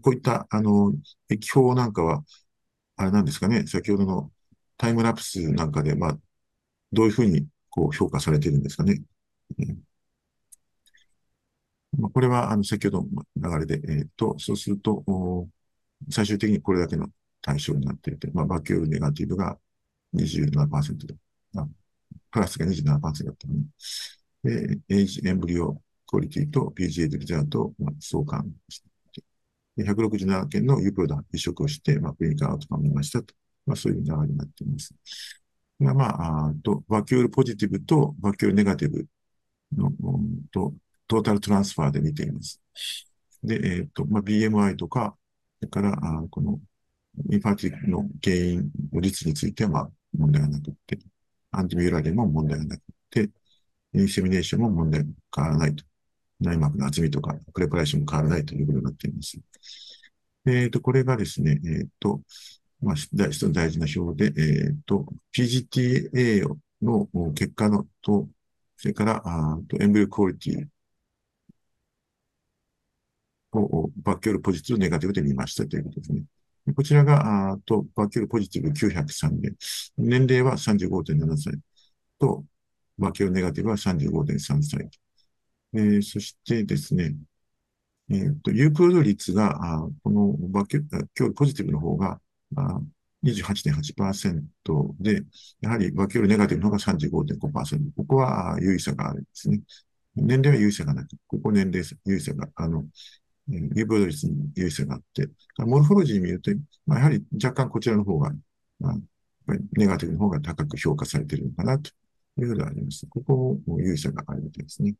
[0.00, 0.94] こういった、あの、
[1.28, 2.24] 液法なんかは、
[2.96, 4.32] あれなんですかね、先ほどの
[4.78, 6.18] タイムラプスなんかで、まあ、
[6.92, 9.02] どういうふうにこう評価されているんですかね。
[11.98, 15.04] まあ、これは、あの、先ほどの流れで、えっ、と、そうすると、
[16.10, 17.08] 最終的にこれだけの
[17.40, 19.58] 対象になっていて、まあ、 vacuole negative が
[20.14, 21.14] 27%で、
[21.56, 21.66] あ
[22.30, 23.54] プラスが27%だったの
[24.44, 28.88] で、で、 age embryo quality と PGTA result、まあ、相関して、
[29.82, 33.34] 167件の euploid 移植をして、まあ、 clinical outcome を見ましたと。
[33.66, 34.94] まあ、そういう流れになっています。
[35.78, 39.06] まあ、あと、 vacuole positive と vacuole negative
[39.76, 39.92] の、
[40.52, 40.74] と、
[41.06, 42.60] トータルトランスファーで見ています。
[43.42, 45.16] で、えっ、ー、と、まあ、BMI とか、
[45.60, 46.60] それから、あこの、
[47.30, 50.98] インファティックの原因、率については、まあ、問題がなくて、
[51.50, 53.30] アンティミューラリも問題がなくて、
[53.94, 55.84] インセミネーションも問題が変わらないと。
[56.40, 59.38] 内膜の厚みとか、プレパレーションも変わらないということになっています。
[60.46, 62.20] えっ、ー、と、これがですね、えっ、ー、と、
[62.82, 65.06] まあ、一つ大事な表で、えっ、ー、と、
[65.36, 66.46] PGTA
[66.82, 68.28] の結果のと、
[68.84, 70.66] それから、あと embryo quality
[73.58, 76.24] を vacuole positive、negative で見ましたということですね。
[76.76, 79.54] こちらが、あと、 vacuole positive 903で、
[79.96, 81.54] 年齢は35.7歳
[82.18, 82.44] と、
[82.98, 84.90] vacuole negative は35.3歳。
[85.72, 87.14] えー、そしてですね、
[88.10, 92.20] えっ、ー、と、有効率が、あこの vacuole positive の方が、
[93.24, 94.42] 28.8%
[95.00, 95.22] で、
[95.60, 97.80] やはりバキュールネガティブの方が35.5%。
[97.96, 99.60] ここは優位差があるんですね。
[100.16, 102.84] 年齢は優位差がなく、ここ年齢優位差が、あの、
[103.48, 106.50] 有病率に優位差があって、モルフォロジー見ると、
[106.86, 108.30] まあ、やはり若干こちらの方が、
[108.78, 108.94] まあ、
[109.72, 111.90] ネガティブの方が高く評価されているのかなと
[112.38, 113.06] いうふうであります。
[113.08, 114.94] ここも優位差があるみたいですね。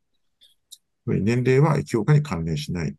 [1.06, 2.96] 年齢は液評価に関連しない。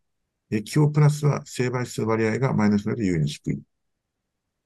[0.51, 3.59] 液評プラスは成敗数割合がマイナスより優位に低い。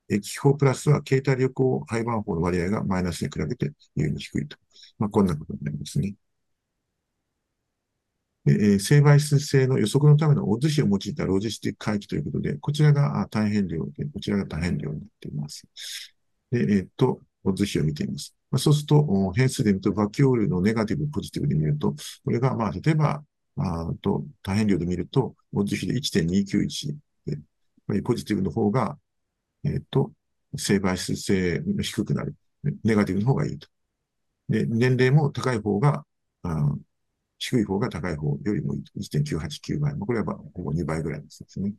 [0.09, 4.57] 液法プラスは携帯旅行廃盤法の割合がマイナスに比べて優位に低いと。
[4.97, 6.15] まあ、こんなことになりますね。
[8.45, 15.67] え、成倍数性の予測のためのオッズ比を用いたロジスティック回帰ということで、こちらが単変量で、こちらが多変量になっています。
[16.51, 18.35] で、えー、っと、オッズ比を見ています。
[18.49, 21.93] まあ、そうすると、変数で見ると、バキュールのネガティブ、ポジティブで見ると、
[22.23, 23.23] これが、まあ、例えば、
[23.57, 26.95] あと多変量で見ると、オッズ比で1.291
[27.25, 28.97] で、ポジティブの方が
[29.63, 30.11] えっ、と、
[30.57, 32.35] 性倍数性低くなる。
[32.83, 33.67] ネガティブの方がいいと。
[34.49, 36.05] で、年齢も高い方が、
[36.43, 36.75] あ
[37.39, 38.91] 低い方が高い方よりもいいと。
[38.99, 39.97] 1.989倍。
[39.97, 41.73] これはほぼ2倍ぐらいですね。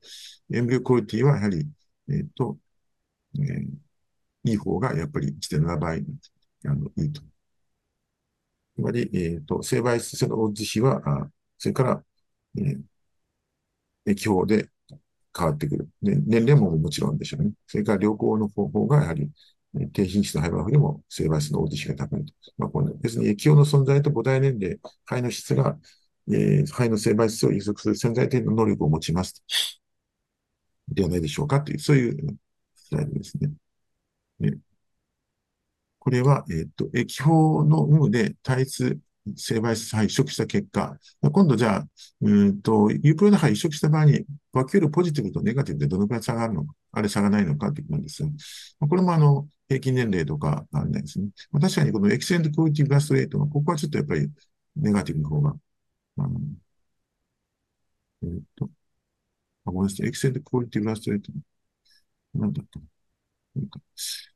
[0.52, 1.68] エンブリオクオリティはやはり、
[2.08, 2.58] えっ、と、
[3.36, 3.68] えー、
[4.44, 6.04] いい方がやっぱり1.7倍
[6.66, 7.22] あのいいと。
[8.76, 12.04] つまり、えっ、ー、と、性倍数性のオッズ比は、あそれから、
[12.56, 12.80] えー、
[14.06, 14.70] 液法で
[15.36, 15.88] 変わってくる。
[16.02, 17.52] で、年齢ももちろんでしょうね。
[17.66, 19.30] それから良好の方法がやはり、
[19.92, 22.32] 低品質の肺バフでも性倍数の大地比が高いと。
[22.58, 25.78] まあ、この別に液用の存在と母体年齢、肺の質が、
[26.28, 29.44] えー、肺の性倍数を予測する潜在的な能力を持ちます。
[30.88, 32.36] ではないでしょうかという、そういう
[32.74, 33.50] スライドですね。
[34.40, 34.58] ね
[35.98, 38.98] これは、えっ、ー、と、液法の有無で対立
[39.36, 41.84] 性倍数肺移植した結果、今度じゃあ、
[42.22, 51.28] うんと、ユープロの肺移植した場合に、バキュールポジティブとネガティブでどのくらい差があるのか、あれ差がないのかってことなんですが、これもあの、平均年齢とかあるんですね。
[51.52, 54.28] まあ、確かにこのエキセントクオリティブラストレートの、ここはちょっとやっぱり
[54.76, 55.54] ネガティブの方が、
[56.18, 56.40] あの、
[58.22, 58.70] えっ、と、
[59.64, 61.32] あ、ごめんなさい、エキセントクオリティブラストレート、
[62.34, 62.80] なんだった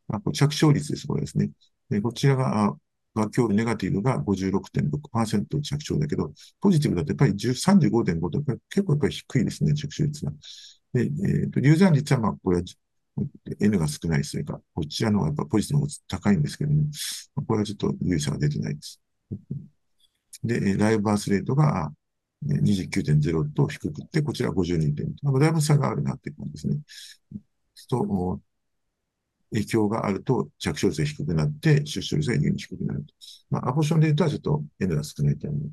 [0.09, 1.51] あ、これ着床率です、これですね。
[1.91, 2.77] でこちらが、
[3.15, 10.33] が今日ネガティブが56.6%着床だけど、ポジティブだとやっぱり35.5と結構やっぱり低いですね、着床率が。
[10.93, 12.63] で、えっ、ー、と、流産率はまあ、これは
[13.61, 16.85] N が少ないせいか、こちらの方がやっぱポジティブが高いんですけども、
[17.47, 19.01] これはちょっと有差が出てないです。
[20.43, 21.93] で、ライブバースレートが
[22.45, 25.39] 29.0と低くて、こちら52.0。
[25.39, 26.79] だいぶ差があるなっていう感じですね。
[27.89, 28.41] と、
[29.55, 33.15] 影響があると着床率が低くなって、出生率が優に低くなると。
[33.51, 35.71] まあ、アボーションで言うとはちょっと N が少ない点に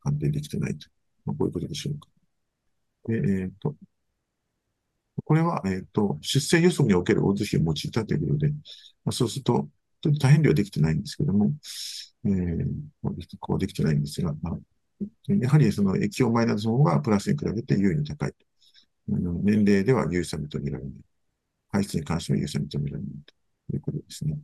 [0.00, 0.88] 判定できてないと。
[1.26, 2.08] まあ、こういうことでしょうか。
[3.08, 3.74] で、えっ、ー、と、
[5.24, 8.56] これは、えっ、ー、と、出生予測における大図比を用いたということで、ま
[9.06, 9.68] あ、そうすると、
[10.00, 11.52] ちょっと大変量はできてないんですけども、
[12.24, 12.66] えー、
[13.40, 14.58] こうできてないんですが、まあ、
[15.28, 18.36] やはりその液用マイナスの方がプラスに比べて優位に高いと。
[19.08, 20.92] 年齢では優位差認められない。
[21.70, 23.12] 排出に関しては優先認められない
[23.70, 24.38] ということですね。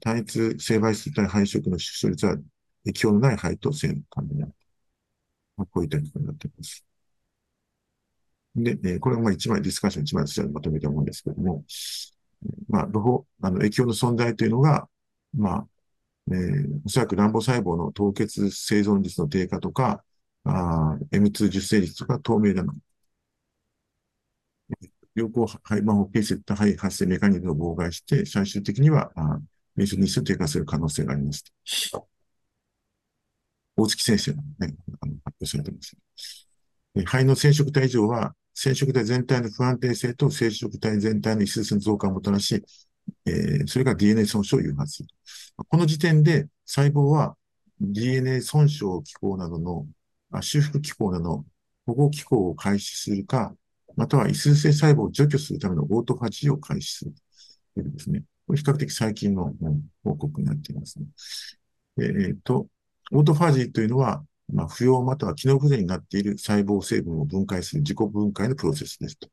[0.00, 2.36] 単一性媒質体配色の出生率は
[2.84, 4.52] 液表のない肺と性の関連にある。
[5.56, 6.84] まあ、こういったことになっています。
[8.54, 11.64] で、えー、これが一枚、ディスカッション一枚としてまとめたものですけども、
[12.68, 14.88] まあ、ロホ、あの、液表の存在というのが、
[15.36, 15.66] まあ、
[16.28, 20.04] えー、おそらく卵母細胞の凍結生存率の低下とか、
[20.44, 22.64] M2 受精率とか透明な
[25.14, 29.10] 良好肺盤を形成った肺発生メカニズムを妨害して、最終的には、
[29.76, 31.44] 免疫日数を低下する可能性があります。
[33.76, 35.96] 大月先生のね、あの発表されてます。
[36.94, 42.62] 肺の染色体異常は、染色体全体の不安定性と染色体全体の異数の増加をもたらし、
[43.24, 45.08] えー、それが DNA 損傷を誘発する。
[45.56, 47.36] この時点で細胞は
[47.80, 49.86] DNA 損傷機構などの、
[50.32, 51.44] あ修復機構などの
[51.86, 53.54] 保護機構を開始するか、
[53.96, 57.12] または異数性細胞を除去するためのオートファジーを開始する
[57.74, 58.22] というですね。
[58.46, 59.54] これ比較的最近の
[60.04, 61.06] 報告になっていますね。
[61.98, 62.66] えっ、ー、と、
[63.12, 69.28] オートファジーというのは、まあ、不要または機能不全になっている細胞成分を分解する自己分解のプロセスですと。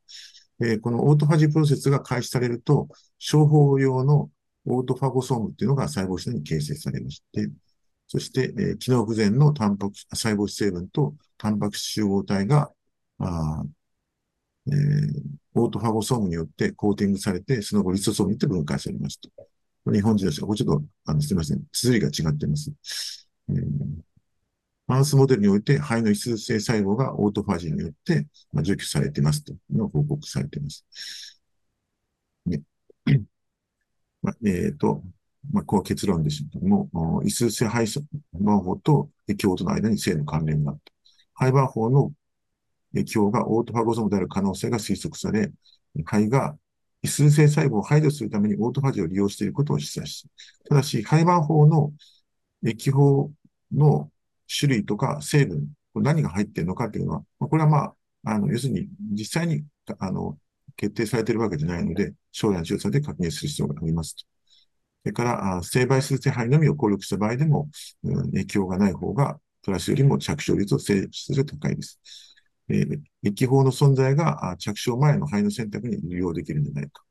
[0.62, 2.88] えー、このオートファジープロセスが開始されると、
[3.30, 4.30] 小胞様の
[4.66, 7.50] オートファゴソームっていうのが細胞質に形成されまして、
[8.06, 12.70] そして、えー、機能不全のタンパク細胞質成分とタンパク質集合体が、
[13.18, 13.64] あ
[14.70, 15.22] えー、
[15.54, 19.30] オートファゴソームによってコーティングされて、その後リソソームによって分解されますと。
[19.92, 21.62] 日本人としては、こちょっと、あの、すみません。
[21.72, 22.70] 綴りが違っています。
[23.48, 23.64] えー、
[24.86, 30.84] マウスモデルにおいて胚の異数性細胞がオートファジーによって、まあ、除去されていますとの報告されています。
[32.46, 32.60] ね。
[34.22, 35.02] まあ、えっ、ー、と、
[35.52, 38.00] まあ、こう結論ですけども、異数性肺
[38.32, 40.92] 番法と液法との間に性の関連があった。
[41.34, 42.12] 肺番法の
[42.94, 45.52] 液法がオートファゴソムである可能性が推測され、
[46.04, 46.56] 肺が
[47.02, 50.28] 異数性細胞を排除するためにオートファジを利用していることを示唆し、
[50.68, 51.92] ただし、肺番法の
[52.64, 53.30] 液法
[53.72, 54.10] の
[54.48, 59.64] 種類とか成分、これ何が入っているのかっていうのは、これはまあ、あの、要するに実際に、
[59.98, 60.38] あの、
[60.76, 64.24] 決定されているわけじゃないので、将来の調査で確認する必要がありますと。
[65.02, 67.70] それから、成倍数手配のみを効力した場合でも、
[68.04, 72.00] うん、影響がない方が、プラスよりも着床率を性質が高いです。
[72.70, 77.02] えー、液法の存在が着床前の肺の選択に利用できるんじゃないか。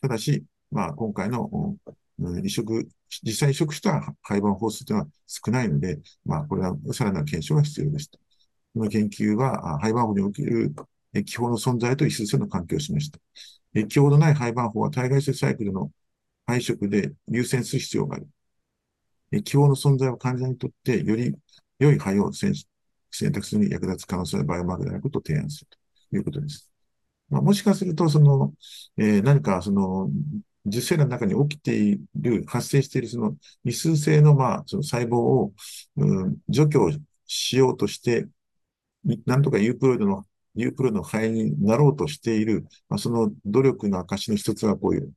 [0.00, 1.76] ただし、まあ、今回の、
[2.18, 2.88] うん、移植、
[3.22, 8.10] 実際移植した肺盤法数というのは少ないので、まあ、これはさらなる検証が必要です。
[8.74, 10.74] この研究は、肺盤法における
[11.12, 13.18] 液法の存在と異数性の関係を示した。
[13.74, 15.90] 液法のない肺盤法は体外性サイクルの
[16.46, 18.28] 配色で優先する必要がある。
[19.42, 21.34] 気泡の存在は患者にとってより
[21.78, 22.54] 良い肺を選
[23.16, 25.68] 選択するに役立つ可能性のバイオマークであることを提案する
[26.10, 26.70] ということです。
[27.30, 28.52] まあ、もしかすると、その、
[28.98, 30.10] えー、何かその、
[30.66, 35.52] 受精卵の中に起きている、発生しているその異数性の、まあ、その細胞を、
[35.96, 36.80] うん、除去
[37.26, 38.28] しようとして、
[39.26, 45.12] なんとかユープロイドの、ユープロの肺になろうとしている、まあ、その努力の証の一つがこういう、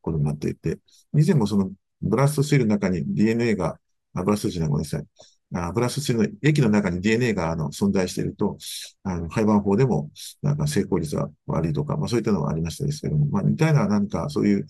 [0.00, 0.78] ことになっていて、
[1.14, 1.70] 以前もその
[2.02, 3.78] ブラストシールの中に DNA が、
[4.14, 5.04] あブラストじゃない、ごめんなさい。
[5.54, 8.56] あブラストシールの液の中に DNA があの存在していると、
[9.02, 10.10] あの廃盤法でも
[10.42, 14.66] なんか成功率は悪いとか、まあそういったのがありましたですけども、まあ似たような何かそういう、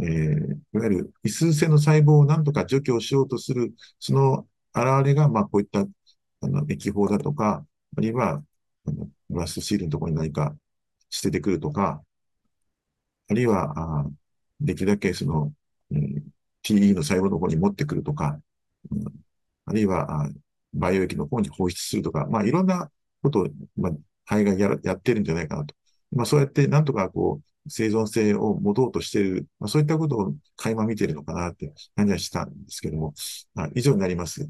[0.00, 7.64] えー、いわゆる異数性の細胞を何とか除去しようとする、その現れが、まあこういったあの液法だとか、
[7.96, 8.42] あるいは
[8.86, 10.54] あのブラストシールのところに何か
[11.10, 12.02] 捨ててくるとか、
[13.30, 14.10] あるいは、あ
[14.60, 15.52] できるだけその、
[15.90, 18.40] うん、TE の細胞の方に持ってくるとか、
[18.90, 19.04] うん、
[19.68, 20.28] あるいは、あ
[20.74, 22.90] 培養液の方に放出するとか、まあ、いろんな
[23.22, 23.92] ことを、まあ、
[24.26, 25.74] 肺がややってるんじゃないかなと。
[26.12, 33.14] まあ、そうやってなんとかこう、生存性を持とうとしている、まあ、そういったことを垣間見ているのかなって感じはしたんですけども、
[33.56, 34.48] あ以上になります。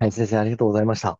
[0.00, 1.18] はい、先生、ありがとうございました。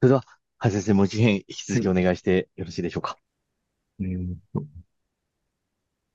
[0.00, 0.24] それでは、
[0.58, 3.16] はい、先生、もう一編引き続きお願いしてよろしいでしょうか。
[4.00, 4.64] えーと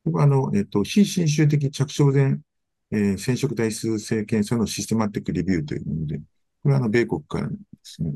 [0.06, 2.40] ここは、あの、えっと、非侵襲的着床前、
[2.94, 6.20] えー、染色体数性検査のシステマティックレビューというもので、
[6.62, 8.14] これはあの、米国からですね。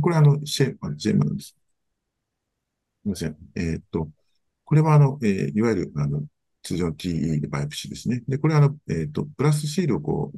[0.00, 1.48] これはあの、シェー、ジェムなんです。
[1.50, 1.56] す
[3.04, 3.36] みません。
[3.56, 4.08] えー、っと、
[4.64, 6.22] これはあの、えー、いわゆる、あの、
[6.62, 8.22] 通常の TE でバイプシーですね。
[8.26, 10.32] で、これはあの、えー、っと、プラスシールをこ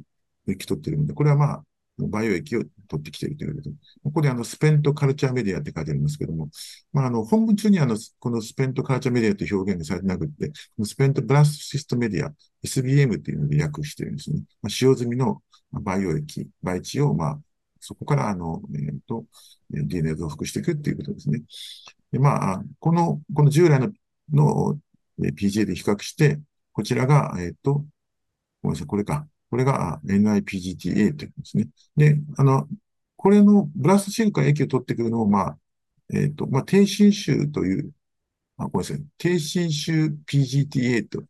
[0.47, 1.63] う、抜き取ってるので、これはまあ、
[1.97, 6.49] バイオ液を取ってきているということで、ここであの、スペントカルチャーメディアって書いてありますけども、
[6.91, 10.51] まあ、あの、本文中にあの、このスペントカルチャーメディアという表現がされてなくて、
[10.83, 12.33] スペントブラスシストメディア、
[12.63, 14.41] SBM っていうので訳してるんですね。
[14.61, 15.41] まあ、使用済みの
[15.71, 17.39] バイオ液、培地を、まあ、
[17.79, 19.25] そこからあの、えっ、ー、と、
[19.69, 21.41] DNA 増幅していくっていうことですね。
[22.11, 23.91] で、まあ、この、この従来の、
[24.33, 24.77] の
[25.19, 26.39] PGA で比較して、
[26.71, 27.85] こちらが、えっ、ー、と、
[28.61, 29.27] ごめんなさい、これか。
[29.55, 31.69] これが NIPGTA というんですね。
[31.95, 32.67] で、あの、
[33.15, 35.57] これのブラストシルから液を取ってくるのを、まあ、
[36.13, 37.93] えっ、ー、と、まあ、低侵襲という、
[38.57, 39.05] あ、ごめんなさい。
[39.17, 41.23] 低侵襲 PGTA と、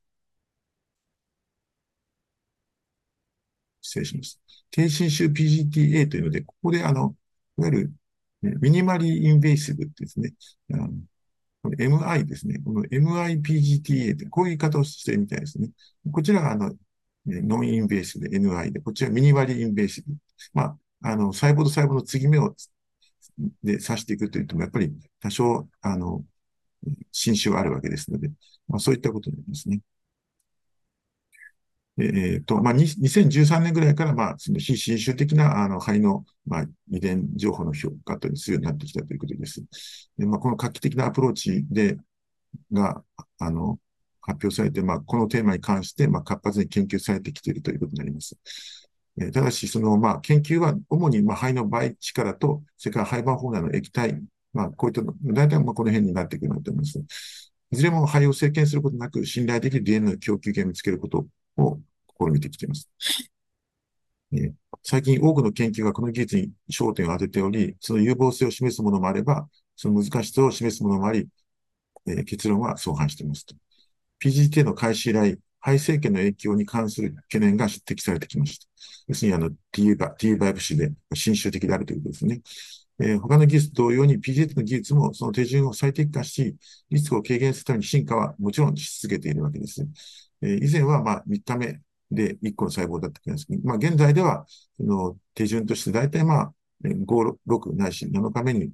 [3.82, 4.42] 失礼します。
[4.72, 7.16] 低侵襲 PGTA というので、ここであの、
[7.60, 7.94] いわゆる、
[8.60, 10.34] ミニマリーインベーシブってですね、
[10.74, 10.90] あの
[11.62, 12.60] これ MI ですね。
[12.66, 15.70] この MIPGTA って、こういう言い方をしてるみたいですね。
[16.12, 16.76] こちらが、あの、
[17.26, 20.14] ノンインベーシブで NI で、こっちはミニバリインベーシブ。
[20.54, 22.56] まあ、あの、細胞と細胞の継ぎ目を、
[23.64, 26.24] で刺していくといっても、やっぱり多少、あの、
[27.12, 28.30] 侵襲はあるわけですので、
[28.68, 29.82] まあ、そういったことになりますね。
[31.98, 39.66] えっ、ー、と、まあ、2013年ぐらいから、まあ、その非侵襲的な、あの、肺の、まあ、遺伝情報の評価というするようになってきたということです。
[40.18, 41.98] で、まあ、この画期的なアプローチで、
[42.72, 43.02] が、
[43.40, 43.80] あの、
[44.26, 48.36] 発表されて、まあ、このテーマに関して、まあ、活発に研究されてきているということになります。
[49.22, 54.20] えー、ただし、その、まあ、研究は主に、まあ、肺の倍力と、それから肺盤胞内の液体、
[54.52, 57.00] まあ、こういったの、大体、まあ、この辺になってくると思います。
[57.72, 61.28] いずれも肺を生検することなく、信頼できる DNA の供給源を見つけること
[61.58, 61.80] を
[62.20, 62.90] 試みてきています。
[64.34, 64.54] え
[64.84, 71.28] 最近多くの研究がこの技術に焦点を当てており、その有望性を示すものもあれば、その難しさを示すものもあり、
[72.08, 73.56] え結論は相反していますと。
[74.20, 78.68] PGT の開始以来、肺政権の影響に関する懸念が指摘されてきました。
[79.08, 82.42] 要するに、あの、T バ、T バイプシで新種的であるということですね。
[83.00, 86.56] えー、他の技術同様に PGT の技術もその手順を最適化し、
[86.90, 89.86] リスクを軽減するために進化はもちろんし続けているわけです。
[90.42, 91.82] えー、以前はまあ3日目
[92.12, 94.46] で1個の細胞だったわけですけど、まあ現在では、
[94.78, 98.72] その手順として大体まあ5、6ないし7日目に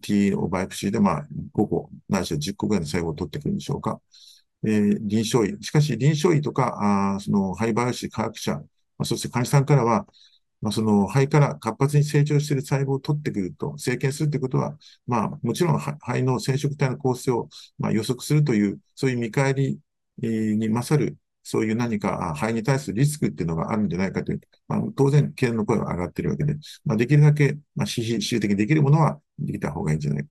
[0.00, 4.00] T のバイプシーでまあ5個ないしは10個ぐらいの細胞を取ってくるんでしょうか。
[4.64, 5.56] えー、臨床医。
[5.62, 8.62] しかし臨床医とか、あその肺バイオシ科学者、ま
[9.00, 10.06] あ、そして患者さんからは、
[10.60, 19.78] まあ、その肺から活発に成長している細胞を取ってくると、生検するということは、まあ、もちろん肺の染色体の構成を、まあ、予測するという、そういう見返り
[20.18, 30.28] に勝る、そういう何か肺に対するリスクっていうのがあるんじゃないかという、まあ、当然、懸念の声が上がっているわけで、まあ、できるだけ、まあ、私主的にできるものはできた方がいいんじゃないか。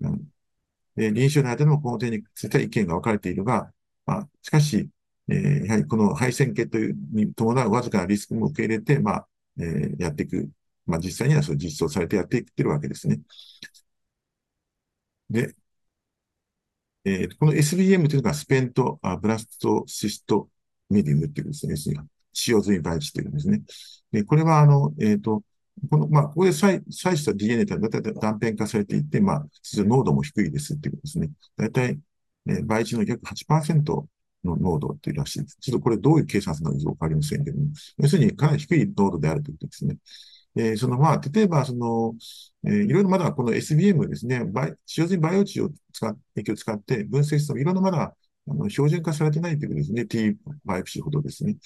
[0.00, 0.28] うん、
[0.96, 3.72] で臨床の間でもこの点については意見が分かれているが、
[4.06, 4.88] まあ、しかし、
[5.28, 9.28] えー、やはりこの肺腺系というに伴うわずかなリスクも受け入れて、まあ、
[9.58, 10.50] えー、やっていく。
[10.86, 13.20] まあ、実際にはそう実装されてやっていってるわけですね。
[15.30, 15.54] で、
[17.04, 20.48] えー、この SBM というのがスペントあブラストシスト
[20.90, 21.76] メディウムっていうですね、
[22.32, 23.62] 使用済み培地っていうんですね。
[24.12, 25.42] で、これは、あの、えっ、ー、と、
[25.90, 31.30] この、まあ、ここで採採した DNA というのは大体断片化されていて、まあ、濃度も低いですっていうことですね。
[31.56, 31.98] 大体、
[32.48, 34.06] え倍値の約8%
[34.44, 35.58] の濃度っていうらしいです。
[35.60, 37.66] ちょっとこれどういう計算するのかよくわかりませんけども、
[37.98, 39.96] 要するにかなり低い濃度であるということですね。
[40.56, 42.14] えー、そのまあ、例えば、その、
[42.64, 44.42] えー、いろいろまだこの SBM ですね、
[44.86, 48.16] 使用済みバイオ値を使っ、液を使って分析してもいろんなまだ
[48.48, 50.06] あの標準化されてないということですね。
[50.06, 51.56] T バイプシーほどですね。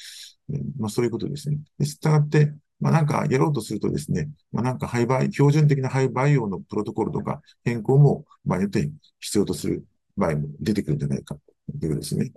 [0.53, 1.59] えー、まあそういうことですね。
[1.79, 8.91] で、したがって、まあなんかやろうとするとですね、まあなんか廃売、標準的な廃培養のプロトコルとか変更も、まあよって
[9.21, 9.85] 必要とする
[10.17, 12.33] 場合も出てくるんじゃないかということですね。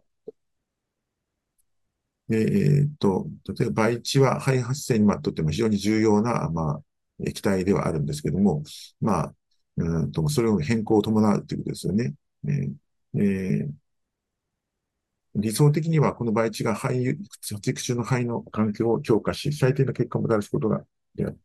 [2.29, 3.27] で、えー、っと、
[3.57, 6.81] 例えば培地は肺発生にとっても非常に重要な、まあ、
[7.25, 8.63] 液体ではあるんですけども、
[9.01, 9.33] まあ、
[9.77, 12.13] うんと、それを変更を伴うということですよね。
[12.47, 13.71] えーえー、
[15.35, 17.17] 理想的にはこの培地が肺、
[17.51, 20.83] 発育中の肺の環境を強化し、最低の結果をもたらすことが
[21.15, 21.39] である。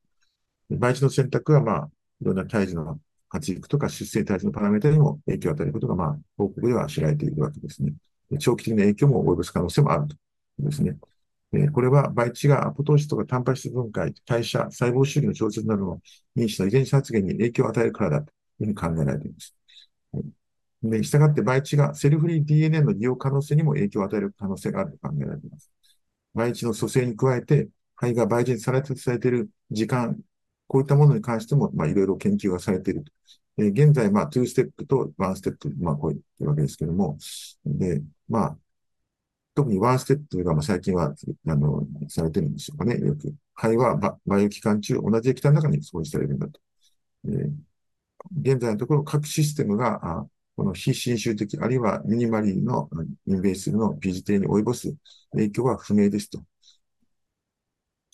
[0.70, 1.90] 培地の選択は、まあ、
[2.20, 7.92] いろんな胎児の発育とか出生体質のパラメータにも影響を与えることが、まあ、報告では知られているわけですね。
[8.38, 10.16] 長期的な影響も及ぼす可能性もあると
[10.58, 10.96] ですね。
[11.52, 16.00] えこれは培地がアポトーシスとかタンパク質分解、代謝、細胞周期の調節などの
[16.36, 19.54] 認知の遺伝子発現に影響を与えるからだというふうに考えられています。
[20.82, 25.70] で、従って培地がセルフリー DNA の利用可能性にも影響を与える可能性があると考えられています。
[26.34, 30.20] 培地の組成に加えて、肺が培地されてされている時間、
[30.68, 33.12] こういったものに関しても、まあ、いろいろ研究がされていると。
[33.58, 37.18] えー、現在、まあ、2ステップと1ステップ、まあ、こういうわけですけども、
[37.64, 38.58] で、まあ、
[39.54, 41.14] 特にワンステップが、まあ、最近は、
[41.46, 42.98] あの、されてるんでしょうかね。
[42.98, 43.34] よく。
[43.54, 46.60] 肺はババイオ期間中、同じ液体の中に掃除されるんだと。
[47.26, 47.50] えー、
[48.40, 50.26] 現在のところ、各システムが、あ
[50.58, 52.90] この非侵襲的、あるいはミニマリーの
[53.26, 54.92] インベースの PGT に及ぼす
[55.30, 56.42] 影響は不明ですと。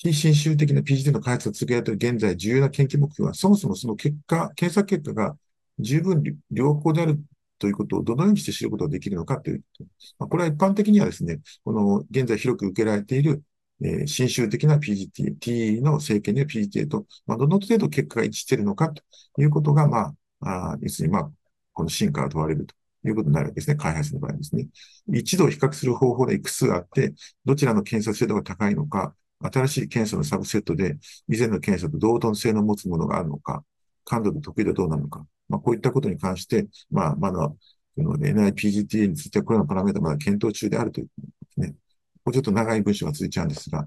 [0.04, 5.36] 非侵襲的な PGT の開発を続けられている現在重要な研究目標は、そもそもその結果、検査結果が
[5.78, 7.18] 十分良好である
[7.58, 9.84] ということをどのようにして知ることができるのかというと、
[10.18, 13.42] まあ、これは一般的にはですね、この現在広く受けられている、
[13.82, 19.02] えー、侵襲的な PGT、T の政権による PGT と、まあ、どの程度結果が一致しているのかと
[19.40, 21.30] いうことが、まあ、あ要するに、まあ、
[21.72, 22.74] この進化が問われると
[23.08, 23.76] いうことになるわけですね。
[23.76, 24.68] 開発の場合ですね。
[25.14, 27.14] 一度比較する方法でいくつあって、
[27.46, 30.96] どちらの検査精度が高いのか、新しい検査のサブセットで、
[31.28, 33.64] 以前の検査と同等性の持つものがあるのか、
[34.04, 37.48] 感度で得意度どうなのか、まあ、こういったことに関して、まあ、まだ、
[37.96, 41.12] この NIPGT については、これらのパラメータまだ検討中であるというで
[41.54, 41.74] すね。
[42.24, 43.86] こうちょっと長い文章が続いちゃうんですが、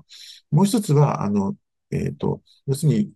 [0.52, 1.56] もう一つは、あの、
[1.92, 3.12] えっ、ー、と、要するに、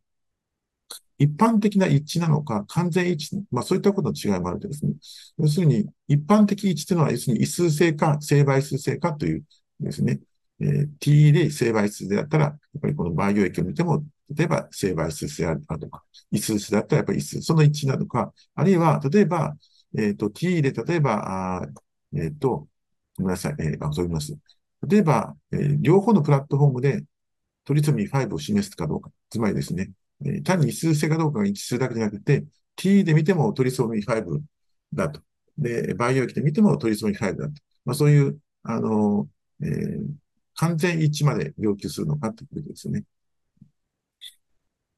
[1.18, 4.94] 一般的な一致なのか、完全一致、まあそういったことの違いもあるとですね。
[5.38, 9.44] 要するに、一般的一致というのは、要するに異数性か、正倍数性かという
[9.80, 10.20] ですね。
[10.62, 14.04] えー、T で正倍数であったら、やっぱりこの培養液を見ても、
[14.36, 19.56] 例えば正倍数性あるとか、異数数だったらやっぱり異数、その一なのか、あるいは、例えば、
[19.98, 21.68] えっ、ー、と、T で例えば、あ
[22.14, 22.68] えっ、ー、と、
[23.18, 24.38] ごめんなさい、えー、あ、そう言います。
[24.88, 27.04] 例えば、えー、両方のプラットフォームで
[27.66, 29.12] トリソミー5を示すかどうか。
[29.30, 29.92] つまりですね、
[30.26, 34.42] えー、単に異数性かどうかが一致するだけじゃなくて、T で見てもトリソミー5
[34.94, 35.22] だと。
[35.58, 37.54] で、培養液で見てもトリソミー5だと。
[37.86, 39.28] まあそういう、あの、
[39.62, 40.06] えー、
[40.56, 43.04] 完全一致まで要求するのかということですよね。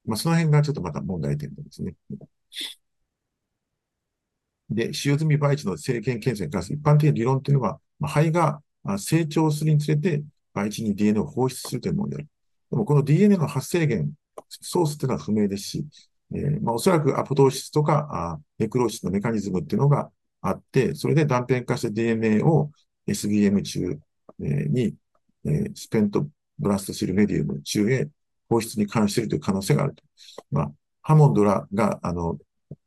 [0.05, 1.95] まあ、その辺がちょっとまた問題点ですね。
[4.69, 8.61] で、使用済み培地の生検検査に関する一般的な理論というのは、まあ、肺が
[8.97, 10.23] 成長するにつれて
[10.53, 12.27] 培地に DNA を放出するというものである。
[12.71, 14.11] でもこの DNA の発生源、
[14.49, 15.85] ソースというのは不明ですし、
[16.33, 20.09] えー、まあ、おそらくアポトーシスとかあネクローシスのメカニズムっていうのが
[20.41, 22.71] あって、それで断片化した DNA を
[23.07, 23.99] SBM 中、
[24.41, 24.95] えー、に、
[25.45, 26.27] えー、スペント
[26.59, 28.07] ブラストシルメディウム中へ
[28.49, 30.03] 放出に関しているという可能性があると。
[30.51, 30.71] まあ、
[31.01, 32.37] ハモンドらが、あの、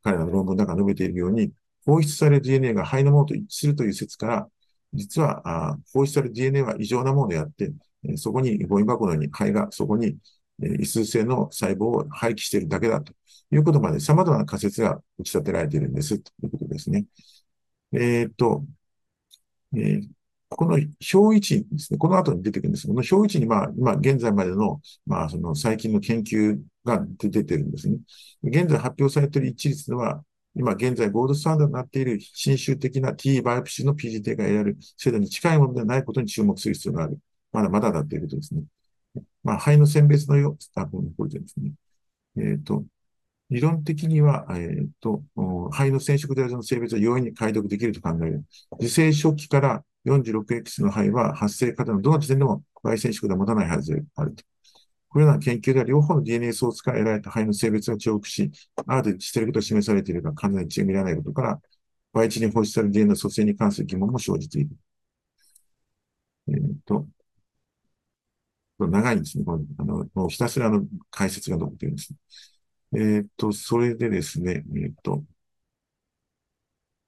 [0.02, 1.52] 彼らの論文の中に述べているように、
[1.84, 4.48] 放出される DNA が肺のものと一致するという説から、
[4.92, 7.72] 実は、あ放出される DNA は異常なものであって、
[8.04, 10.16] えそこに、ゴミ箱のように肺がそこに、
[10.62, 13.12] え異数性の細胞を廃棄しているだけだと
[13.52, 17.06] いうことまで様々な仮説が打ち立てられているんですということですね。
[17.92, 18.64] えっ、と、
[19.74, 20.08] えー、
[20.48, 27.98] この表位置ですね、この後に出てくるんですけど、この表位置に、まあ、今、現在までの、まあ、その最近の研究が出てるんですね。
[28.42, 30.22] 現在発表されている一致率では、
[30.54, 37.18] 今現在ゴールドスタンダードになっている新種的な T バイオプシの PGT が得られる精度に近いものではないことに注目する必要がある。
[37.52, 38.62] まだまだだということですね。
[39.42, 41.72] まあ、肺の選別のよう、あ、これですね。
[42.36, 42.84] えっ、ー、と、
[43.50, 45.22] 理論的には、えっ、ー、と、
[45.70, 48.44] 肺の染色体の性別は容易に解読できると考える。
[48.78, 54.44] 受精初期から 46X の肺は発生方のどの時点でも Y 染色で持たないはずであると。
[55.08, 58.50] これらの研究では両方の DNA ソースから得られた肺の性別が重複し、
[58.86, 61.60] ある程度していることが示されているが完全に違い見られないことから、
[62.12, 64.70] Y 値に放出される DNA の組成に関する疑問も生じている。
[66.48, 67.06] えっ、ー、と、
[68.78, 69.44] 長いんですね。
[69.44, 72.12] こあのもうひたすらの解説が残っているんです、
[72.92, 73.00] ね。
[73.16, 75.24] えっ、ー、と、それでですね、えっ、ー、と、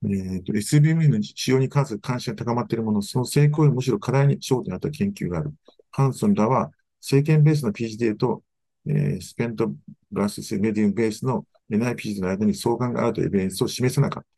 [0.05, 5.53] えーと、SBM の使用に関する関心が高まっているもの、その成功よりむしろ課題に焦点になった研究がある。
[5.91, 6.71] ハンソンらは、
[7.01, 8.43] 政権ベースの PGD と、
[8.87, 9.69] えー、スペント
[10.11, 14.29] ブラススメディウムベースの NIPG の間に相関があるというエビデンスを示せなかった。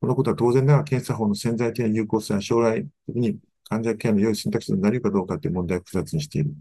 [0.00, 6.54] このことは当然ながら検査法の潜在的な有効性は将来的に患者ケアの良い選択肢になるかどうかという問題を複雑にしている。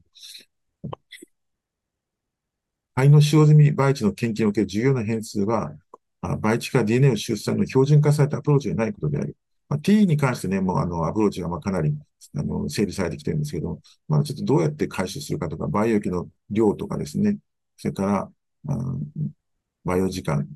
[2.95, 5.75] 肺の使用済み培地の研究における重要な変数は、
[6.37, 9.35] 倍地化 DNA を出産の標準化されたアプローチがないことである。
[9.69, 11.93] まあ、T に関してね、もうあのアプローチがまあかなり
[12.35, 17.37] あの整理されてきてるんですけど、まあ、ちょっとどうやって回収するかとか、培養液の量とかですね、
[17.77, 18.31] それから、
[18.67, 18.77] あ
[19.83, 20.47] 培養時間、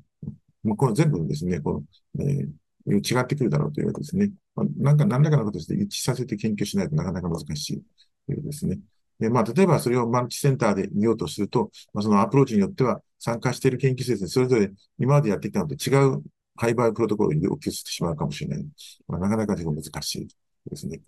[0.64, 1.84] まあ、この全部ですね、こ
[2.16, 4.30] の、えー、違ってくるだろうというわけですね。
[4.54, 7.82] まあ、なんか何らかの形で一致させて研究しないとなかなか難しい
[8.26, 8.78] というですね。
[9.18, 16.22] で、まあ、例えばそれをマルチセンターで見ようとすると、まあ、そのアプローチによっては、参加している研究施設にそれぞれ今までやってきたのと違う
[16.56, 18.66] 廃売プロトコルを要求してしまうかもしれない。
[19.06, 20.28] まあ、なかなかでも難しい
[20.70, 21.00] ですね。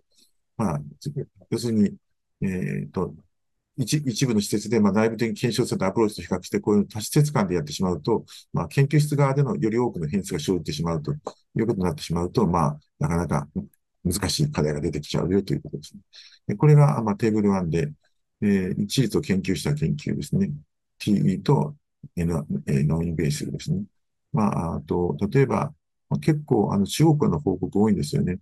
[0.56, 0.80] まあ、
[1.50, 1.94] 要するに、
[2.42, 3.14] えっ、ー、と、
[3.76, 11.16] 一一部の施設で、まあ、内部的に検証されたアプローチと比較して、こういう多施設間でやってしまうと、まあ、研究室側でのより多くの変数が生じてしまうとい
[11.62, 13.48] うことになってしまうと、まあ、なかなか
[14.05, 16.01] 難しい課題が出てきちゃうよということですね。
[16.48, 17.93] でこれが、まあ、テーブル1で、
[18.43, 20.51] えー、一律を研究した研究ですね。
[20.98, 21.77] TE と
[22.16, 23.85] N、えー、ノンインベーシブですね。
[24.32, 25.72] まあ、あと、例えば、
[26.09, 28.39] まあ、結構、あの、中国の報告多いんですよね。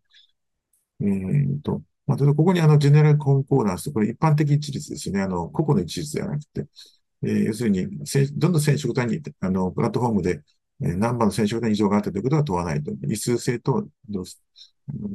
[1.01, 5.23] えー、と、まあ、ここにあの、ジェネラルコンコーダンス、これ一般的一律ですね。
[5.23, 6.67] あの、個々の一律ではなくて、
[7.23, 7.87] えー、要するに、
[8.37, 10.43] どんどん染色体に、あの、プラットフォームで、
[10.81, 12.93] 何番の染色体に異常があったということは問わないと。
[13.09, 13.89] 異数性と、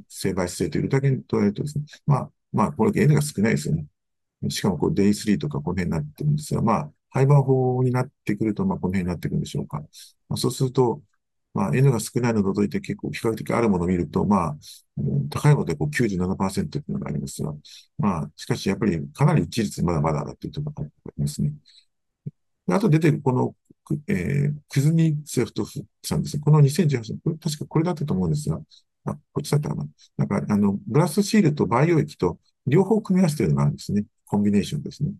[0.10, 1.86] 性媒質性というだけに問われるとですね。
[2.06, 3.86] まあ、まあ、これ N が少ないですよね。
[4.50, 9.80] しかも、こう、デイ3とかこの辺になってるんですが、まあ、廃盤法になってくると、まあ、この辺になってくるんでしょうか。
[10.28, 11.02] まあ、そうすると、
[11.54, 14.58] まあ、N が少ないのを除いて結構比較的あるものを見ると、まあ、
[15.30, 17.54] 高いものでこう97%というのがありますが、
[17.98, 21.54] まあ、しかしやっぱりかなり一律まだまだだというところがありますね。
[22.70, 23.56] あと出てるこの、
[24.08, 26.44] えー、クズニセフトフさんですね。
[26.44, 28.60] この2018年、これ確かこれだったと思うんですが、
[29.06, 29.86] あ、こっちだったかな。
[30.18, 34.06] なんか、あの、ブラストシールと培養液と両方組み合わせてるのがあるんですね。
[34.26, 35.12] コンビネーションですね。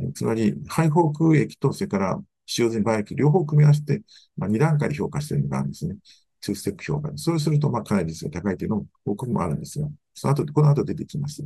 [0.00, 4.02] えつまり、肺胞空液と、それから使用済み培養液、両方組み合わせて、
[4.36, 5.96] まあ、2段階で評価してるのがあるんですね。
[6.40, 7.18] 2ステップ評価で。
[7.18, 11.44] そうすると、まあ、かなり率が高いというのも報告もあるんですが、その後、この後出てきます。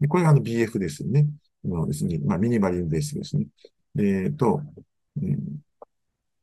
[0.00, 1.26] でこれがあの BF ですよね。
[1.64, 3.46] のですね、まあ、ミニマリンベースですね。
[3.98, 4.60] えっ、と、
[5.16, 5.60] うん、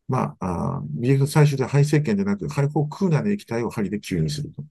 [0.07, 4.61] まあ、あ BF 最終で肺生検でなく、肺胞空内の液体を針で吸入すると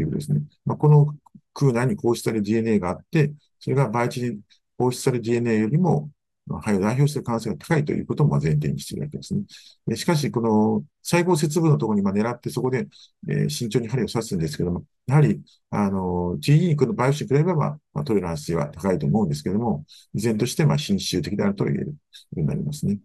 [0.00, 0.40] いうことですね。
[0.64, 1.14] まあ、この
[1.54, 4.40] 空内にこうした DNA があって、それが培地に
[4.78, 6.10] 放出される DNA よりも、
[6.58, 9.96] 肺を代表する可能性が高いということも前提にしているわけですね。
[9.96, 12.88] しかし、この細胞節部のところに狙ってそこで、
[13.28, 15.40] え慎重に針を刺すんですけども、やはり、
[15.70, 19.84] あの、TD に来るバイオシに比べれば、まあ、トレランス性は高いと思うんですけども、
[20.14, 21.94] 依然として、まあ、侵襲的であると言えるよ
[22.36, 22.98] うになりますね。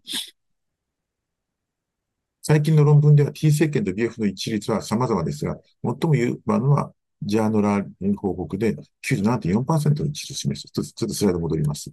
[2.48, 10.68] 最近の論文では T 政権と BF の一律は様々ですが、最も有名のはジャーノラー報告で97.4%の一致を示す。
[10.70, 11.90] ちょっとスライド戻ります。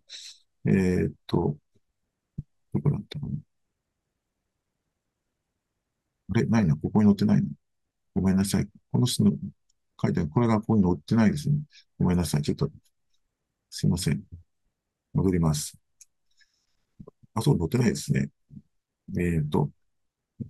[0.67, 1.57] えー、っと、
[2.73, 3.29] どこだったの
[6.29, 6.45] あれ？
[6.45, 6.75] ないな。
[6.75, 7.47] ここに載ってないの。
[8.13, 8.67] ごめんなさい。
[8.91, 10.29] この書いてある。
[10.29, 11.57] これがここに載ってないですね。
[11.97, 12.43] ごめんなさい。
[12.43, 12.69] ちょっと、
[13.71, 14.21] すいません。
[15.13, 15.75] 戻ります。
[17.33, 18.29] あ、そう、載ってないですね。
[19.17, 19.71] えっ、と、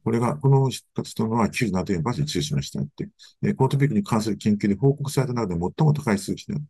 [0.04, 3.10] これが、この活動は97.4%注意しましたって。
[3.42, 6.62] で、このトピックに関する研究で報告された中で最も高い数値であっ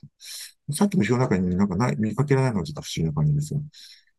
[0.70, 0.74] た。
[0.74, 3.60] さっきの表の中になんかない、見かけられないのはちょっと不思議な感じですが、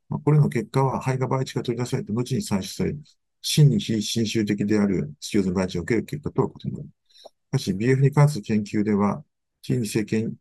[0.09, 2.94] まあ、これの結果は肺が倍値が取り出されて、後に採取され、
[3.43, 6.85] 真に非侵襲的である使用の倍値を受ける結果とは異なる。
[6.85, 9.24] しかし、BF に関する研究では、
[9.62, 10.35] T に政権、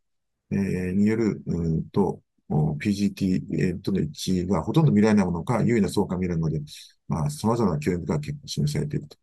[0.50, 6.60] えー、による、うんと、PGT との一致がほとんど見られないものか、優位な相関が見られるので、
[7.08, 9.16] まあ、様々な興味が結構示されていると。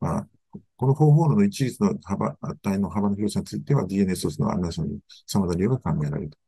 [0.00, 0.28] まあ、
[0.76, 6.38] この方法論の一律の幅、値の幅の広さについては DNA ソースのアンナションに様々な理由が考えられると。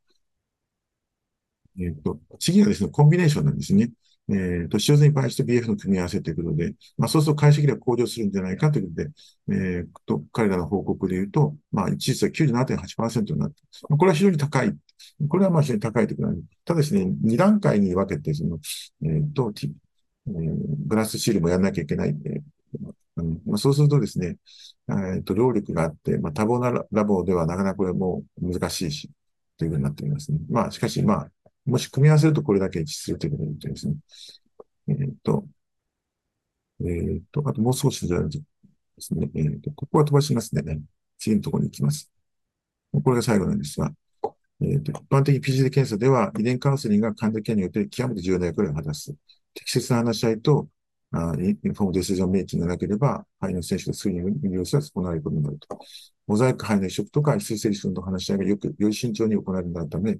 [1.79, 3.91] えっ、ー、と、次はですね、コンビネーションなんですね。
[4.29, 9.09] えっ、ー、と、塩に倍して BF の組み合わせということで、まあ、そうすると解析力向上するんじゃないかということで、
[9.49, 13.55] えー、と、彼らの報告で言うと、まあ、一律は97.8%になって、
[13.89, 14.75] まあ、これは非常に高い。
[15.29, 18.59] これはまあ非常に高いということなんで、ただですね、2段階に分けて、その、
[19.03, 19.53] えっ、ー、と、
[20.27, 20.55] えー、
[20.87, 22.41] グラスシールもやらなきゃいけないんで、
[23.17, 24.37] うんまあ、そうするとですね、
[24.89, 29.09] えー、と労力があって、まあ、多忙なラボではなかなかこれも難しいし、
[29.57, 30.39] というふうになっていますね。
[30.49, 31.31] まあ、しかし、まあ、
[31.65, 33.95] もし組み合わせるとこれだけ一致するということになってですね。
[34.87, 35.45] えっ、ー、と、
[36.81, 38.15] えっ、ー、と、あともう少しで
[38.99, 40.79] すね、えっ、ー、と、ここは飛ばしますね。
[41.17, 42.11] 次のところに行きます。
[42.91, 43.91] これが最後なんですが、
[44.61, 49.13] えっ、と、一般的 PGD 検査では遺伝カウンセリングが患者ケアによって極めて重要な役割を果たす。
[49.57, 50.69] 適切な話し合いと、
[51.11, 55.79] あインフォームディシジョンメイキングがなければ、肺の選手のスクリーニング様子は損なわれることになると。
[56.27, 60.19] モザイク肺の移植とか、非水性リスの話し合いがよく、より慎重に行われるため、こ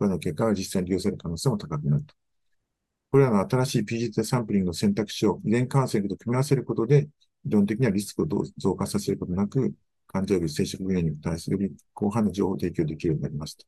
[0.00, 2.14] れの結果が実際に利用される可能性も高くなると。
[3.10, 7.08] これらの新しい PGT サンプリングの選択肢を遺伝感染と組み合わせることで、
[7.44, 8.26] 理論的にはリスクを
[8.56, 9.74] 増加させることなく、
[10.06, 13.66] 患者より生殖原因に対するより広範な情報を提供できるようになりますと。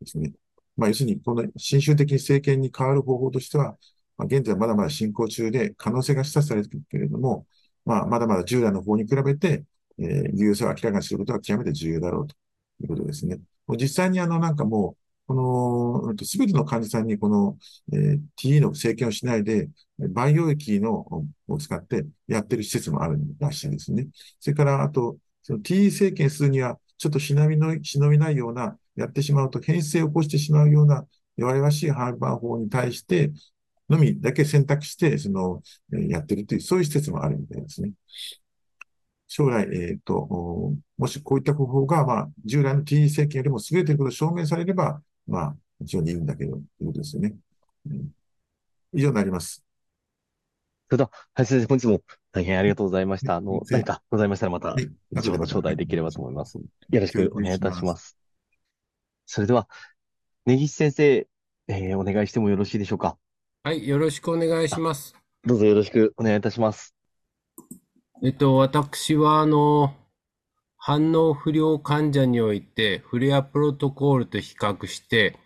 [0.00, 0.32] ですね。
[0.76, 3.76] まあ、要するに、この新種的に政権に変わる方法としては、
[4.18, 7.46] まあ、現在まだまだ進行中で可能性が示唆されているけれども、
[7.84, 9.64] まあ、まだまだ従来の方に比べて、
[9.98, 12.34] えー、有用性を明らかにすることは極めて重要だろうと
[12.82, 13.38] いうことですね。
[13.78, 17.58] 実際にあの、なんかもう、この、すべての患者さんにこの、
[17.92, 19.68] えー、TE の生検をしないで、
[19.98, 24.06] 培養液のを使ってやってる施設もあるらしいですね。
[24.38, 31.06] それから、あと、その TE 生検するには、ちょっと忍びの、忍びないような、やってしまうと変性を起こしてしまうような
[31.36, 33.30] 弱々しいハーバー法に対して、
[33.88, 35.62] のみだけ選択して、その、
[36.08, 37.92] やってるという、そういう施設もあるみたいですね。
[39.28, 47.34] 将来、えっ、ー、と、もしこういった方法が、まあ、従来の TE 政権よりも優れていることを証明されれば、まあ、非常にいいんだけど、ということですよね。
[47.86, 48.08] うん、
[48.92, 49.64] 以上になります。
[50.88, 53.36] それでは、林先生、本日も大変ありがとうございました。
[53.36, 54.76] あの、何かございましたらまた、
[55.12, 56.58] 後ほど招待できればと思います。
[56.58, 56.64] よ
[57.00, 58.16] ろしくお願いいたします。
[59.26, 59.68] それでは、
[60.44, 61.26] 根岸先生、
[61.66, 63.18] えー、お願いしてもよろしいでしょうか？
[63.66, 65.16] はい、よろしくお願いします。
[65.44, 66.94] どうぞよろしくお願いいたします。
[68.22, 69.92] えっと、私は、あの、
[70.76, 75.36] 反応不良患者において、フレアプロトコールと比較して、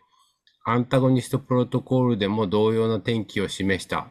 [0.66, 4.08] アンタゴニストプロトコールでも同様の転機を示した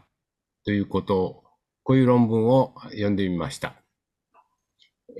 [0.65, 1.43] ということを、
[1.83, 3.75] こういう論文を読んでみました。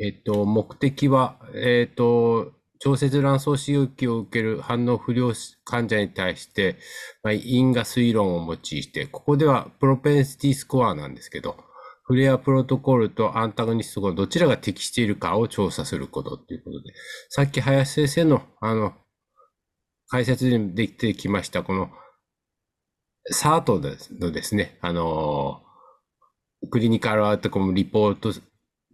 [0.02, 5.34] えっと、目的は、えっと、調節卵巣刺激を受ける反応不良
[5.65, 6.77] 患者に対して、
[7.23, 8.57] まあ、因果推論を用い
[8.88, 11.57] て、ここではプロペンシティスコアなんですけど、
[12.03, 16.93] フレアプロトコルとアンタゴニストがどちらが適しているかを調査することということで、
[17.30, 18.93] さっき林先生の、あの、
[20.07, 21.89] 解説にできてきました、この、
[23.31, 23.80] サート
[24.19, 25.61] のですね、あの、
[26.72, 28.41] クリニカルアウトコムリポートテ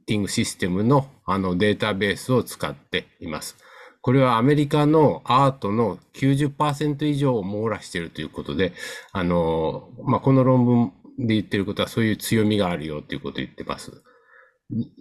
[0.09, 3.57] ィングシステムのあのデータベースを使っています。
[4.05, 8.71] これはアメリカのアートの90%以上を網羅しているということで、
[9.13, 14.03] あの、まあ、この論文で言ってることはそういう強みがあるよということを言ってます。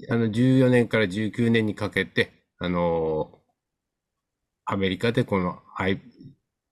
[0.09, 3.43] あの、14年から19年にかけて、あの、
[4.65, 5.59] アメリカでこの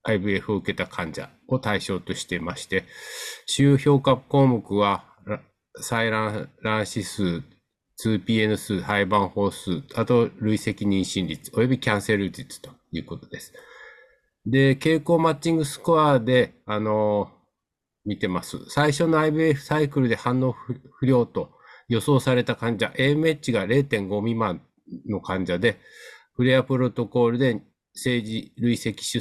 [0.09, 2.85] IVF を受けた患者を対象としていまして、
[3.45, 5.05] 主要評価項目は、
[5.83, 7.43] 採卵卵子数、
[8.09, 13.53] 2PN 数、胚盤法数、あと累積妊娠率、およびキャンセル率ということです。
[14.47, 17.31] で、傾向マッチングスコアで、あの、
[18.05, 18.59] 見てます。
[18.69, 21.53] 最初の IVF サイクルで反応不良と
[21.89, 24.63] 予想された患者、AMH が0.5未満
[25.09, 25.79] の患者で、
[26.35, 27.63] フレアプロトコールで
[27.95, 29.21] 政治累積出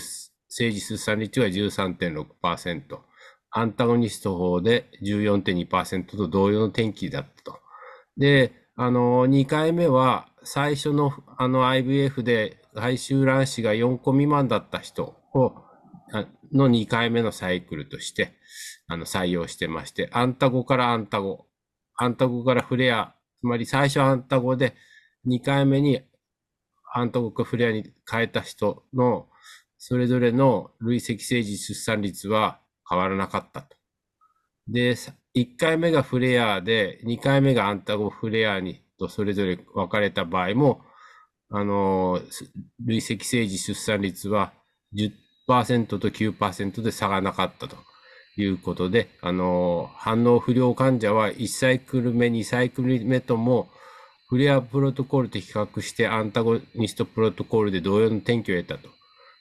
[0.51, 2.99] 政治出産率が13.6%、
[3.51, 7.59] アンタゴニスト法で14.2%と同様の転機だったと。
[8.17, 15.53] で、あの、2回目は最初のあの IVF で外周卵子が4個未満だった人を
[16.51, 18.33] の2回目のサイクルとして
[18.87, 21.45] あの採用してまして、アンタゴからアンタゴ、
[21.95, 24.73] アンタゴからフレア、つまり最初アンタゴで
[25.27, 26.01] 2回目に
[26.91, 29.27] アンタゴかフレアに変えた人の
[29.77, 32.59] それぞれの累積政治出産率は
[32.89, 33.77] 変わらなかったと。
[34.67, 34.95] で、
[35.35, 40.81] 1回目がフレアで、2回目がアンタゴフレアにとそれぞれ分かれた場合も、
[41.49, 42.21] あの、
[42.85, 44.53] 累積政治出産率は
[44.93, 47.75] 10%と9%で差がなかったと
[48.37, 53.69] いうことで、あの、反応不良患者は1サイクル目、2サイクル目とも、
[54.29, 58.89] フレアプロトコールと比較してアンタゴニストプロトコールで同様の転機を得たと。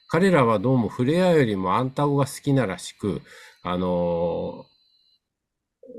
[0.09, 3.23] 彼らはどうもフレアよりもアンタゴが好きならしく、
[3.63, 4.67] あの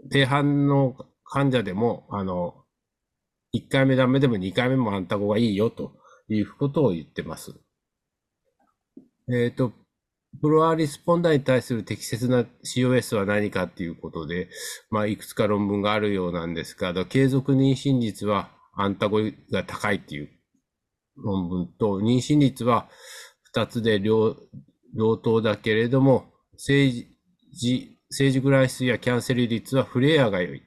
[0.09, 2.55] 低反の患者でも、あの、
[3.53, 5.93] 1回目ダメでも2回目もアンタゴがいいよと
[6.29, 7.53] いうことを言ってます。
[9.29, 9.73] えっ、と、
[10.41, 14.49] プロアリスポンダーに対する適切な COS は何かっていうことで、
[14.89, 19.19] まあ、いくつか論文があるようなんですが、継続妊娠率はアンタゴ
[19.51, 20.29] が高いっていう
[21.17, 22.89] 論文と、妊娠率は
[23.53, 24.37] 2つで両
[24.95, 27.05] 同等だけれども、政
[27.59, 30.63] 治、政治グライスやキャンセル率はフレアが良い。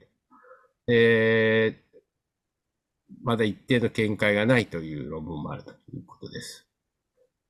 [0.88, 1.84] えー
[3.22, 6.66] まだ一定の見解がないという論文もあるということです。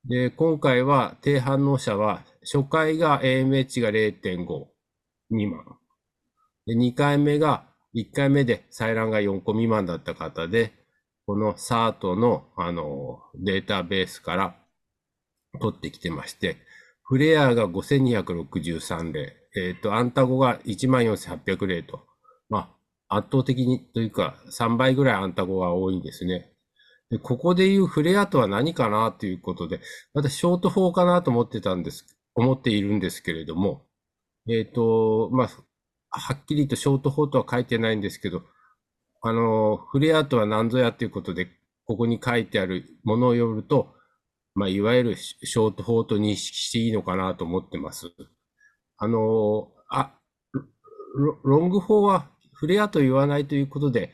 [0.07, 4.66] で、今回は低反応者は、初回が AMH が0.5
[5.31, 5.65] 未満。
[6.66, 7.65] で、2回目が、
[7.95, 10.73] 1回目で採卵が4個未満だった方で、
[11.27, 14.57] この SART の、あの、データベースから
[15.61, 16.59] 取ってきてまして、
[17.03, 22.01] フレアが5263例、えっ、と、アンタゴが14800例と、
[22.48, 22.74] ま
[23.09, 26.51] あ、圧倒的にというか、3倍ぐらいアンタゴが多いんですね。
[27.10, 29.81] でここでいうフレアとは何かなということで、
[30.12, 33.86] 私、ショート4かなと思ってたんです、思っているんですけれども、
[34.48, 35.48] えっ、と、まあ、
[36.10, 38.43] はっきりとショート4とは書いてないんですけど、
[39.22, 41.48] あの、フレアとは何ぞやということで、
[41.86, 43.94] ここに書いてあるものを読むと、
[44.55, 48.12] まあ、いわゆるショート4と認識していいのかなと思ってます。
[49.05, 50.12] あの、あ、
[51.16, 54.12] ロロング4はフレアと言わないということで、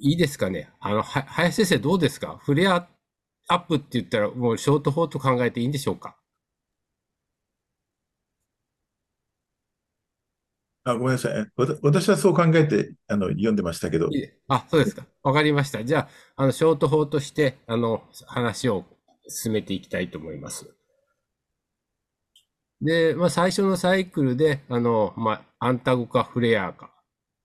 [0.00, 0.70] いいですかね？
[0.80, 2.38] あの、は、林先生どうですか？
[2.44, 2.88] フレア
[3.48, 6.16] アップって言ったらもうショート4と考えていいんでしょうか？
[10.84, 11.46] あ、ごめんなさい。
[11.82, 14.08] 私はそう考えて、あの、読んでましたけど、
[14.48, 15.06] あ、そうですか。
[15.22, 15.84] わかりました。
[15.84, 18.84] じゃあ、あの、ショート4として、あの、話を
[19.28, 20.77] 進めていきたいと思います。
[22.80, 26.90] で、まあ、最初のサイクルで、あの、まあ、アンタゴかフレアか。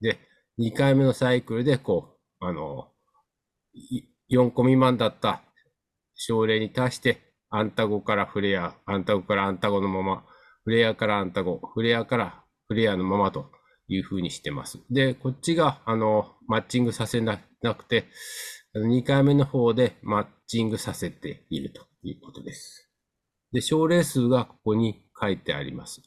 [0.01, 0.19] で、
[0.59, 2.89] 2回目のサイクルで、こう、あの、
[4.31, 5.41] 4個未満だった
[6.15, 10.23] 症例に対して、アンタゴからフレア、アンタゴからアンタゴのまま、
[10.63, 13.51] フレアからアンタゴ、フレアからフレアのままと
[13.87, 14.79] いうふうにしてます。
[14.89, 18.05] で、こっちが、あの、マッチングさせなくて、
[18.75, 22.89] 2回目の方でマッチングさせているということです。
[23.51, 26.01] で、症例数がここに書いてあります。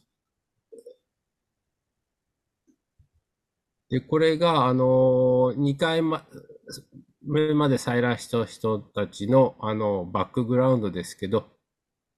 [3.88, 11.48] で、これが、あの、2回目まで採卵した人たちの、あの、バックグラウンドですけど、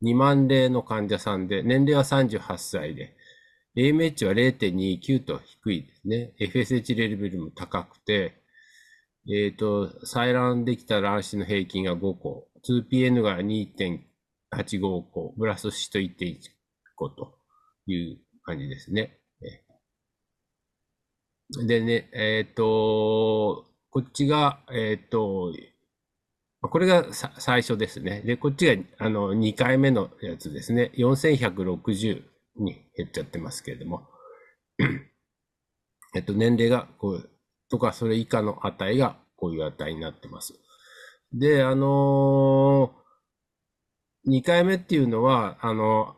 [0.03, 3.15] 2万例の患者さんで、年齢は38歳で、
[3.77, 6.33] AMH は0.29と低いですね。
[6.41, 8.43] FSH レベルも高くて、
[9.31, 16.58] えっ、と、採卵できた卵子の平均が5個、2PN が2.85個、ブラストシト1.1
[16.99, 17.39] 個と
[17.87, 19.19] いう感じですね。
[21.67, 25.55] でね、えっ、と、こっちが、えっ、と、
[26.61, 28.21] これが最初ですね。
[28.23, 30.91] で、こっちがあの2回目のやつですね。
[30.97, 32.23] 4160
[32.57, 34.09] に減っちゃってますけれども。
[36.15, 37.31] えっと、年齢がこう、
[37.71, 40.55] とかそれ以下の値がこういう値になってます。
[41.33, 46.17] で、あのー、2回目っていうのは、あの、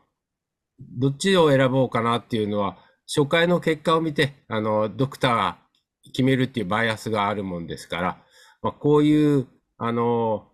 [0.80, 5.58] どっちを選ぼうかなっていうのは、初回の結果を見て、あの、ドクターが
[6.06, 8.22] 決めるっていうバイアスがあるもんですから、
[8.62, 9.46] まあ、こういう、
[9.78, 10.48] あの、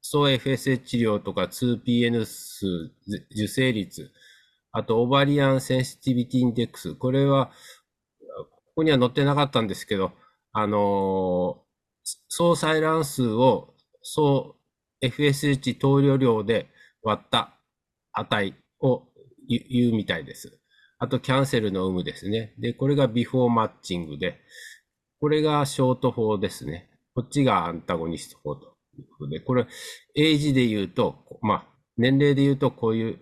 [0.00, 2.66] 総 FSH 治療とか 2PN 数、
[3.32, 4.12] 受精率、
[4.72, 7.50] あとオバリアンセンシティビティインデックス、これは、
[8.50, 10.12] ここには載ってなかったんですけど、
[10.58, 11.62] あの
[12.28, 14.56] 総採卵数を総
[15.02, 16.70] FSH 投与量で
[17.02, 17.58] 割った
[18.12, 19.02] 値を
[19.48, 20.60] 言うみたいです。
[20.98, 22.54] あと、キャンセルの有無ですね。
[22.58, 24.40] で、これがビフォーマッチングで、
[25.20, 26.90] これがショート法ですね。
[27.14, 29.66] こっちがアンタゴニスト法ということで、これ、
[30.14, 31.66] エイジで言うと、まあ、
[31.98, 33.18] 年齢で言うとこういう、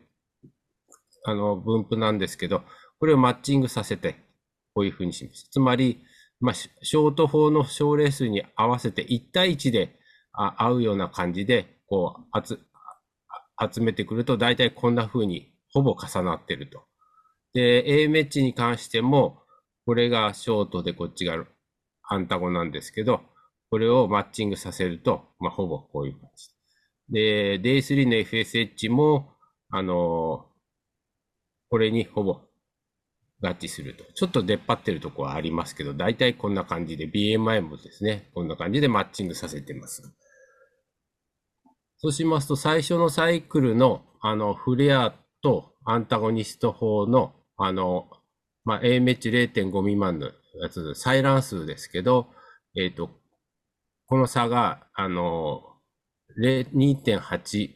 [1.25, 2.63] あの、分布なんですけど、
[3.01, 4.17] これをマッチングさせて、
[4.75, 5.49] こういうふうにします。
[5.51, 6.03] つまり、
[6.41, 9.99] まあ、ショート法の症例数に合わせて1対1で
[10.33, 12.59] 合うような感じで、こう、集、
[13.73, 16.85] 集めてくると、大体こんな風にほぼ重なってると。
[17.53, 19.43] で、A メッチに関しても、
[19.85, 21.45] これがショートでこっちが
[22.05, 23.21] アンタゴなんですけど、
[23.71, 26.49] これをマッチングさせると、まあ、ほぼこういう感じ。
[27.11, 29.31] で、Day3 の FSH も、
[29.71, 30.47] あの
[31.69, 32.43] これにほぼ
[33.43, 34.05] 合致すると。
[34.15, 40.03] ちょっと出っ張ってるとこはありますけど、大体こんな感じで、BMI もですね、こんな感じでマッチングさせてます。
[41.97, 45.15] そうしますと、最初のサイクルの、あの、フレア
[45.45, 48.09] とアンタゴニスト法の、あの、
[48.65, 50.31] まあ、A メッチ0.5未満の
[50.63, 52.29] やつ、採卵数ですけど、
[52.75, 53.11] えっ、ー、と、
[54.07, 55.63] この差が、あの、
[56.41, 57.71] 2.8、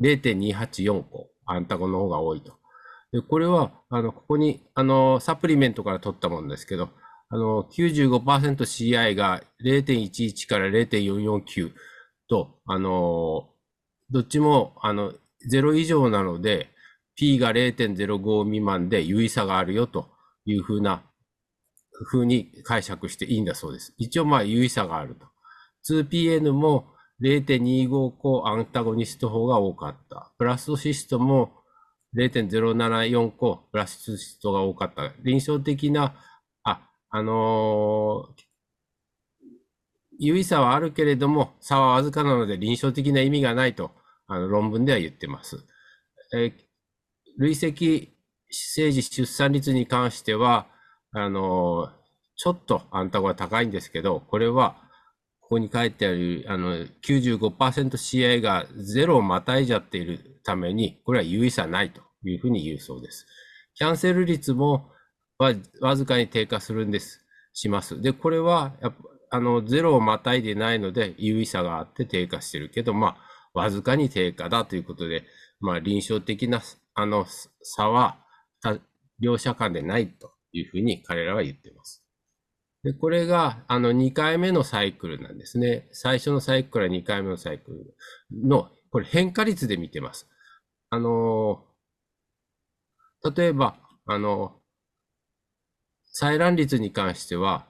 [0.00, 2.52] 0.284個、アンタゴの方が多いと。
[3.12, 6.90] で、これは、あの、ここに、あの、サプリメントから取ったものですけど、
[7.28, 11.72] あの、95%CI が0.11から0.449
[12.28, 13.48] と、あの、
[14.10, 15.12] どっちも、あの、
[15.46, 16.70] 0以上なので、
[17.14, 20.08] P が0.05未満で有意差があるよと
[20.44, 21.02] いうふうな、
[22.04, 23.94] ふうに解釈していいんだそうです。
[23.98, 25.26] 一応まあ有意差があると。
[25.92, 26.86] 2PN も
[27.20, 30.32] 0.25個アンタゴニスト法が多かった。
[30.38, 31.50] プラストシストも
[32.16, 35.12] 0.074個プラストシストが多かった。
[35.22, 36.14] 臨床的な、
[36.62, 38.42] あ、あのー、
[40.20, 43.90] 有意差はあるけれども、差はわずかなので臨床的な意味がないと、
[44.28, 45.64] あの論文では言ってます。
[46.34, 46.52] え
[47.38, 48.14] 累積
[48.50, 50.66] 政治出産率に関しては、
[51.12, 51.90] あの、
[52.36, 54.76] ちょっとアンタゴが高いんですけど、これは、
[55.40, 63.26] ここに書いてある、あの、95%CI が0をまたいじゃっているために、これは有意差ないというふうに言うそうです。
[63.74, 64.90] キャンセル率も
[65.38, 67.24] わわずかに低下するんです、
[67.54, 68.00] します。
[68.02, 68.98] で、これは、やっぱ
[69.30, 73.16] あの、0をまたいでないので、有意差があって低下してるけど、まあ、
[73.58, 75.24] わずかに低下だということで、
[75.60, 76.62] まあ、臨床的な
[76.94, 77.26] あの
[77.62, 78.24] 差は
[79.20, 82.04] 両者間でないというふうに彼らは言っています。
[82.84, 85.88] で、これが、あの、2回目のサイクルなんですね。
[85.92, 87.96] 最初のサイクルから2回目のサイクル
[88.48, 90.28] の、これ変化率で見てます。
[90.90, 91.64] あの、
[93.36, 93.76] 例えば、
[94.06, 94.60] あの、
[96.20, 97.66] 採卵率に関しては、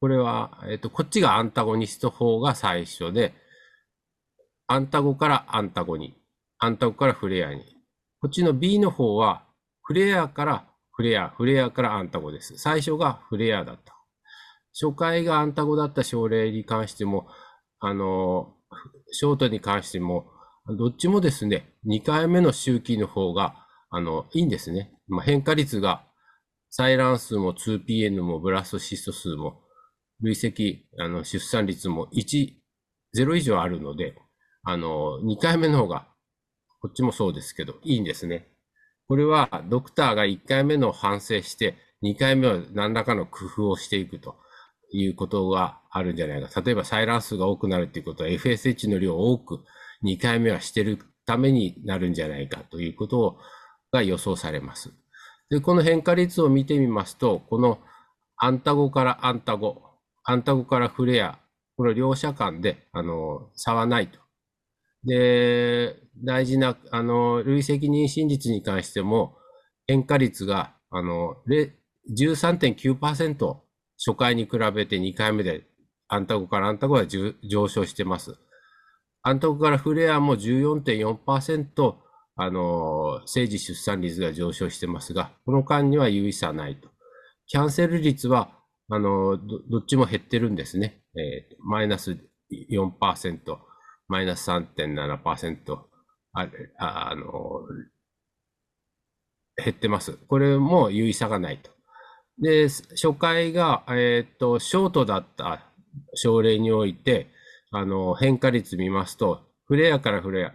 [0.00, 3.34] これは、えっと、こっちがアンタゴニスト法が最初で、
[4.68, 6.14] アンタゴからアンタゴに、
[6.58, 7.64] アンタゴからフレアに、
[8.20, 9.44] こっちの B の方は、
[9.82, 10.66] フレアから
[10.96, 12.56] フレア、フレアからアンタゴです。
[12.56, 13.94] 最初がフレアだった。
[14.72, 17.28] 初回がアンタゴだった症例に関しても、
[17.80, 18.54] あの、
[19.12, 20.26] ショートに関しても、
[20.78, 24.90] どっちもですね、2回目の周期の方が、あの、いいんですね。
[25.06, 26.02] まあ、変化率が、
[26.72, 29.62] 採卵数も 2PN もブラストシスト数も、
[30.22, 32.54] 累積、あの、出産率も1、
[33.14, 34.16] 0以上あるので、
[34.68, 36.08] あの、2回目の方が
[36.80, 38.48] こっちもそうですけど、いいんですね。
[39.06, 44.34] これはドクターが1回目の反省して、2回目は何らかの工夫をしていくと
[44.92, 46.60] いうことがあるんじゃないか。
[46.60, 49.64] 例えば採卵数が多くなるということは FSH の量を多く
[50.04, 53.38] 2回目はしてるためになるんじゃないかということを
[53.92, 54.92] が予想されます。
[55.48, 57.78] で、この変化率を見てみますと、この
[58.36, 59.80] アンタゴからアンタゴ、
[60.24, 61.38] アンタゴからフレア、
[61.76, 64.25] この両者間で、あの、差はないと
[65.06, 69.36] で、大事な、あの、累積妊娠率に関しても、
[69.86, 71.36] 変化率が、あの、
[72.16, 73.56] 13.9%
[73.98, 75.64] 初回に比べて2回目で、
[76.08, 77.34] アンタゴからアンタゴは上
[77.68, 78.36] 昇してます。
[79.22, 81.94] アンタゴからフレアも14.4%、
[82.38, 86.88] あの、政治出産率が上昇してますが、この間には有意差ないと。
[87.46, 88.50] キャンセル率は、
[88.88, 91.02] あの、どどっちも減ってるんですね。
[91.16, 92.18] えー、マイナス
[92.70, 93.38] 4%。
[94.08, 95.78] マイナス3.7%
[96.32, 97.62] ああの、
[99.56, 100.18] 減ってます。
[100.28, 101.70] これも有意差がないと。
[102.38, 105.72] で、初回が、えっ、と、ショートだった
[106.14, 107.30] 症例において、
[107.70, 110.50] あの、変化率見ますと、フレアからフレア、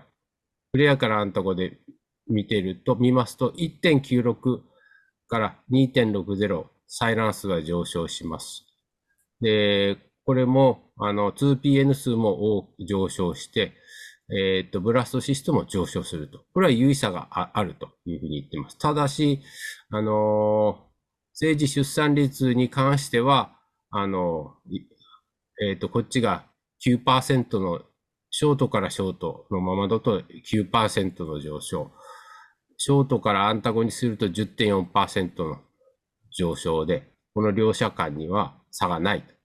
[0.71, 1.79] フレアからアンタゴで
[2.27, 4.61] 見てると、見ますと、1.96
[5.27, 8.67] から2.60、サイランスが上昇します。
[9.41, 13.73] で、これも、あの、2PN 数も多く上昇して、
[14.33, 16.45] えっ、と、ブラストシストも上昇すると。
[16.53, 18.77] これは有意差があるというふうに言ってます。
[18.77, 19.41] ただし、
[19.89, 20.87] あの
[21.33, 23.57] 政治出産率に関しては、
[23.89, 24.55] あの
[25.61, 26.45] えっ、ー、と、こっちが
[26.85, 27.81] 9%の、
[28.33, 31.91] ショートからショートのままだと9%の上昇。
[32.77, 35.59] ショートからアンタゴにすると10.4%の
[36.35, 39.40] 上昇で、この両者間には差がないと。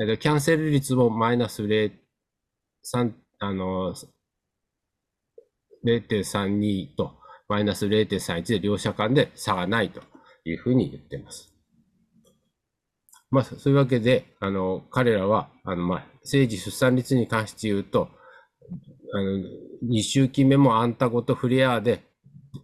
[0.00, 3.94] えっとキャンセル率もマイナス0.3、あの、
[5.84, 10.00] 0.32とマイナス0.31で両者間で差がないと
[10.44, 11.52] いうふうに言っています。
[13.30, 18.08] まあ、そういうわけで、あの、彼らは、あの、まあ、政治出産率に関して言うと、
[19.14, 19.38] あの、
[19.90, 22.02] 2周期目もアンタゴとフレアで、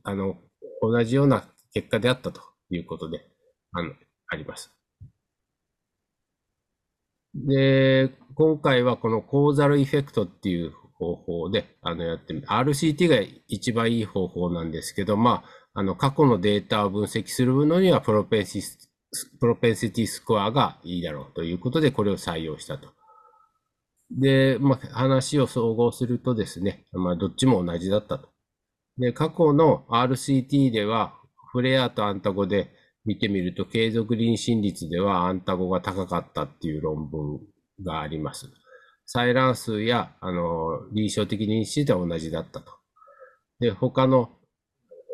[0.04, 0.36] あの、
[0.80, 3.26] 同じような結果であったということで、
[3.72, 3.92] あの、
[4.28, 4.77] あります。
[7.46, 12.46] で、今回はこのコーザルエフェクトっていう方法で、あの、やってみる。
[12.48, 13.16] RCT が
[13.46, 15.44] 一番いい方法なんですけど、ま
[15.74, 18.90] あ、あの、過去のデータを分析するのには、プロペンシス、
[19.40, 22.88] プロペンシティスコアがいいだろうということで、これを採用したと。
[24.10, 28.28] で、まあ、話を総合するとですね、まあ、どっちも同じだったと。
[28.98, 31.14] で、過去の RCT では、
[31.52, 32.70] フレアとアンタゴで
[33.04, 37.40] 見てみると、継続妊娠率ではアンタゴが高かったっていう論文
[37.84, 38.50] があります。
[39.06, 42.72] 採卵数や、あの、臨床的妊娠では同じだったと。
[43.60, 44.30] で、他の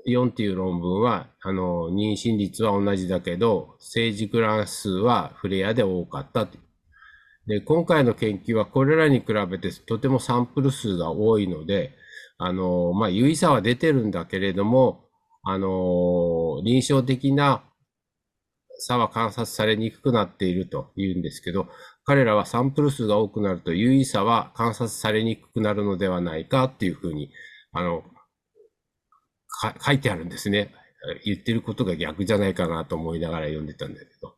[0.06, 6.58] 4っていう論文は、あの、妊娠率は同じだけど、成熟卵数はフレアで多かったと。
[7.46, 11.92] で、今回の研究はこれらに比べてとてもサンプル数が多いので、
[12.38, 15.04] あの、まあ、有意差は出てるんだけれども、
[15.42, 17.62] あの、臨床的な
[18.78, 21.68] 差は観察されにくくなっているというんですけど、
[22.04, 27.30] 彼らはサンプル数が多くなると有意差は観察されにくくなるのではないかっていうふうに、
[27.72, 28.04] あの、
[29.80, 30.72] 書いてあるんですね。
[31.24, 34.36] 言ってることが逆じゃないかなと思いながら読んでたんだけど。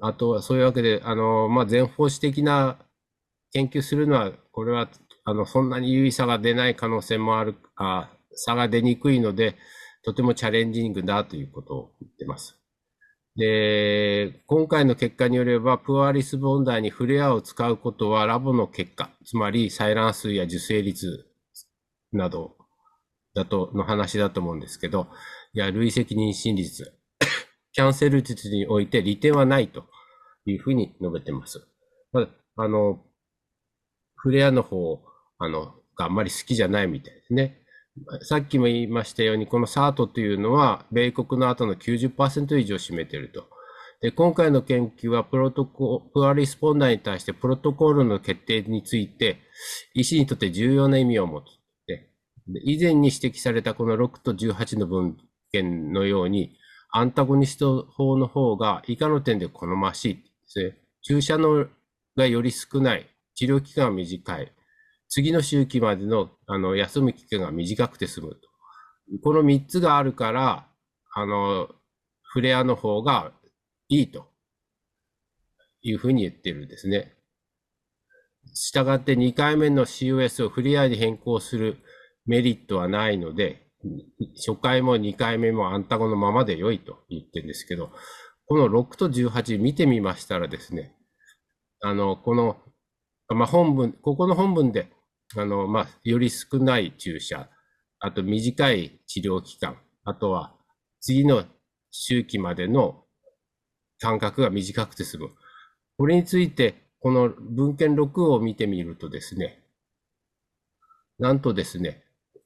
[0.00, 2.78] あとはそういうわけで、あの、まあ、全方子的な
[3.52, 4.88] 研究するのは、これは、
[5.24, 9.56] あの、そんなに有意差が出ない可能性もある、あ差が出にくいので、
[10.02, 12.59] とてもチャレンジングだということを言ってます。
[13.36, 21.26] で、今回の結果によれば、プアリスボンダーにフレアを使うことはラボの結果、つまり採卵数や受精率
[22.12, 22.56] など
[23.34, 25.08] だと、の話だと思うんですけど、
[25.52, 26.92] いや、累積妊娠率、
[27.72, 29.84] キャンセル率において利点はないと
[30.44, 31.66] いうふうに述べてます。
[32.12, 33.04] まあ、あの、
[34.16, 35.02] フレアの方、
[35.38, 37.59] あの、があんまり好きじゃないみたいですね。
[38.22, 43.46] さっきも言いましたように、この SART というのは、米国の後の90%以上占めていると。
[44.00, 49.40] で、今回の研究はプロトコ、プアリスポンダーに対してプロトコールの決定について、
[49.94, 51.44] 医師にとって重要な意味を持つ。
[52.52, 55.16] で以前に指摘されたこの6と18の文
[55.52, 56.56] 献のように、
[56.92, 60.76] アンタゴニスト法の方が以下の点で好ましいですね。
[61.02, 61.66] 注射の
[62.16, 64.52] がより少ない、治療期間が短い、
[65.10, 68.36] 次の周期までのあの休む期間が短くて済むと。
[69.22, 70.68] この3つがあるから、
[71.12, 71.68] あの、
[72.22, 73.32] フレアの方が
[73.88, 74.28] いいと
[75.82, 77.12] いうふうに言ってるんですね。
[78.54, 81.78] したがって2回目の COS をフレアに変更する
[82.24, 83.66] メリットはないので、
[84.36, 87.90] 初回も2回目もアンタゴのままで良いと言ってるんですけど、
[88.46, 90.94] この6と18見てみましたらですね、
[91.80, 92.58] あの、この、
[93.28, 94.92] まあ、本文、ここの本文で
[95.36, 97.48] あの、まあ、より少ない注射、
[97.98, 100.54] あと短い治療期間、あとは
[101.00, 101.44] 次の
[101.90, 103.04] 周期までの
[104.00, 105.30] 間隔が短くて済む。
[105.98, 109.62] これについて、この文献6を見てみるとですね、
[111.18, 112.02] なんとですね、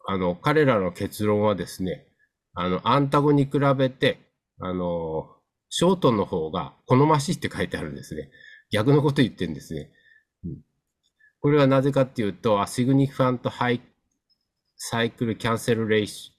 [0.06, 2.06] あの、彼らの結論はですね、
[2.54, 4.18] あの、アンタゴに比べて、
[4.60, 5.28] あの、
[5.70, 8.30] ショートの方が好ましいって書いてあるんですね。
[8.70, 9.90] 逆のこと言ってるんですね。
[11.44, 13.78] これはなぜかっていうと、a significant high
[14.78, 16.32] cycle cancel rate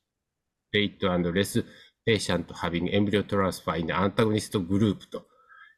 [1.07, 1.63] and less
[2.03, 5.27] patient having embryo transfer in antagonist group と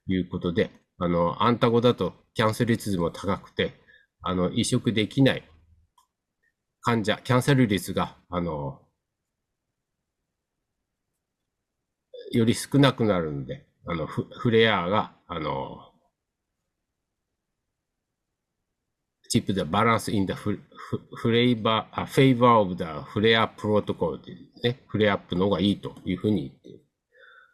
[0.07, 3.73] いうことで、あの、アンタゴだとキャンセル率も高くて、
[4.21, 5.43] あの、移植できない
[6.79, 8.79] 患者、キャンセル率が、あの、
[12.31, 15.86] より少なくなるんで、あの、フフレアが、あの、
[19.29, 20.59] チップでバランスインダフ
[21.15, 24.31] フレーバー、フェイバーオブダフレアプロトコルって
[24.63, 26.85] ね、フレアップの方がいいというふうに言っている。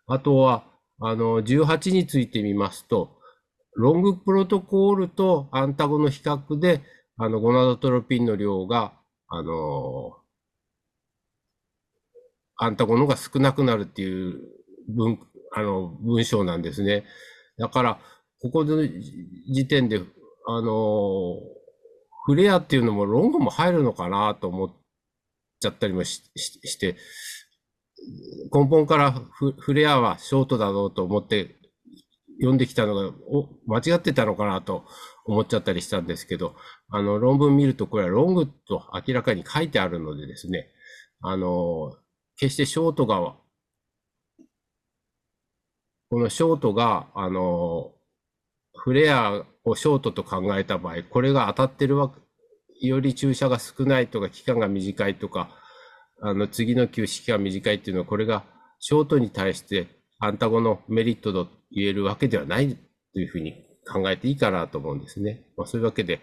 [0.06, 0.66] あとは、
[1.00, 3.18] あの、18についてみますと、
[3.76, 6.82] ロングプロトコールとアンタゴの比較で、
[7.18, 8.94] あの、ゴナドトロピンの量が、
[9.28, 10.18] あの、
[12.58, 14.40] アンタゴの方が少なくなるっていう
[14.90, 15.20] 文、
[15.54, 17.06] あの、文章なんですね。
[17.58, 18.00] だから、
[18.41, 18.84] ここの
[19.52, 20.02] 時点で、
[20.45, 21.36] あの、
[22.26, 24.72] フレアっていうのもロングも入るのかなと思っ
[25.60, 26.95] ちゃったりもしして、
[28.54, 31.56] 根本からフレアはショートだろうと思って
[32.40, 34.86] 読んできたのがお間違ってたのかなと
[35.26, 36.56] 思っちゃったりしたんですけど、
[36.90, 40.68] あの論文見るとこれはロングと明らかに書いてあるのでですね、
[41.22, 41.95] あの、
[42.38, 43.36] 決してショートが、
[46.10, 47.94] このショートが、あの、
[48.76, 55.49] フレアをショートと考えた場合、これが当たってるわけ、より注射が少ないとか、期間が短いとか、
[56.22, 58.44] あの、次の休止期間が短いっていうのは、これが
[58.80, 59.88] ショートに対して
[60.19, 62.76] アンタゴのメリットと言えるわけではない
[63.14, 63.53] というふうに
[63.90, 65.45] 考えていいかなと思うんですね。
[65.57, 66.22] まあ、そういうわけで、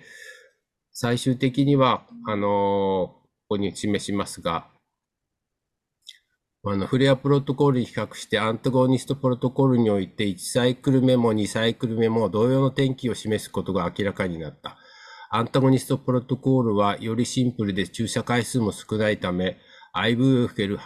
[0.93, 3.17] 最終的には、あのー、こ
[3.51, 4.69] こに示しますが、
[6.63, 14.77] あの、フレアプロトコールに比較してアンタゴニストプロトコールにおいて1サイクル目も2サイクル目も同様の転機を示すことが明らかになった。
[15.31, 19.57] アンタゴニストプロトコールはよりシンプルで注射回数も少ないため、
[19.95, 20.79] IV を受ける、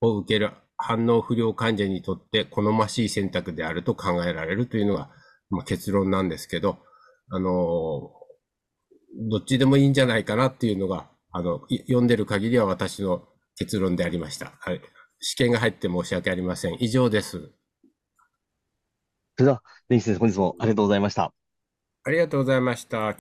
[0.00, 5.10] を受ける反応不良患者にとって好ましい選択であると考えられるというのが、
[5.50, 6.78] まあ、結論なんですけど、
[7.30, 8.12] あの、
[9.28, 13.26] どっちでもいいんじゃないかなっていうのが、あの、読んでる限りは私の
[13.56, 14.52] 結論でありました。
[14.60, 14.80] はい。
[15.20, 16.76] 試験が入って申し訳ありません。
[16.80, 17.30] 以上です。
[19.36, 21.32] それでは、根岸先生、本日もありがとうございました。
[22.04, 23.14] ありがとうございました。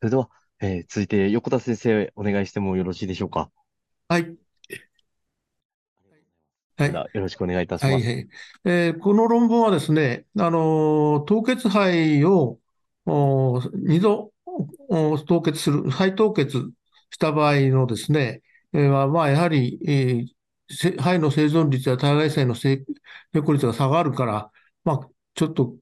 [0.00, 0.28] それでは、
[0.60, 3.50] えー、続いて横田先生、お願いしてもよろしいでしょうか？
[4.08, 4.36] はい。
[6.76, 6.92] はい。
[6.92, 7.92] よろしくお願いいたします。
[7.94, 8.28] はい、はい、
[8.64, 12.58] えー、この論文はですね、あの、凍結肺を
[13.06, 14.32] 2度
[15.26, 16.70] 凍結する、肺凍結
[17.10, 18.42] した場合のですね、
[18.72, 20.26] えー、まあ、やはり、えー、
[20.68, 22.84] 肺の生存率や体外性の成
[23.34, 24.50] 功率が下がるから、
[24.84, 25.74] まあ、ちょっと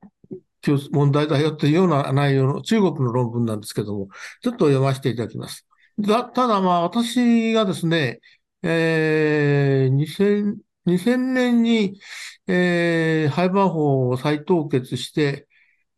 [0.91, 4.09] 問題だよというような内容の中国の論文なんですけども、
[4.43, 5.67] ちょっと読ませていただきます。
[5.99, 8.21] だただ、まあ、私がですね、
[8.63, 10.57] えー、2000,
[10.87, 12.01] 2000年に、
[12.47, 15.47] えー、胚盤胞を再凍結して、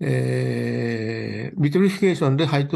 [0.00, 2.68] えー、 vitrification で再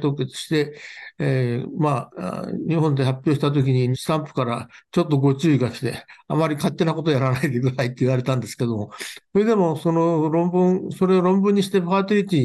[0.00, 0.78] 凍結して、
[1.18, 8.90] えー、まあ、日本で発表したときにスタンプからちょっとご注意がして、あまり勝手なことやらないでくださいって言われたんですけども、
[9.32, 12.36] それでもその論文、それを論文にして Fertility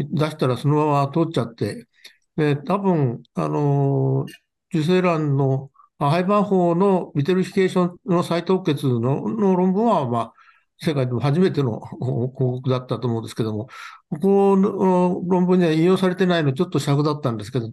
[0.00, 1.86] 出したらそのまま通っちゃって、
[2.36, 4.26] で多分、あの、
[4.74, 9.20] 受精卵の胚盤胞の vitrification の再凍結の
[9.56, 10.32] 論文は、まあ、
[10.80, 13.68] 世界でも初めての報告だったと思うんですけども、
[14.10, 17.68] ここの論文には引用されてないのちょっと癪だったんですけど、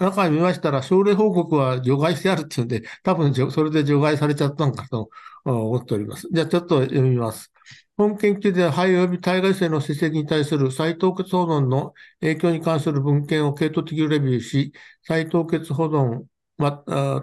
[0.00, 5.10] 中に見ましたら、症例報告は除外してあるっていうんで、多分それで除外されちゃったのかと
[5.44, 6.26] 思っております。
[6.32, 7.52] じゃあちょっと読みます。
[7.96, 14.72] 本研究では肺及び体外性の成績に対する再凍結保存の影響に関する文献を系統的レビューし、
[15.02, 16.24] 再凍結保存、
[16.58, 16.72] ま、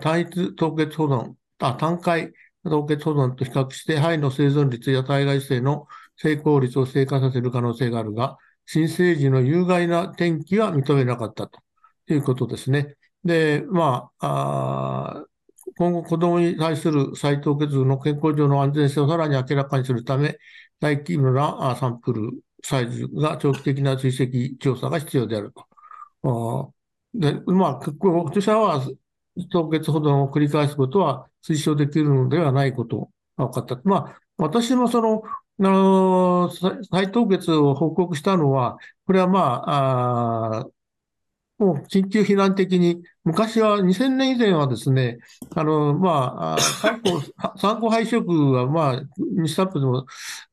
[0.01, 2.31] 単一凍結保存、あ単回
[2.63, 5.87] 凍結保存と比較して、肺の生存率や体外性の
[6.17, 11.59] 成功率を低下させる可能性があるが、新生児の有害な転機は認めなかったと
[12.07, 12.95] いうことですね。
[13.23, 15.25] で、まあ、あ
[15.77, 20.37] 今後子供に対する再凍結の健康上の安全性をさらに明らかにするため、
[20.79, 22.31] 大規模なサンプル
[22.63, 25.53] サイズが長期的な追跡調査が必要である
[26.21, 26.73] と。
[27.13, 28.85] で、まあ、著者は
[29.51, 33.81] 凍結保存を繰り返すことは推奨できるのではないことが分かった。
[33.83, 36.51] まあ、私もその、あの、
[36.91, 40.67] 再凍結を報告したのは、これはまあ、あ
[41.57, 45.19] もう緊急避難的に、昔は2000年以前はですね、
[45.55, 47.21] あの、まあ、参考、
[47.57, 49.01] 参考 配色はまあ、
[49.47, 50.05] スタップでも、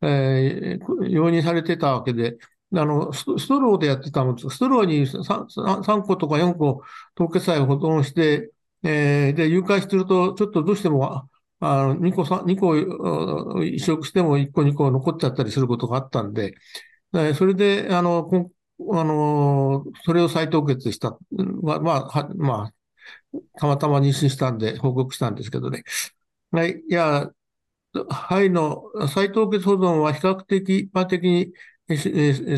[0.03, 2.37] えー、容認されてたわけで、
[2.75, 4.51] あの、ストローでやってたのです。
[4.51, 6.83] ストローに 3, 3個とか4個
[7.17, 8.53] 凍結剤を保存して、
[8.83, 11.29] えー、で、誘拐すると、ちょっとどうしても、
[11.61, 12.77] あの、2個、2個
[13.63, 16.55] 移植しても1個、2個残っちゃったりすることがあったんで、
[17.37, 18.29] それで、あの、
[18.93, 21.19] あの、それを再凍結した。
[21.63, 22.75] まあ、まあ、まあ、
[23.59, 25.85] たまたま妊娠したんで報告したんですけどね。
[26.53, 27.31] はい、いや、
[27.93, 31.53] 肺の再凍結保存は比較的一般的に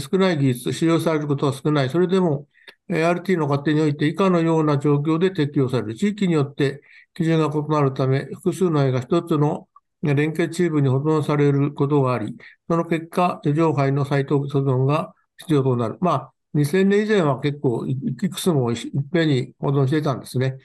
[0.00, 1.90] 少ない技術、使用されることは少ない。
[1.90, 2.48] それでも、
[2.88, 5.94] RT の過程において以下のような状況で適用される。
[5.94, 6.82] 地域によって
[7.14, 9.68] 基準が異なるため、複数の絵が一つの
[10.02, 12.36] 連結チームに保存されることがあり、
[12.68, 15.96] その結果、上肺の再凍結保存が必要となる。
[16.00, 17.96] まあ、2000年以前は結構い
[18.28, 18.78] くつもいっ
[19.12, 20.58] ぺんに保存していたんですね。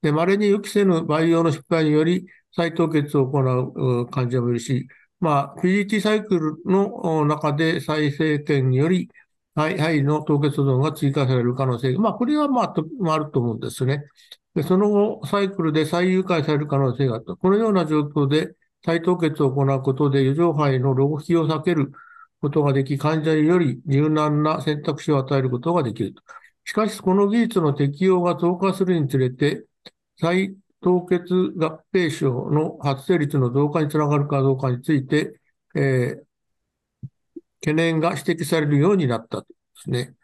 [0.00, 4.88] で、稀に予期せぬ培養の失敗により再凍結を行う患者もいるし、
[5.20, 9.08] まあ、PGT サイクルの中で再生権により、
[9.54, 12.74] 肺の凍結保存が追加される可能性が、まあ、これはまあ、
[13.12, 14.04] あると思うんですね。
[14.54, 17.36] で、その後、サイクルで再誘拐される可能性があった。
[17.36, 18.54] このような状況で
[18.84, 21.92] 再凍結を行うことで、余剰肺の浪費を避ける
[22.40, 26.22] ことができ、患者により柔軟な選択肢を与えることができると。
[26.64, 29.64] しかし、この技術の適用が増加するにつれて、
[30.20, 35.40] 再凍結合併症の発生率の増加につながるかどうかについて、
[35.74, 36.24] えー、
[37.62, 40.14] 懸念が指摘されるようになったですね。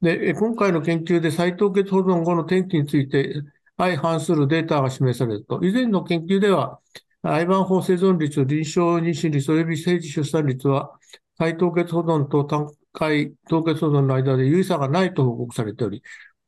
[0.00, 3.42] で、今回の研究で再凍結保存後の天気について
[3.78, 6.80] 相反するデータが示されると、以前の研究では、
[7.22, 10.92] アバン法生存率、臨床妊娠率及び生児出産率は、
[11.38, 16.02] 再凍結保存と単回凍結保存の間で有意差がないと報告されており、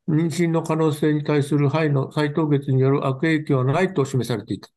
[0.07, 4.69] 妊娠の可能性に対する肺の再凍結による悪影響はないと示されていた。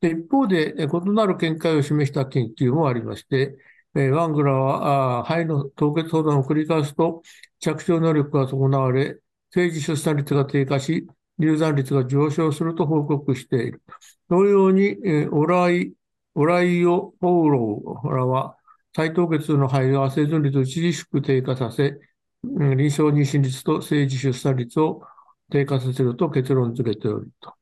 [0.00, 3.56] で一方で、異なる見解を示した研究もありまして、
[3.94, 7.22] ワングラは肺の凍結保存を繰り返すと
[7.60, 9.18] 着床能力が損なわれ、
[9.50, 11.06] 生児出産率が低下し、
[11.38, 13.82] 流産率が上昇すると報告している。
[14.28, 14.96] 同様に、
[15.30, 15.92] オライ、
[16.34, 18.56] オライオ・ポウローらは、
[18.94, 21.98] 再凍結の肺は生存率を著しく低下させ、
[22.42, 25.02] 臨床妊娠率と生児出産率を
[25.50, 27.54] 低下させると結論付けておると。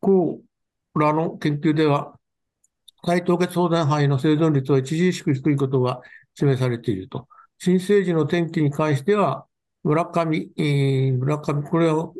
[0.00, 0.40] こ
[0.98, 2.14] うらの研究では、
[3.06, 6.00] 再凍結相談肺の生存率は著しく低いことが
[6.34, 7.28] 示されていると。
[7.58, 9.46] 新生児の転機に関しては、
[9.84, 12.12] 村上、えー、村上、これは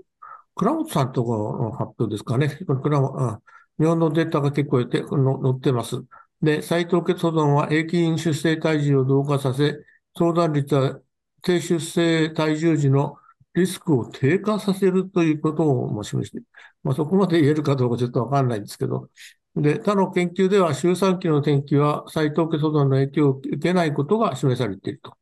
[0.55, 2.49] 倉本さんとかの発表ですかね。
[2.49, 3.43] 倉本
[3.79, 5.07] 日本のデータが結構て載
[5.51, 5.97] ってます。
[6.43, 9.77] で、再凍結保存は平均出生体重を増加させ、
[10.17, 11.01] 相談率は
[11.43, 13.17] 低出生体重時の
[13.55, 16.47] リスクを低下させるということを示している。
[16.83, 19.09] まあ、そこまで言えるかどうかちょっとわかんないんですけど。
[19.57, 25.17] で、他の研究では、周産期の転機は再凍結保存の影響を受けないことが示されていると。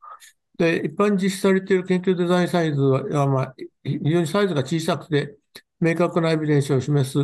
[0.58, 3.54] で、一般実施されている研究デザインサイズは、まあ、
[3.84, 5.36] 非常にサイズが小さくて、
[5.80, 7.18] 明確なエビデンスを示す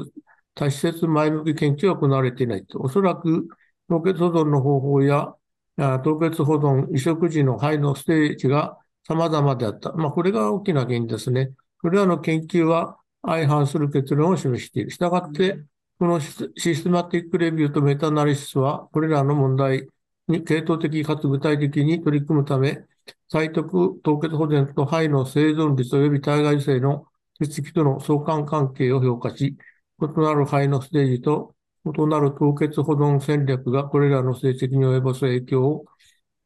[0.54, 2.80] 多施設前向き研究は行われていないと。
[2.80, 3.48] おそらく、
[3.88, 5.34] 凍結保存の方法や
[5.76, 9.92] 凍結保存、移植時の肺のステージが様々であった。
[9.92, 11.52] まあ、これが大きな原因ですね。
[11.80, 14.90] これらの研究は相反する結論を示している。
[14.90, 15.62] したがって、
[15.98, 19.88] このシステマティックレビューとメタアナリシスは、これらの問題
[20.28, 22.84] に系統的かつ具体的に取り組むため、
[23.28, 27.06] 再得凍結保全と肺の生存率及び体外性の
[27.40, 29.56] 血液との相関関係を評価し、
[30.00, 31.54] 異なる肺のステージと
[31.84, 35.86] 異なる凍結保存戦略がこれらの成績に及ぼす影響を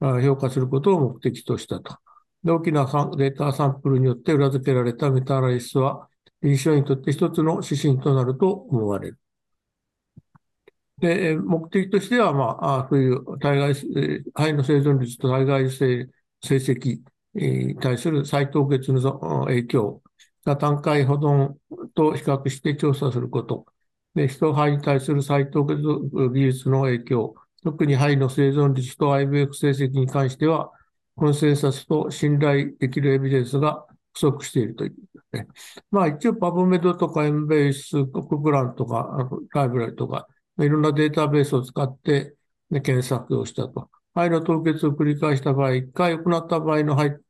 [0.01, 1.97] 評価することを目的としたと。
[2.45, 2.85] 大きな
[3.17, 6.09] データサンプルによって裏付けられたメタアナリシスは、
[6.47, 9.19] 臨床にとって一つの指針となると思われる。
[10.99, 16.09] で、目的としては、まあ、そういう体外、肺の生存率と体外性
[16.43, 17.01] 成績
[17.35, 20.03] に対する再凍結の影響
[20.45, 21.55] が単回保存
[21.95, 23.67] と比較して調査すること。
[24.15, 25.83] で、人肺に対する再凍結
[26.33, 27.35] 技術の影響。
[27.65, 30.71] 特に肺の生存率と IVF 成績に関しては、
[31.17, 33.87] コンセンサスと信頼できるエビデンスが
[34.17, 34.95] 不足しているという、
[35.37, 35.47] ね。
[35.91, 40.27] まあ一応パブメドとかエンベース、コクランとか、あのライブラリとか、
[40.59, 42.35] いろんなデータベースを使って、
[42.71, 43.91] ね、検索をしたと。
[44.15, 47.21] 肺の凍結を繰り返した場合、1回行った場合の肺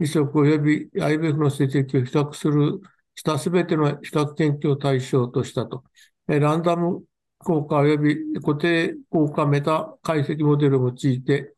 [0.00, 2.80] 移植及び IVF の成績を比較する、
[3.14, 5.82] したすべての比較研究を対象としたと。
[6.26, 7.02] ランダム
[7.38, 11.54] 効果及び固定効果メタ解析モデルを用いて、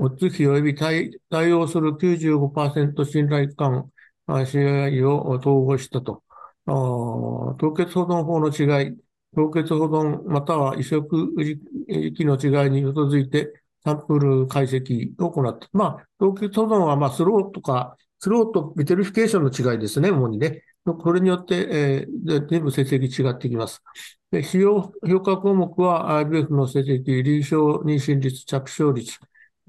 [0.00, 3.90] オッズ比及び対対応する95%信頼感
[4.26, 6.22] CI を統合したと。
[6.66, 8.96] 凍結保存法の違い、
[9.34, 11.06] 凍結保存または移植
[11.38, 13.52] 時期の違いに基づいて
[13.84, 15.68] サブグループ解析を行った。
[15.72, 20.62] まあ、凍結保存はまあ slow とか、 slow と vitrification の違いですね、主にね。
[20.84, 23.82] これによって、えー、全部成績違ってきます。
[24.30, 29.18] で使用評価項目は IBF の成績、臨床妊娠率、着床率、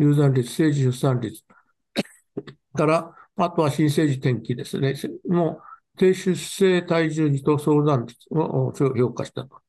[0.01, 1.43] 流産率、生児出産率
[2.73, 4.95] から、あとは新生児転機ですね。
[5.27, 5.61] も
[5.95, 9.61] う低出生体重児と相談率を評価したと。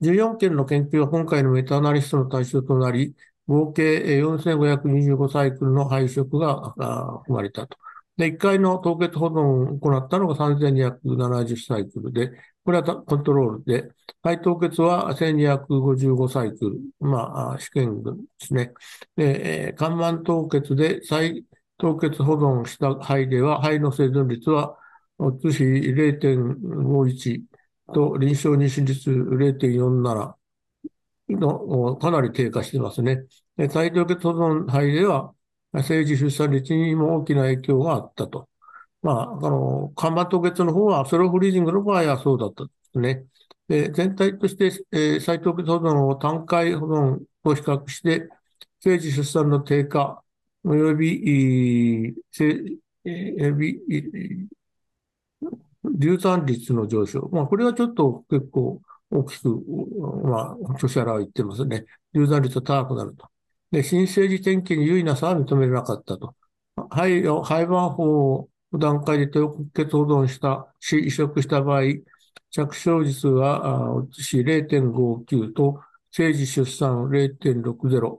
[0.00, 3.14] 14件の研究は今回のメタアナリストの対象となり、
[3.46, 7.78] 合計4525サイクルの配色が含まれたと。
[8.16, 12.32] で、1回の凍結保存を行ったのが3270サイクルで、
[12.68, 13.88] これはコントロールで、
[14.22, 18.74] 肺凍結は1255サイクル、まあ、試験群ですね。
[19.16, 21.46] で、肝板凍結で再
[21.78, 24.76] 凍結保存した肺では、肺の生存率は、
[25.18, 27.42] う比0.51
[27.94, 30.34] と臨床妊娠率0.47
[31.30, 33.24] のかなり低下してますね。
[33.70, 35.32] 再凍結保存肺では、
[35.72, 38.46] 政治出産率にも大きな影響があったと。
[39.02, 43.26] まあ、あの、看板凍結の方は、ソロフリージングの場合はそうだったですね。
[43.68, 48.28] で全体として、えー、再凍結保存を単回保存と比較して、
[48.78, 50.22] 政治出産の低下、
[50.64, 52.14] および、
[53.04, 53.80] えび
[55.84, 57.28] 流産率の上昇。
[57.32, 58.80] まあ、これはちょっと結構
[59.10, 59.48] 大きく、
[60.24, 61.84] まあ、著者らは言ってますね。
[62.14, 63.28] 流産率が高くなると。
[63.70, 66.34] で、新生児転機に優位な差は認められなかったと。
[66.90, 69.40] 肺を、肺板法段階で低
[69.74, 71.82] 血保存したし、移植した場合、
[72.50, 75.80] 着床率は、うし0.59と、
[76.10, 78.18] 生児出産0.60。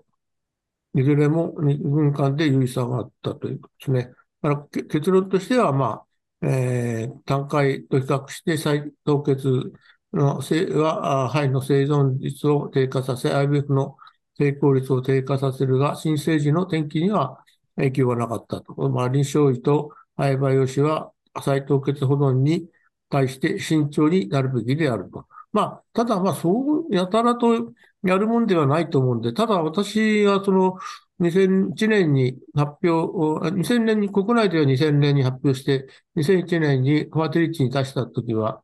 [0.96, 4.14] いずれも2分間で有意差があったということですね。
[4.42, 6.04] だから結論としては、ま
[6.42, 9.72] あ、えー、単回と比較して再凍結
[10.14, 13.98] のは、肺の生存率を低下させ、IVF の
[14.38, 17.44] 成功率を低下させるが、新生児の転機には
[17.76, 18.74] 影響がなかったと。
[18.90, 21.12] まあ、臨床医と肺培養士は
[21.44, 22.70] 再凍結保存に
[23.10, 25.26] 対して慎重になるべきであると。
[25.52, 27.74] まあ、ただ、まあ、そうやたらと
[28.04, 30.78] やるもんではないと思うんで、ただ私はその
[31.20, 38.64] 2001年に発表、2000年に、国内では2000年に発表して、2001年にファーテリティに出したときは、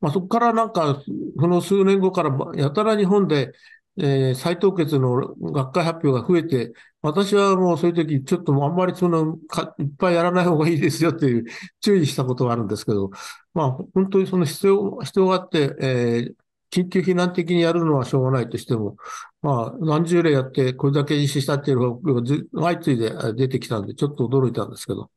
[0.00, 1.02] まあ、そこからなんか、
[1.38, 3.52] その数年後からやたら日本で
[3.98, 11.44] えー、再凍結の学会発表が増えて、私はもうそういう時、ちょっとあんまりそのか、いっぱいやらない方がいいですよっていう
[11.80, 13.10] 注意したことがあるんですけど、
[13.54, 16.34] まあ、本当にその必要、必要があって、えー、
[16.70, 18.96] 緊急避難的にやるのはしょうがないとしても、
[19.42, 22.22] まあ、何十例やって、これだけ実施したっていうのが
[22.62, 25.10] 相次いで出てきたんで、ちょっと驚いたんですけど。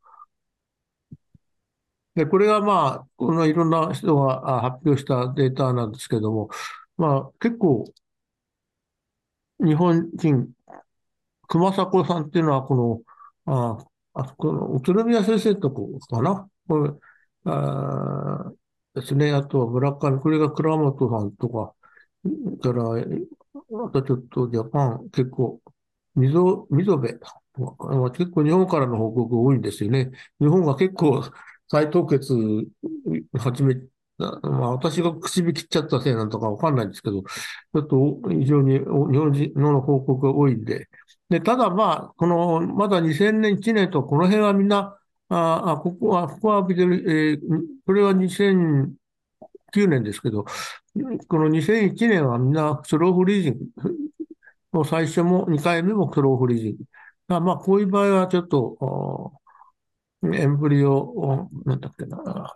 [2.15, 6.49] で、これがまあ、このいろんな人が発表したデータなんですけども、
[6.97, 7.85] まあ、結構、
[9.59, 10.49] 日本人、
[11.47, 13.01] 熊迫さんっていうのは、この、
[13.45, 13.77] あ、
[14.13, 16.47] あそこの、宇都宮先生とこかな？
[16.67, 16.91] これ、
[17.45, 18.51] あ
[18.95, 19.31] ですね。
[19.33, 21.73] あとは村上、これが倉本さんとか、
[22.61, 22.83] から、
[23.85, 25.59] あとちょっとジャパン、結構、
[26.15, 27.19] 溝、溝部
[28.11, 30.11] 結構日本からの報告多いんですよね。
[30.39, 31.23] 日本が結構
[31.69, 32.33] 再凍結
[33.37, 33.75] 始め
[34.19, 40.89] まあ、私が口火切っちゃったせいなんとかわかんないんですけど、ちょっと非常に日本人の報告が多いんで。
[41.29, 44.97] で、ただまあ、この、まだ2000年、1年と、この辺はみんな、
[45.29, 47.39] ああ、ここは、ここはビデえー、
[47.85, 48.91] これは2009
[49.73, 50.43] 年ですけど、
[51.27, 53.95] この2001年はみんなスローフリージング。
[54.71, 57.39] もう最初も2回目も slow freezing。
[57.39, 59.33] まあ、こういう場合はちょっと、
[60.23, 62.55] embryo、なんだっけな、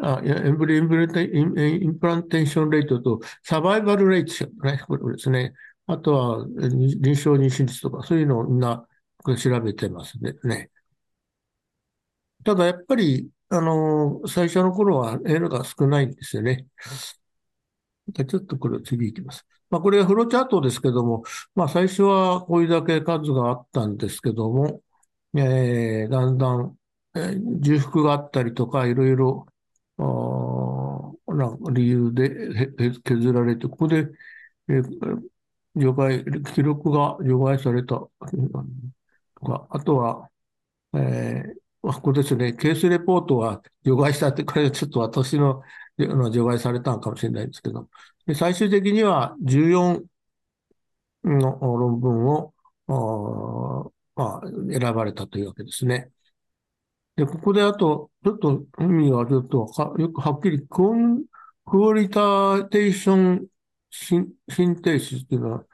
[0.00, 5.52] あ embryo implantation rate と survival rate ね、これですね。
[5.86, 8.86] あとは臨床妊娠率とか、そういうのをみんな
[9.24, 10.70] 調べてますね。
[12.44, 16.66] ただやっぱり、あの、最初の頃は N が少ないんですよね。
[18.14, 19.44] ちょっとこれ次行きます。
[19.68, 21.24] まあ、これはフローチャートですけども、
[21.56, 24.80] まあ、最初はこういうだけ数があったんですけども、
[25.38, 26.78] えー、だんだん、
[27.14, 29.46] えー、重複があったりとか、いろいろ、
[31.26, 32.70] な理由で
[33.04, 34.08] 削られて、ここで、
[34.68, 35.22] えー、
[35.76, 38.10] 除外、記録が除外されたと
[39.44, 40.30] か、あとは、
[40.94, 45.62] えー、ここですね、ケースレポートは除外したって、これはちょっと私の
[45.98, 47.88] の除外されたのかもしれないですけど、
[48.26, 50.04] で最終的には14
[51.24, 52.52] の論文を、
[54.16, 56.10] まあ、選ばれたというわけですね。
[57.16, 65.64] で、ここであと、ちょっと意味がちょっとよくはっきり、 qualitative syn synthesis っていうのは、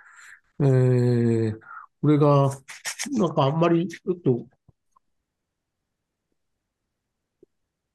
[0.60, 1.60] えー、
[2.00, 2.50] これが、
[3.12, 4.46] なんかあんまりちょっと、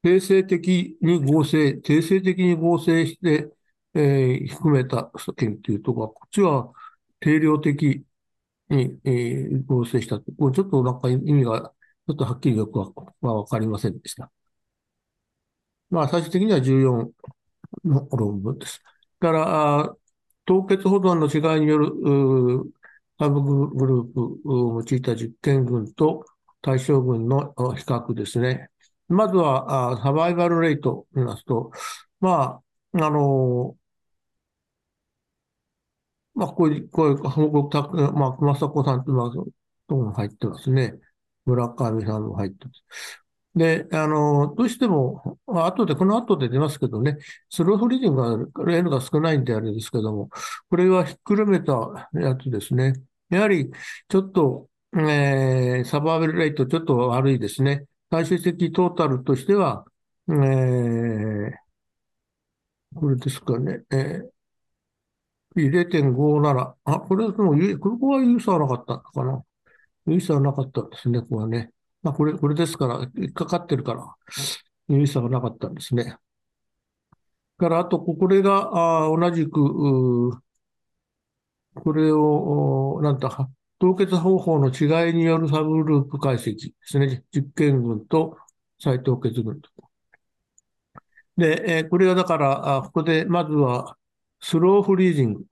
[0.02, 3.50] 定性的に合成、定性的に合成して、
[3.94, 6.72] えー、含めた研究とか、こっちは
[7.20, 8.04] 定量的
[8.70, 10.32] に、えー合成したと。
[10.38, 11.72] これちょっとなんか意味が、
[12.08, 12.92] ちょっとはっきりよくは
[13.22, 14.30] はわかりませんでした。
[15.90, 17.12] まあ、最終的には14
[17.84, 18.82] の論文です。
[19.20, 19.96] だから、
[20.46, 22.70] 凍結保存の違いによる、うー
[23.20, 26.24] サブグループを用いた実験群と
[26.62, 28.70] 対象群の比較ですね。
[29.08, 31.72] まずは、サバイバルレートを見ますと、
[32.20, 32.60] ま
[32.94, 33.76] あ、あの
[36.38, 40.94] まあ、こういう、こういう報告た、まあ、熊迫さんと、ま、とも入ってますね。
[41.46, 42.84] 村上さんも入ってます。
[43.54, 47.18] で、あの、どうしても、まあ後で、この後で出ますけどね、
[47.50, 50.30] スローフリーディングが、N が少ないんであれですけども、
[50.70, 52.92] これはひっくるめたやつですね。
[53.30, 53.70] やはり、
[54.08, 57.84] ちょっと、えーサバイバルレートちょっと悪いですね。
[58.10, 59.84] 最終的トータルとしては、
[60.28, 61.68] えー
[62.94, 64.37] これですかね、えー
[65.62, 66.76] 0.57。
[66.84, 69.44] あ、これもうゆ、ここはユーザーなかったのかな。
[70.06, 71.70] ユーザーなかったんですね、ここはね。
[72.02, 74.14] まあ、これ、これですから、引っかかってるから、
[74.88, 76.16] ユーザーがなかったんですね。
[77.58, 80.40] から、あと、これが、あ同じく、
[81.74, 87.24] これを、おなんだ、凍結方法の違いによるサブグループ解析ですね。
[87.32, 88.36] 実験群と
[88.80, 89.70] 再凍結群と。
[91.36, 93.96] で、えーこれはだから、あここで、まずは、
[94.40, 95.44] slow freezing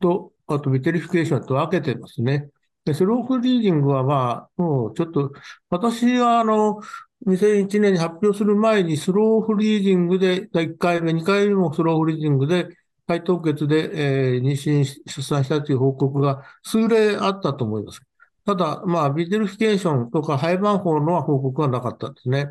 [0.00, 2.50] と、あと vitrification と分けてますね。
[2.84, 5.32] で、 slow freezing はまあ、もうちょっと、
[5.70, 6.80] 私はあの、
[7.26, 12.68] 2001年に発表する前に slow freezing で、1回目、2回目も slow freezing で、
[13.08, 18.00] 再凍結で、えー妊娠、出産したという報告が数例あったと思います。
[18.44, 22.48] ただ、まあ、 vitrification とか胚盤胞の報告はなかったんですね。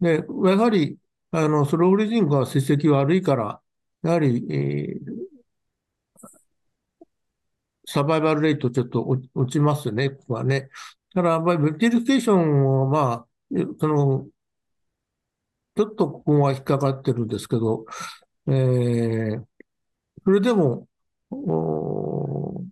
[0.00, 0.98] で、やはり、
[1.30, 3.60] あの、 slow freezing は成績悪いから、
[4.06, 5.26] やはり、えー
[7.86, 9.02] survival rate ちょっと
[9.34, 10.70] 落ちますね、ここはね。
[11.14, 13.26] ただから、まあ、 vitrification は、まあ、
[13.80, 14.26] その、
[15.76, 17.84] ちょっとここは引っかかってるんですけど、
[18.48, 19.44] えー
[20.24, 20.88] それでも、
[21.30, 22.64] お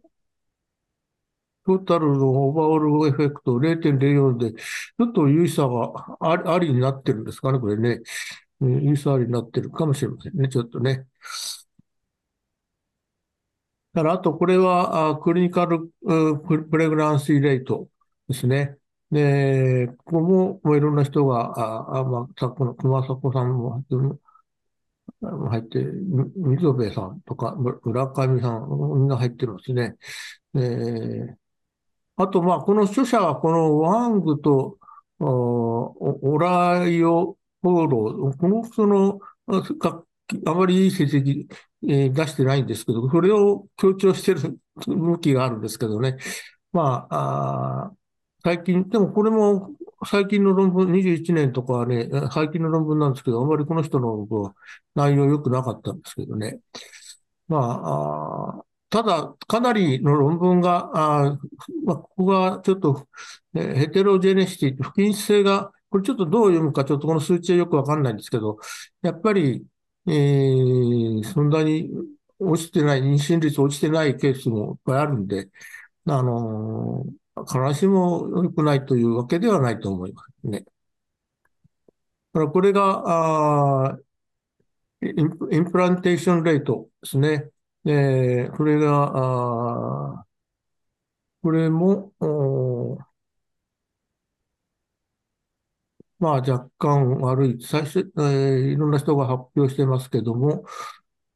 [1.67, 8.01] トータルのオーバーオールエフェクト0.04で、ちょっと有意差がありになってるんですかね、これね。
[8.65, 11.07] うん有意差ありになってるかもしれませんね、ちょっとね。
[13.93, 16.39] だから、あと、これは、あクリニカル、う
[16.69, 17.89] プレグランシーレート
[18.29, 18.77] ですね。
[19.11, 24.21] で、ここも、もういろんな人が、あ、あまあ、さっきの熊迫さんも入ってる
[25.21, 26.25] 入って、み
[26.57, 29.97] 溝部さんとか、む村上さん、みんな入ってますね。
[30.55, 31.37] えー
[32.17, 34.79] あと、まあ、この著者は、このワングと、
[35.21, 39.21] おオライオポーロ、この人の、
[40.47, 41.47] あまりいい成績、
[41.89, 46.17] えー出してないんですけど、それを強調してる向きがあるんですけどね。
[46.73, 47.93] まあ、あ
[48.45, 49.71] 最近、でもこれも
[50.07, 54.55] 最近の論文、21年とかはね、最近の論文なんですけど、あまりこの人の論文
[54.95, 56.61] 内容良くなかったんですけどね。
[57.49, 61.39] まあ、あただ、かなりの論文が、あ
[61.85, 63.09] まあ、ここがちょっと、
[63.55, 68.59] えヘテロジェネシティ、不均質性が、これちょっとどう読むか、ちょっとこの数値はよくわかんないんですけど、
[69.03, 69.65] やっぱり、
[70.07, 71.89] えーそんなに
[72.41, 75.51] 落ちてない、妊娠率落ちてないケースもいっぱいあるんで、
[76.07, 77.13] あのー
[77.47, 80.61] 必ずしも良くないというわけではないと思いますね。
[80.61, 83.03] だからこれが、
[83.93, 83.99] あ
[85.03, 85.23] イ
[85.61, 87.51] ンプランテーションレートですね。
[87.87, 89.13] えーこれが、
[90.21, 90.27] あ
[91.43, 93.05] これも、おー
[96.25, 97.63] まあ若干悪い。
[97.63, 100.65] 最初、えーいろんな人が発表してますけども、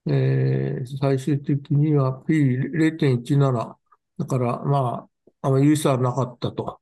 [0.06, 3.78] えー最終的には P0.17。
[4.18, 5.08] だから、ま
[5.42, 6.80] あ、あまり有意差はなかったと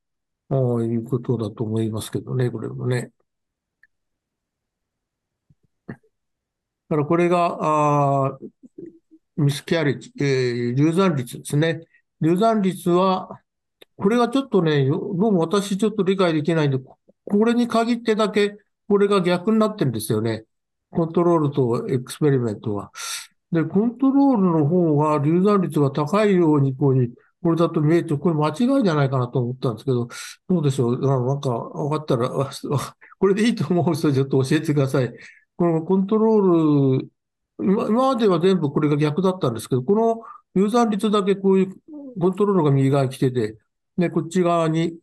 [0.85, 3.13] いうことだと思いますけどね、これもね。
[6.89, 7.59] だからこれが、
[8.27, 8.39] あ
[9.37, 11.81] ミスキャリッジ、えー流産率ですね。
[12.21, 13.41] 流産率は、
[13.97, 16.79] これがちょっとね、どうも私ちょっと理解できないんで、
[17.27, 18.57] これに限ってだけ、
[18.89, 20.45] これが逆になってるんですよね。
[20.91, 22.91] コントロールとエクスペリメントは。
[23.53, 27.11] で、コントロールの方が流産率が高いように、こうに、
[27.43, 30.09] これだと見えて、これ間違いじゃないかなと思ったんですけど、
[30.49, 31.01] どうでしょう？
[31.01, 32.29] なんか、分かったら、
[33.19, 35.13] これでいいと思う人はちょっと教えてください。
[35.57, 37.09] このコントロール、
[37.59, 40.23] 今までは全部これが逆だったんですけど、この
[40.61, 41.75] 流産率だけこういう
[42.21, 43.57] コントロールが右側に来てて、
[43.97, 44.99] で、こっち側に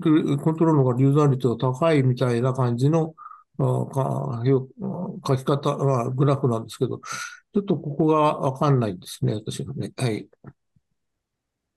[0.00, 3.14] コントロールが流産率が高いみたいな感じの
[3.58, 9.92] 書き方、ま、グラフなんですけど、ちょっとここがわかんないですね、私はね。
[9.96, 10.28] はい。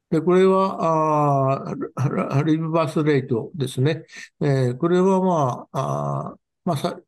[0.10, 1.66] で、これは、
[1.96, 4.06] あリブバースレートですね。
[4.40, 7.00] えー、これはまあ、あまあさ、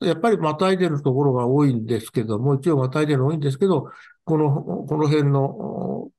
[0.00, 3.90] やっぱりまたいでるところが多いんですけども、一応またいでるの多いんですけど、
[4.24, 6.10] この、この辺の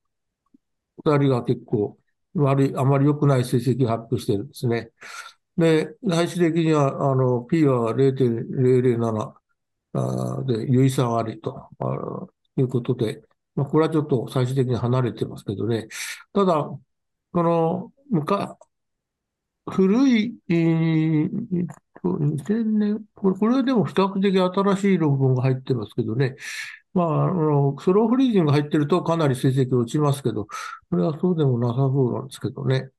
[1.05, 1.97] 二人が結構
[2.35, 4.91] 悪い、あまり良くない成績を発表してるんですね。
[5.57, 9.33] で、最終的には、あの、P は0.007
[10.45, 11.69] で、有意差がありと
[12.57, 13.21] いうことで、
[13.55, 15.87] まあ、これはちょっと最終的に離れてますけどね。
[16.33, 16.69] ただ、
[17.31, 18.49] この、昔、
[19.69, 21.29] 古い、えー、
[22.03, 26.35] 2000年、これ、これでも比較的新しい論文が入ってますけどね。
[26.93, 30.45] まあ、あの、スローフリージング入ってるとかなり成績落ちますけど、
[30.89, 32.91] これはそうでもなさそうなんですけどね。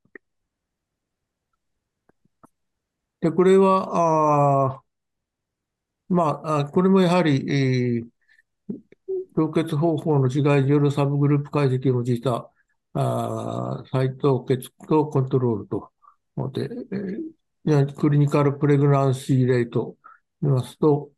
[3.21, 4.85] で、これは、あ
[6.09, 8.09] まあ、これもやはり、えー、
[9.35, 12.51] 凍結方法の違いによるサブグループ解析を用いた、
[12.95, 15.91] あ再凍結とコントロールと、
[16.53, 16.69] で、
[17.67, 19.97] えー、クリニカルプレグランシーレート
[20.41, 21.11] 見ますと、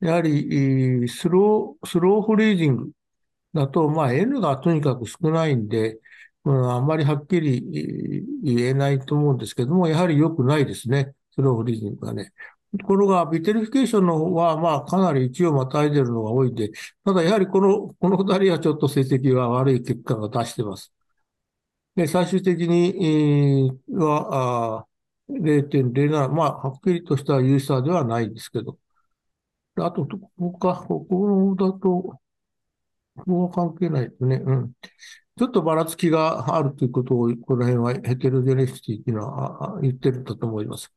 [0.00, 2.90] やはり、 slow、slow freezing
[3.54, 5.98] だと、まあ、N がとにかく少ないんで、
[6.44, 7.60] うん、あんまりはっきり
[8.42, 11.14] 言えないと思うんですけども、やはり良くないですね。
[11.34, 12.32] slow freezing がね。
[12.78, 16.70] ところが、 vitrification の方は、まあ、かなり一応またいでるのが多いんで、
[17.04, 20.92] ただやはりこの、この二人はちょっと成績が悪い結果が出してます。
[21.96, 24.86] で、最終的に、は、
[25.28, 28.78] 0.07、まあ、はっきりとしたユーザーではないんですけど。
[29.84, 32.20] あと、ここか、ここだと、こ
[33.24, 34.36] こは関係ないですね。
[34.44, 34.72] うん。
[35.38, 40.92] ちょっとばらつきがあるということを、この辺はヘテロジェネシティっていうのは言ってるんだと思います。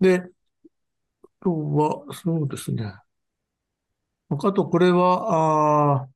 [0.00, 2.84] で、あとは、そうですね。
[4.30, 6.08] あと、これは、あ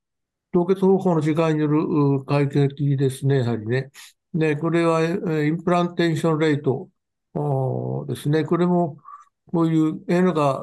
[0.52, 3.90] 凍結方法の違いによる解決ですね、やはりね。
[4.32, 6.88] で、これは、 implantation rate
[8.06, 8.44] ですね。
[8.44, 8.98] これも、
[9.52, 10.62] こういう N が、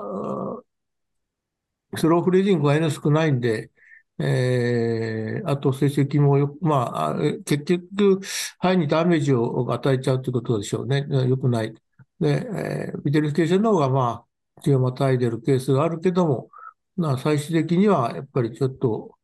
[1.95, 3.71] slow freezing が N 少ないんで、
[4.19, 7.15] えー、あと成績もよ、まあ、
[7.45, 8.19] 結局、
[8.59, 11.05] 胚にダメージを与えちゃうということでしょうね。
[11.27, 11.73] よくない。
[12.19, 14.25] で、えー、 vitrification の方が、ま
[14.57, 16.49] あ、1をまたいでるケースがあるけども、
[16.95, 19.17] まあ、最終的にはやっぱりちょっと、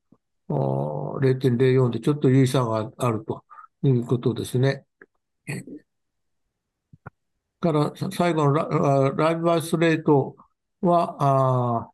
[0.49, 3.43] 0.04でちょっと優位差があると
[3.83, 4.85] いうことですね。
[7.59, 10.35] から最後のラライブバースレート
[10.81, 11.89] は、あ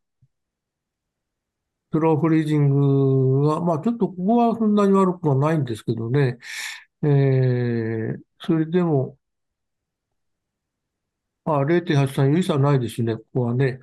[1.96, 6.38] スローフリージングは、まあちょっとここはそんなに悪くはないんですけどね、
[7.02, 9.18] えー、それでも、
[11.44, 13.80] あ、0.83有意差ないですね、ここはね。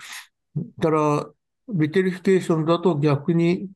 [0.81, 1.34] ただ、
[1.69, 3.69] vitrification だと逆に、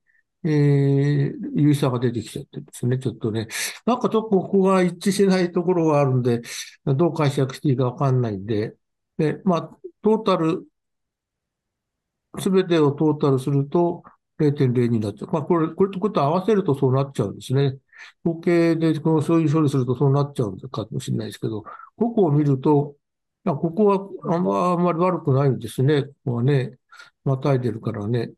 [0.43, 3.47] えー、有意差が出てきちゃってるんですね、ちょっとね。
[3.85, 6.41] なんかちょっとここが一致しないところがあるんで、
[6.85, 8.75] どう解釈していいかわかんないんで、
[9.17, 10.67] で、まあ、トータル、
[12.39, 14.03] すべてをトータルすると
[14.39, 15.31] 0.02になっちゃう。
[15.31, 17.77] まあ、これ、これとこと合わせるとそうなっちゃうんですね。
[18.25, 21.63] 統計でこのそういう処理するとそうなっちゃうかもしれないですけど、
[21.97, 22.95] ここを見ると、
[23.45, 26.03] あここはあんまあんまり悪くないんですね。
[26.03, 26.77] ここはね、
[27.23, 28.31] またいでるからね。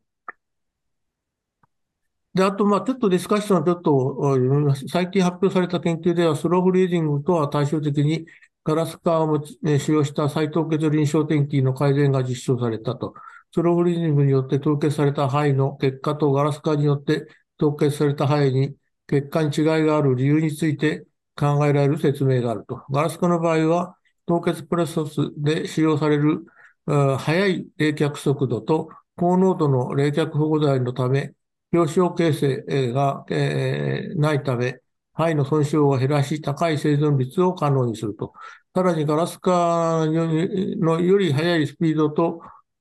[2.34, 8.26] で、あと、まあ、ちょっとディスカッションはちょっと、最近発表された研究では、スローフリーディングとは対照的に、
[8.62, 13.14] ガラス化を使用した再凍結臨床天気の改善が実証されたと。
[13.52, 17.26] スローフリーディングによって凍結された肺の結果とガラス化によって
[17.58, 21.04] 凍結された肺に結果に違いがある理由について
[21.36, 22.84] 考えられる説明があると。
[22.90, 23.96] ガラス化の場合は、
[24.26, 24.94] 凍結プレス
[25.36, 26.44] で使用される
[26.86, 31.32] 速い冷却速度と高濃度の冷却保護剤のため、
[31.72, 34.80] 表彰形成が、えー、ないため、
[35.14, 38.32] 肺の損傷を減らし、高い生存率を可能にすると。
[38.74, 42.40] さらにガラス化のより速いスピードと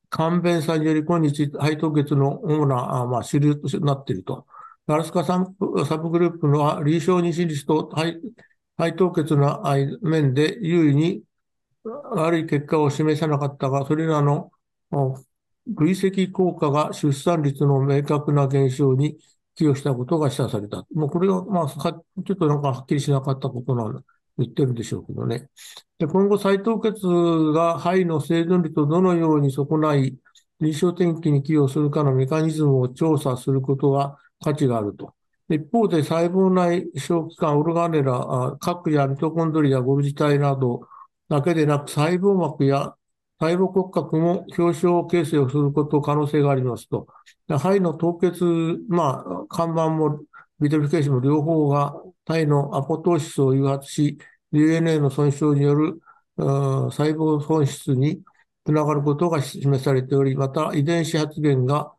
[0.10, 4.46] 簡便さにより今日肺凍結の主な、まあ、主流となっていると。
[4.88, 8.20] ガラス化サブグループの臨床妊娠率と肺
[8.78, 9.62] 肺凍結の
[10.02, 11.22] 面で優位に
[11.84, 14.52] 悪い結果を示さなかったが、それらの
[15.68, 19.18] 累積効果が出産率の明確な減少に
[19.54, 20.88] 寄与したことが示唆された。
[20.94, 21.94] もうこれは、まあ、ちょ
[22.34, 24.02] っとなんかはっきりしなかったことなの
[24.44, 25.50] 言ってるでしょうけどね。
[25.98, 27.06] で今後、再凍結
[27.54, 30.18] が肺の生存率をどのように損ない
[30.60, 35.14] 臨床転帰に寄与するかのメカニズムを調査することは価値があると。
[35.50, 40.82] 一方で細胞内小器官、オルガネラ、核やミトコンドリア、ゴルジ体など
[41.28, 42.96] だけでなく細胞膜や
[43.40, 47.08] 細胞骨格も氷晶形成をすること可能性がありますと。
[47.48, 48.44] 胚の凍結、
[48.90, 50.20] まあ、緩慢も
[50.60, 51.96] vitrification も両方が
[52.30, 54.20] 体のアポトーシスを誘発し、
[54.52, 56.00] DNA の損傷による
[56.38, 58.22] 細胞損失に
[58.66, 61.92] つながることが示されており、また遺伝子発現が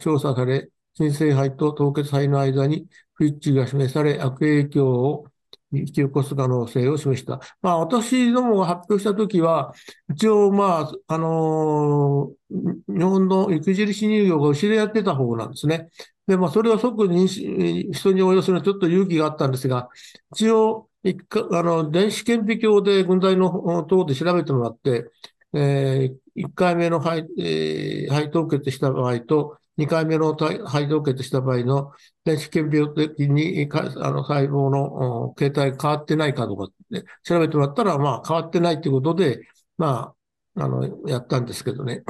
[0.00, 5.26] 調査され、新生肺と凍結肺の間に不一致が示され、悪影響を
[5.72, 7.40] 引き起こす可能性を示した。
[7.62, 9.72] まあ、私どもが発表したときは、
[10.10, 15.88] 一応、まあ、あのー、日本の育印乳業が後ろやってた方なんですね。
[16.26, 19.88] で、まあ、それを即に人に応用するのはちょっと勇気があったんですが、
[20.32, 25.10] 一応、一かあの電子顕微鏡で軍隊の等で調べてもらって、
[25.52, 31.92] えー、1回目の肺,、えー、肺凍結した場合と、2回目の肺凍結した場合の
[32.24, 39.40] 電子顕微鏡的にあの細胞の形態が変わってないかどうかって調べてもらったら、まあ変わってないということで、
[39.78, 40.14] ま
[40.56, 42.02] あ、あの、やったんですけどね。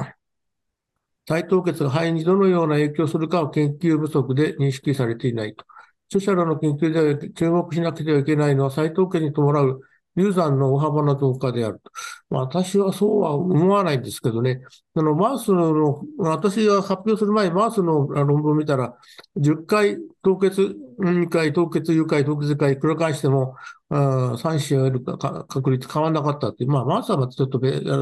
[1.27, 5.65] 再凍結が肺にどのような影響するかは研究不足で認識されていないと。
[6.09, 9.81] 著者らの研究では注目しなくてはいけないのは再凍結に伴う
[10.15, 11.91] 流産の大幅な増加であると。
[12.29, 14.61] 私はそうは思わないんですけどね。
[14.95, 18.95] あの、マウスの、私が発表する前に、マウスの論文を見たら、
[19.37, 23.55] 10回凍結、2回凍結、誘拐、凍結回繰り返しても、
[23.89, 26.71] 3子を得るか確率変わらなかったっていう。
[26.71, 27.59] まあ、マウスはちょっと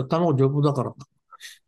[0.07, 0.93] 卵丈夫だから、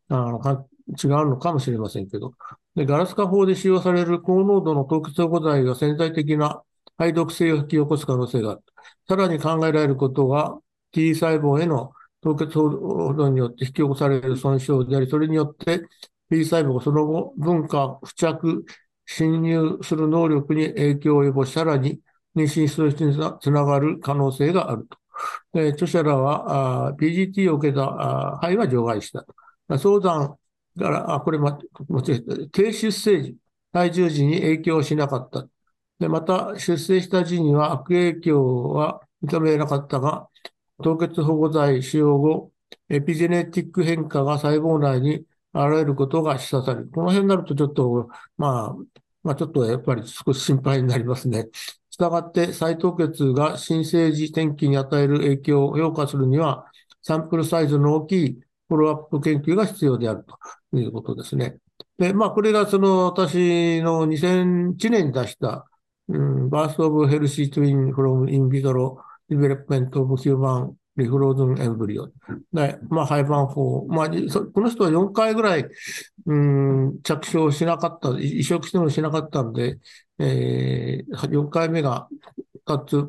[0.09, 2.33] あの違うのかもしれませんけど。
[2.75, 6.61] で、ガラス化法で使用される高濃度の凍結保護剤が潜在的な
[6.97, 8.61] 肺毒性を引き起こす可能性がある。
[9.07, 10.59] さらに考えられることは、
[10.91, 15.81] T 細胞への凍結保存によって引き起こされる損傷であり、それによって
[16.29, 18.65] T 細胞がその後、分化、付着、
[19.05, 21.99] 侵入する能力に影響を及ぼし、さらに
[22.35, 24.97] 妊娠出産につながる可能性があると。
[25.53, 29.25] で著者らは PGT を受けた肺は除外した。
[29.77, 30.37] 相談
[30.77, 31.57] から、あ、これ間違
[32.09, 32.35] えた。
[32.51, 33.37] 低出生時、
[33.71, 35.47] 体重時に影響しなかった。
[35.99, 40.29] で、また、出生した時には悪影響は認めなかったが、
[40.81, 42.51] 凍結保護剤使用後、
[42.89, 46.89] エピジェネティック変化が細胞内に現れることが示唆される。
[46.89, 48.75] この辺になるとちょっと、まあ、
[49.23, 51.47] まあちょっとやっぱり少し心配になりますね。
[51.89, 56.65] したがって、再凍結が新生児転機に与える影響を評価するには、
[57.03, 60.25] サンプルサイズの大きいフォローアップ研究が必要である
[60.71, 61.57] ということですね。
[61.99, 65.69] で、まあ、これがその私の2001年に出した、
[66.09, 68.97] Birth of Healthy Twin from In Vitro
[69.29, 72.11] Development of Human Refrozen Embryo。
[72.51, 73.85] で、まあ、廃盤法。
[73.87, 75.67] まあ、この人は4回ぐらい、
[76.25, 79.79] うん、着床しなかった、移植してもしなかったんで、
[80.19, 82.07] えー、4回目が
[82.65, 83.01] 2つ、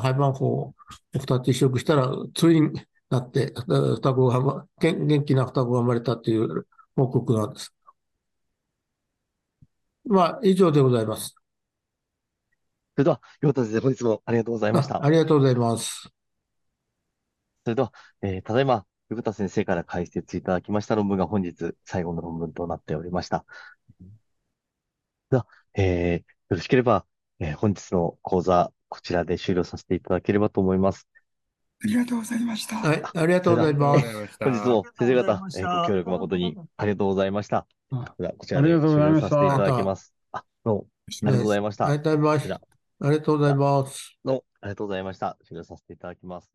[0.00, 0.74] 廃盤法を
[1.14, 3.52] 2つ移植したら、ツインになって、
[3.96, 6.66] 双子が、元気な双子が生まれたという
[6.96, 7.74] 報告なんです。
[10.06, 11.37] まあ、以上でございます。
[12.98, 13.80] それでは、よかったですね。
[13.80, 15.04] 本日もありがとうございました。
[15.04, 16.10] ありがとうございます。
[17.62, 17.92] それでは、
[18.22, 23.44] えー、ただいま、横田先生から解説いただきました論文が本日最後の論文となっておりました。
[25.30, 27.06] では、えー、よろしければ、
[27.38, 31.06] えー、本日の講座、こちらで終了させていただければと思います。
[31.84, 32.78] ありがとうございました。
[32.78, 34.38] はい、ありがとうございます。
[34.42, 37.68] 本日も先生方、えー、ご協力誠にありがとうございました。
[38.18, 40.12] では、こちらで終了させていただきます。
[40.32, 40.86] あ、どうも、
[41.22, 41.86] ありがとうございました。
[41.86, 42.77] ありがとうございました。
[43.00, 44.18] ありがとうございます。
[44.24, 45.36] どうもありがとうございました。
[45.44, 46.50] 終了させていただきます。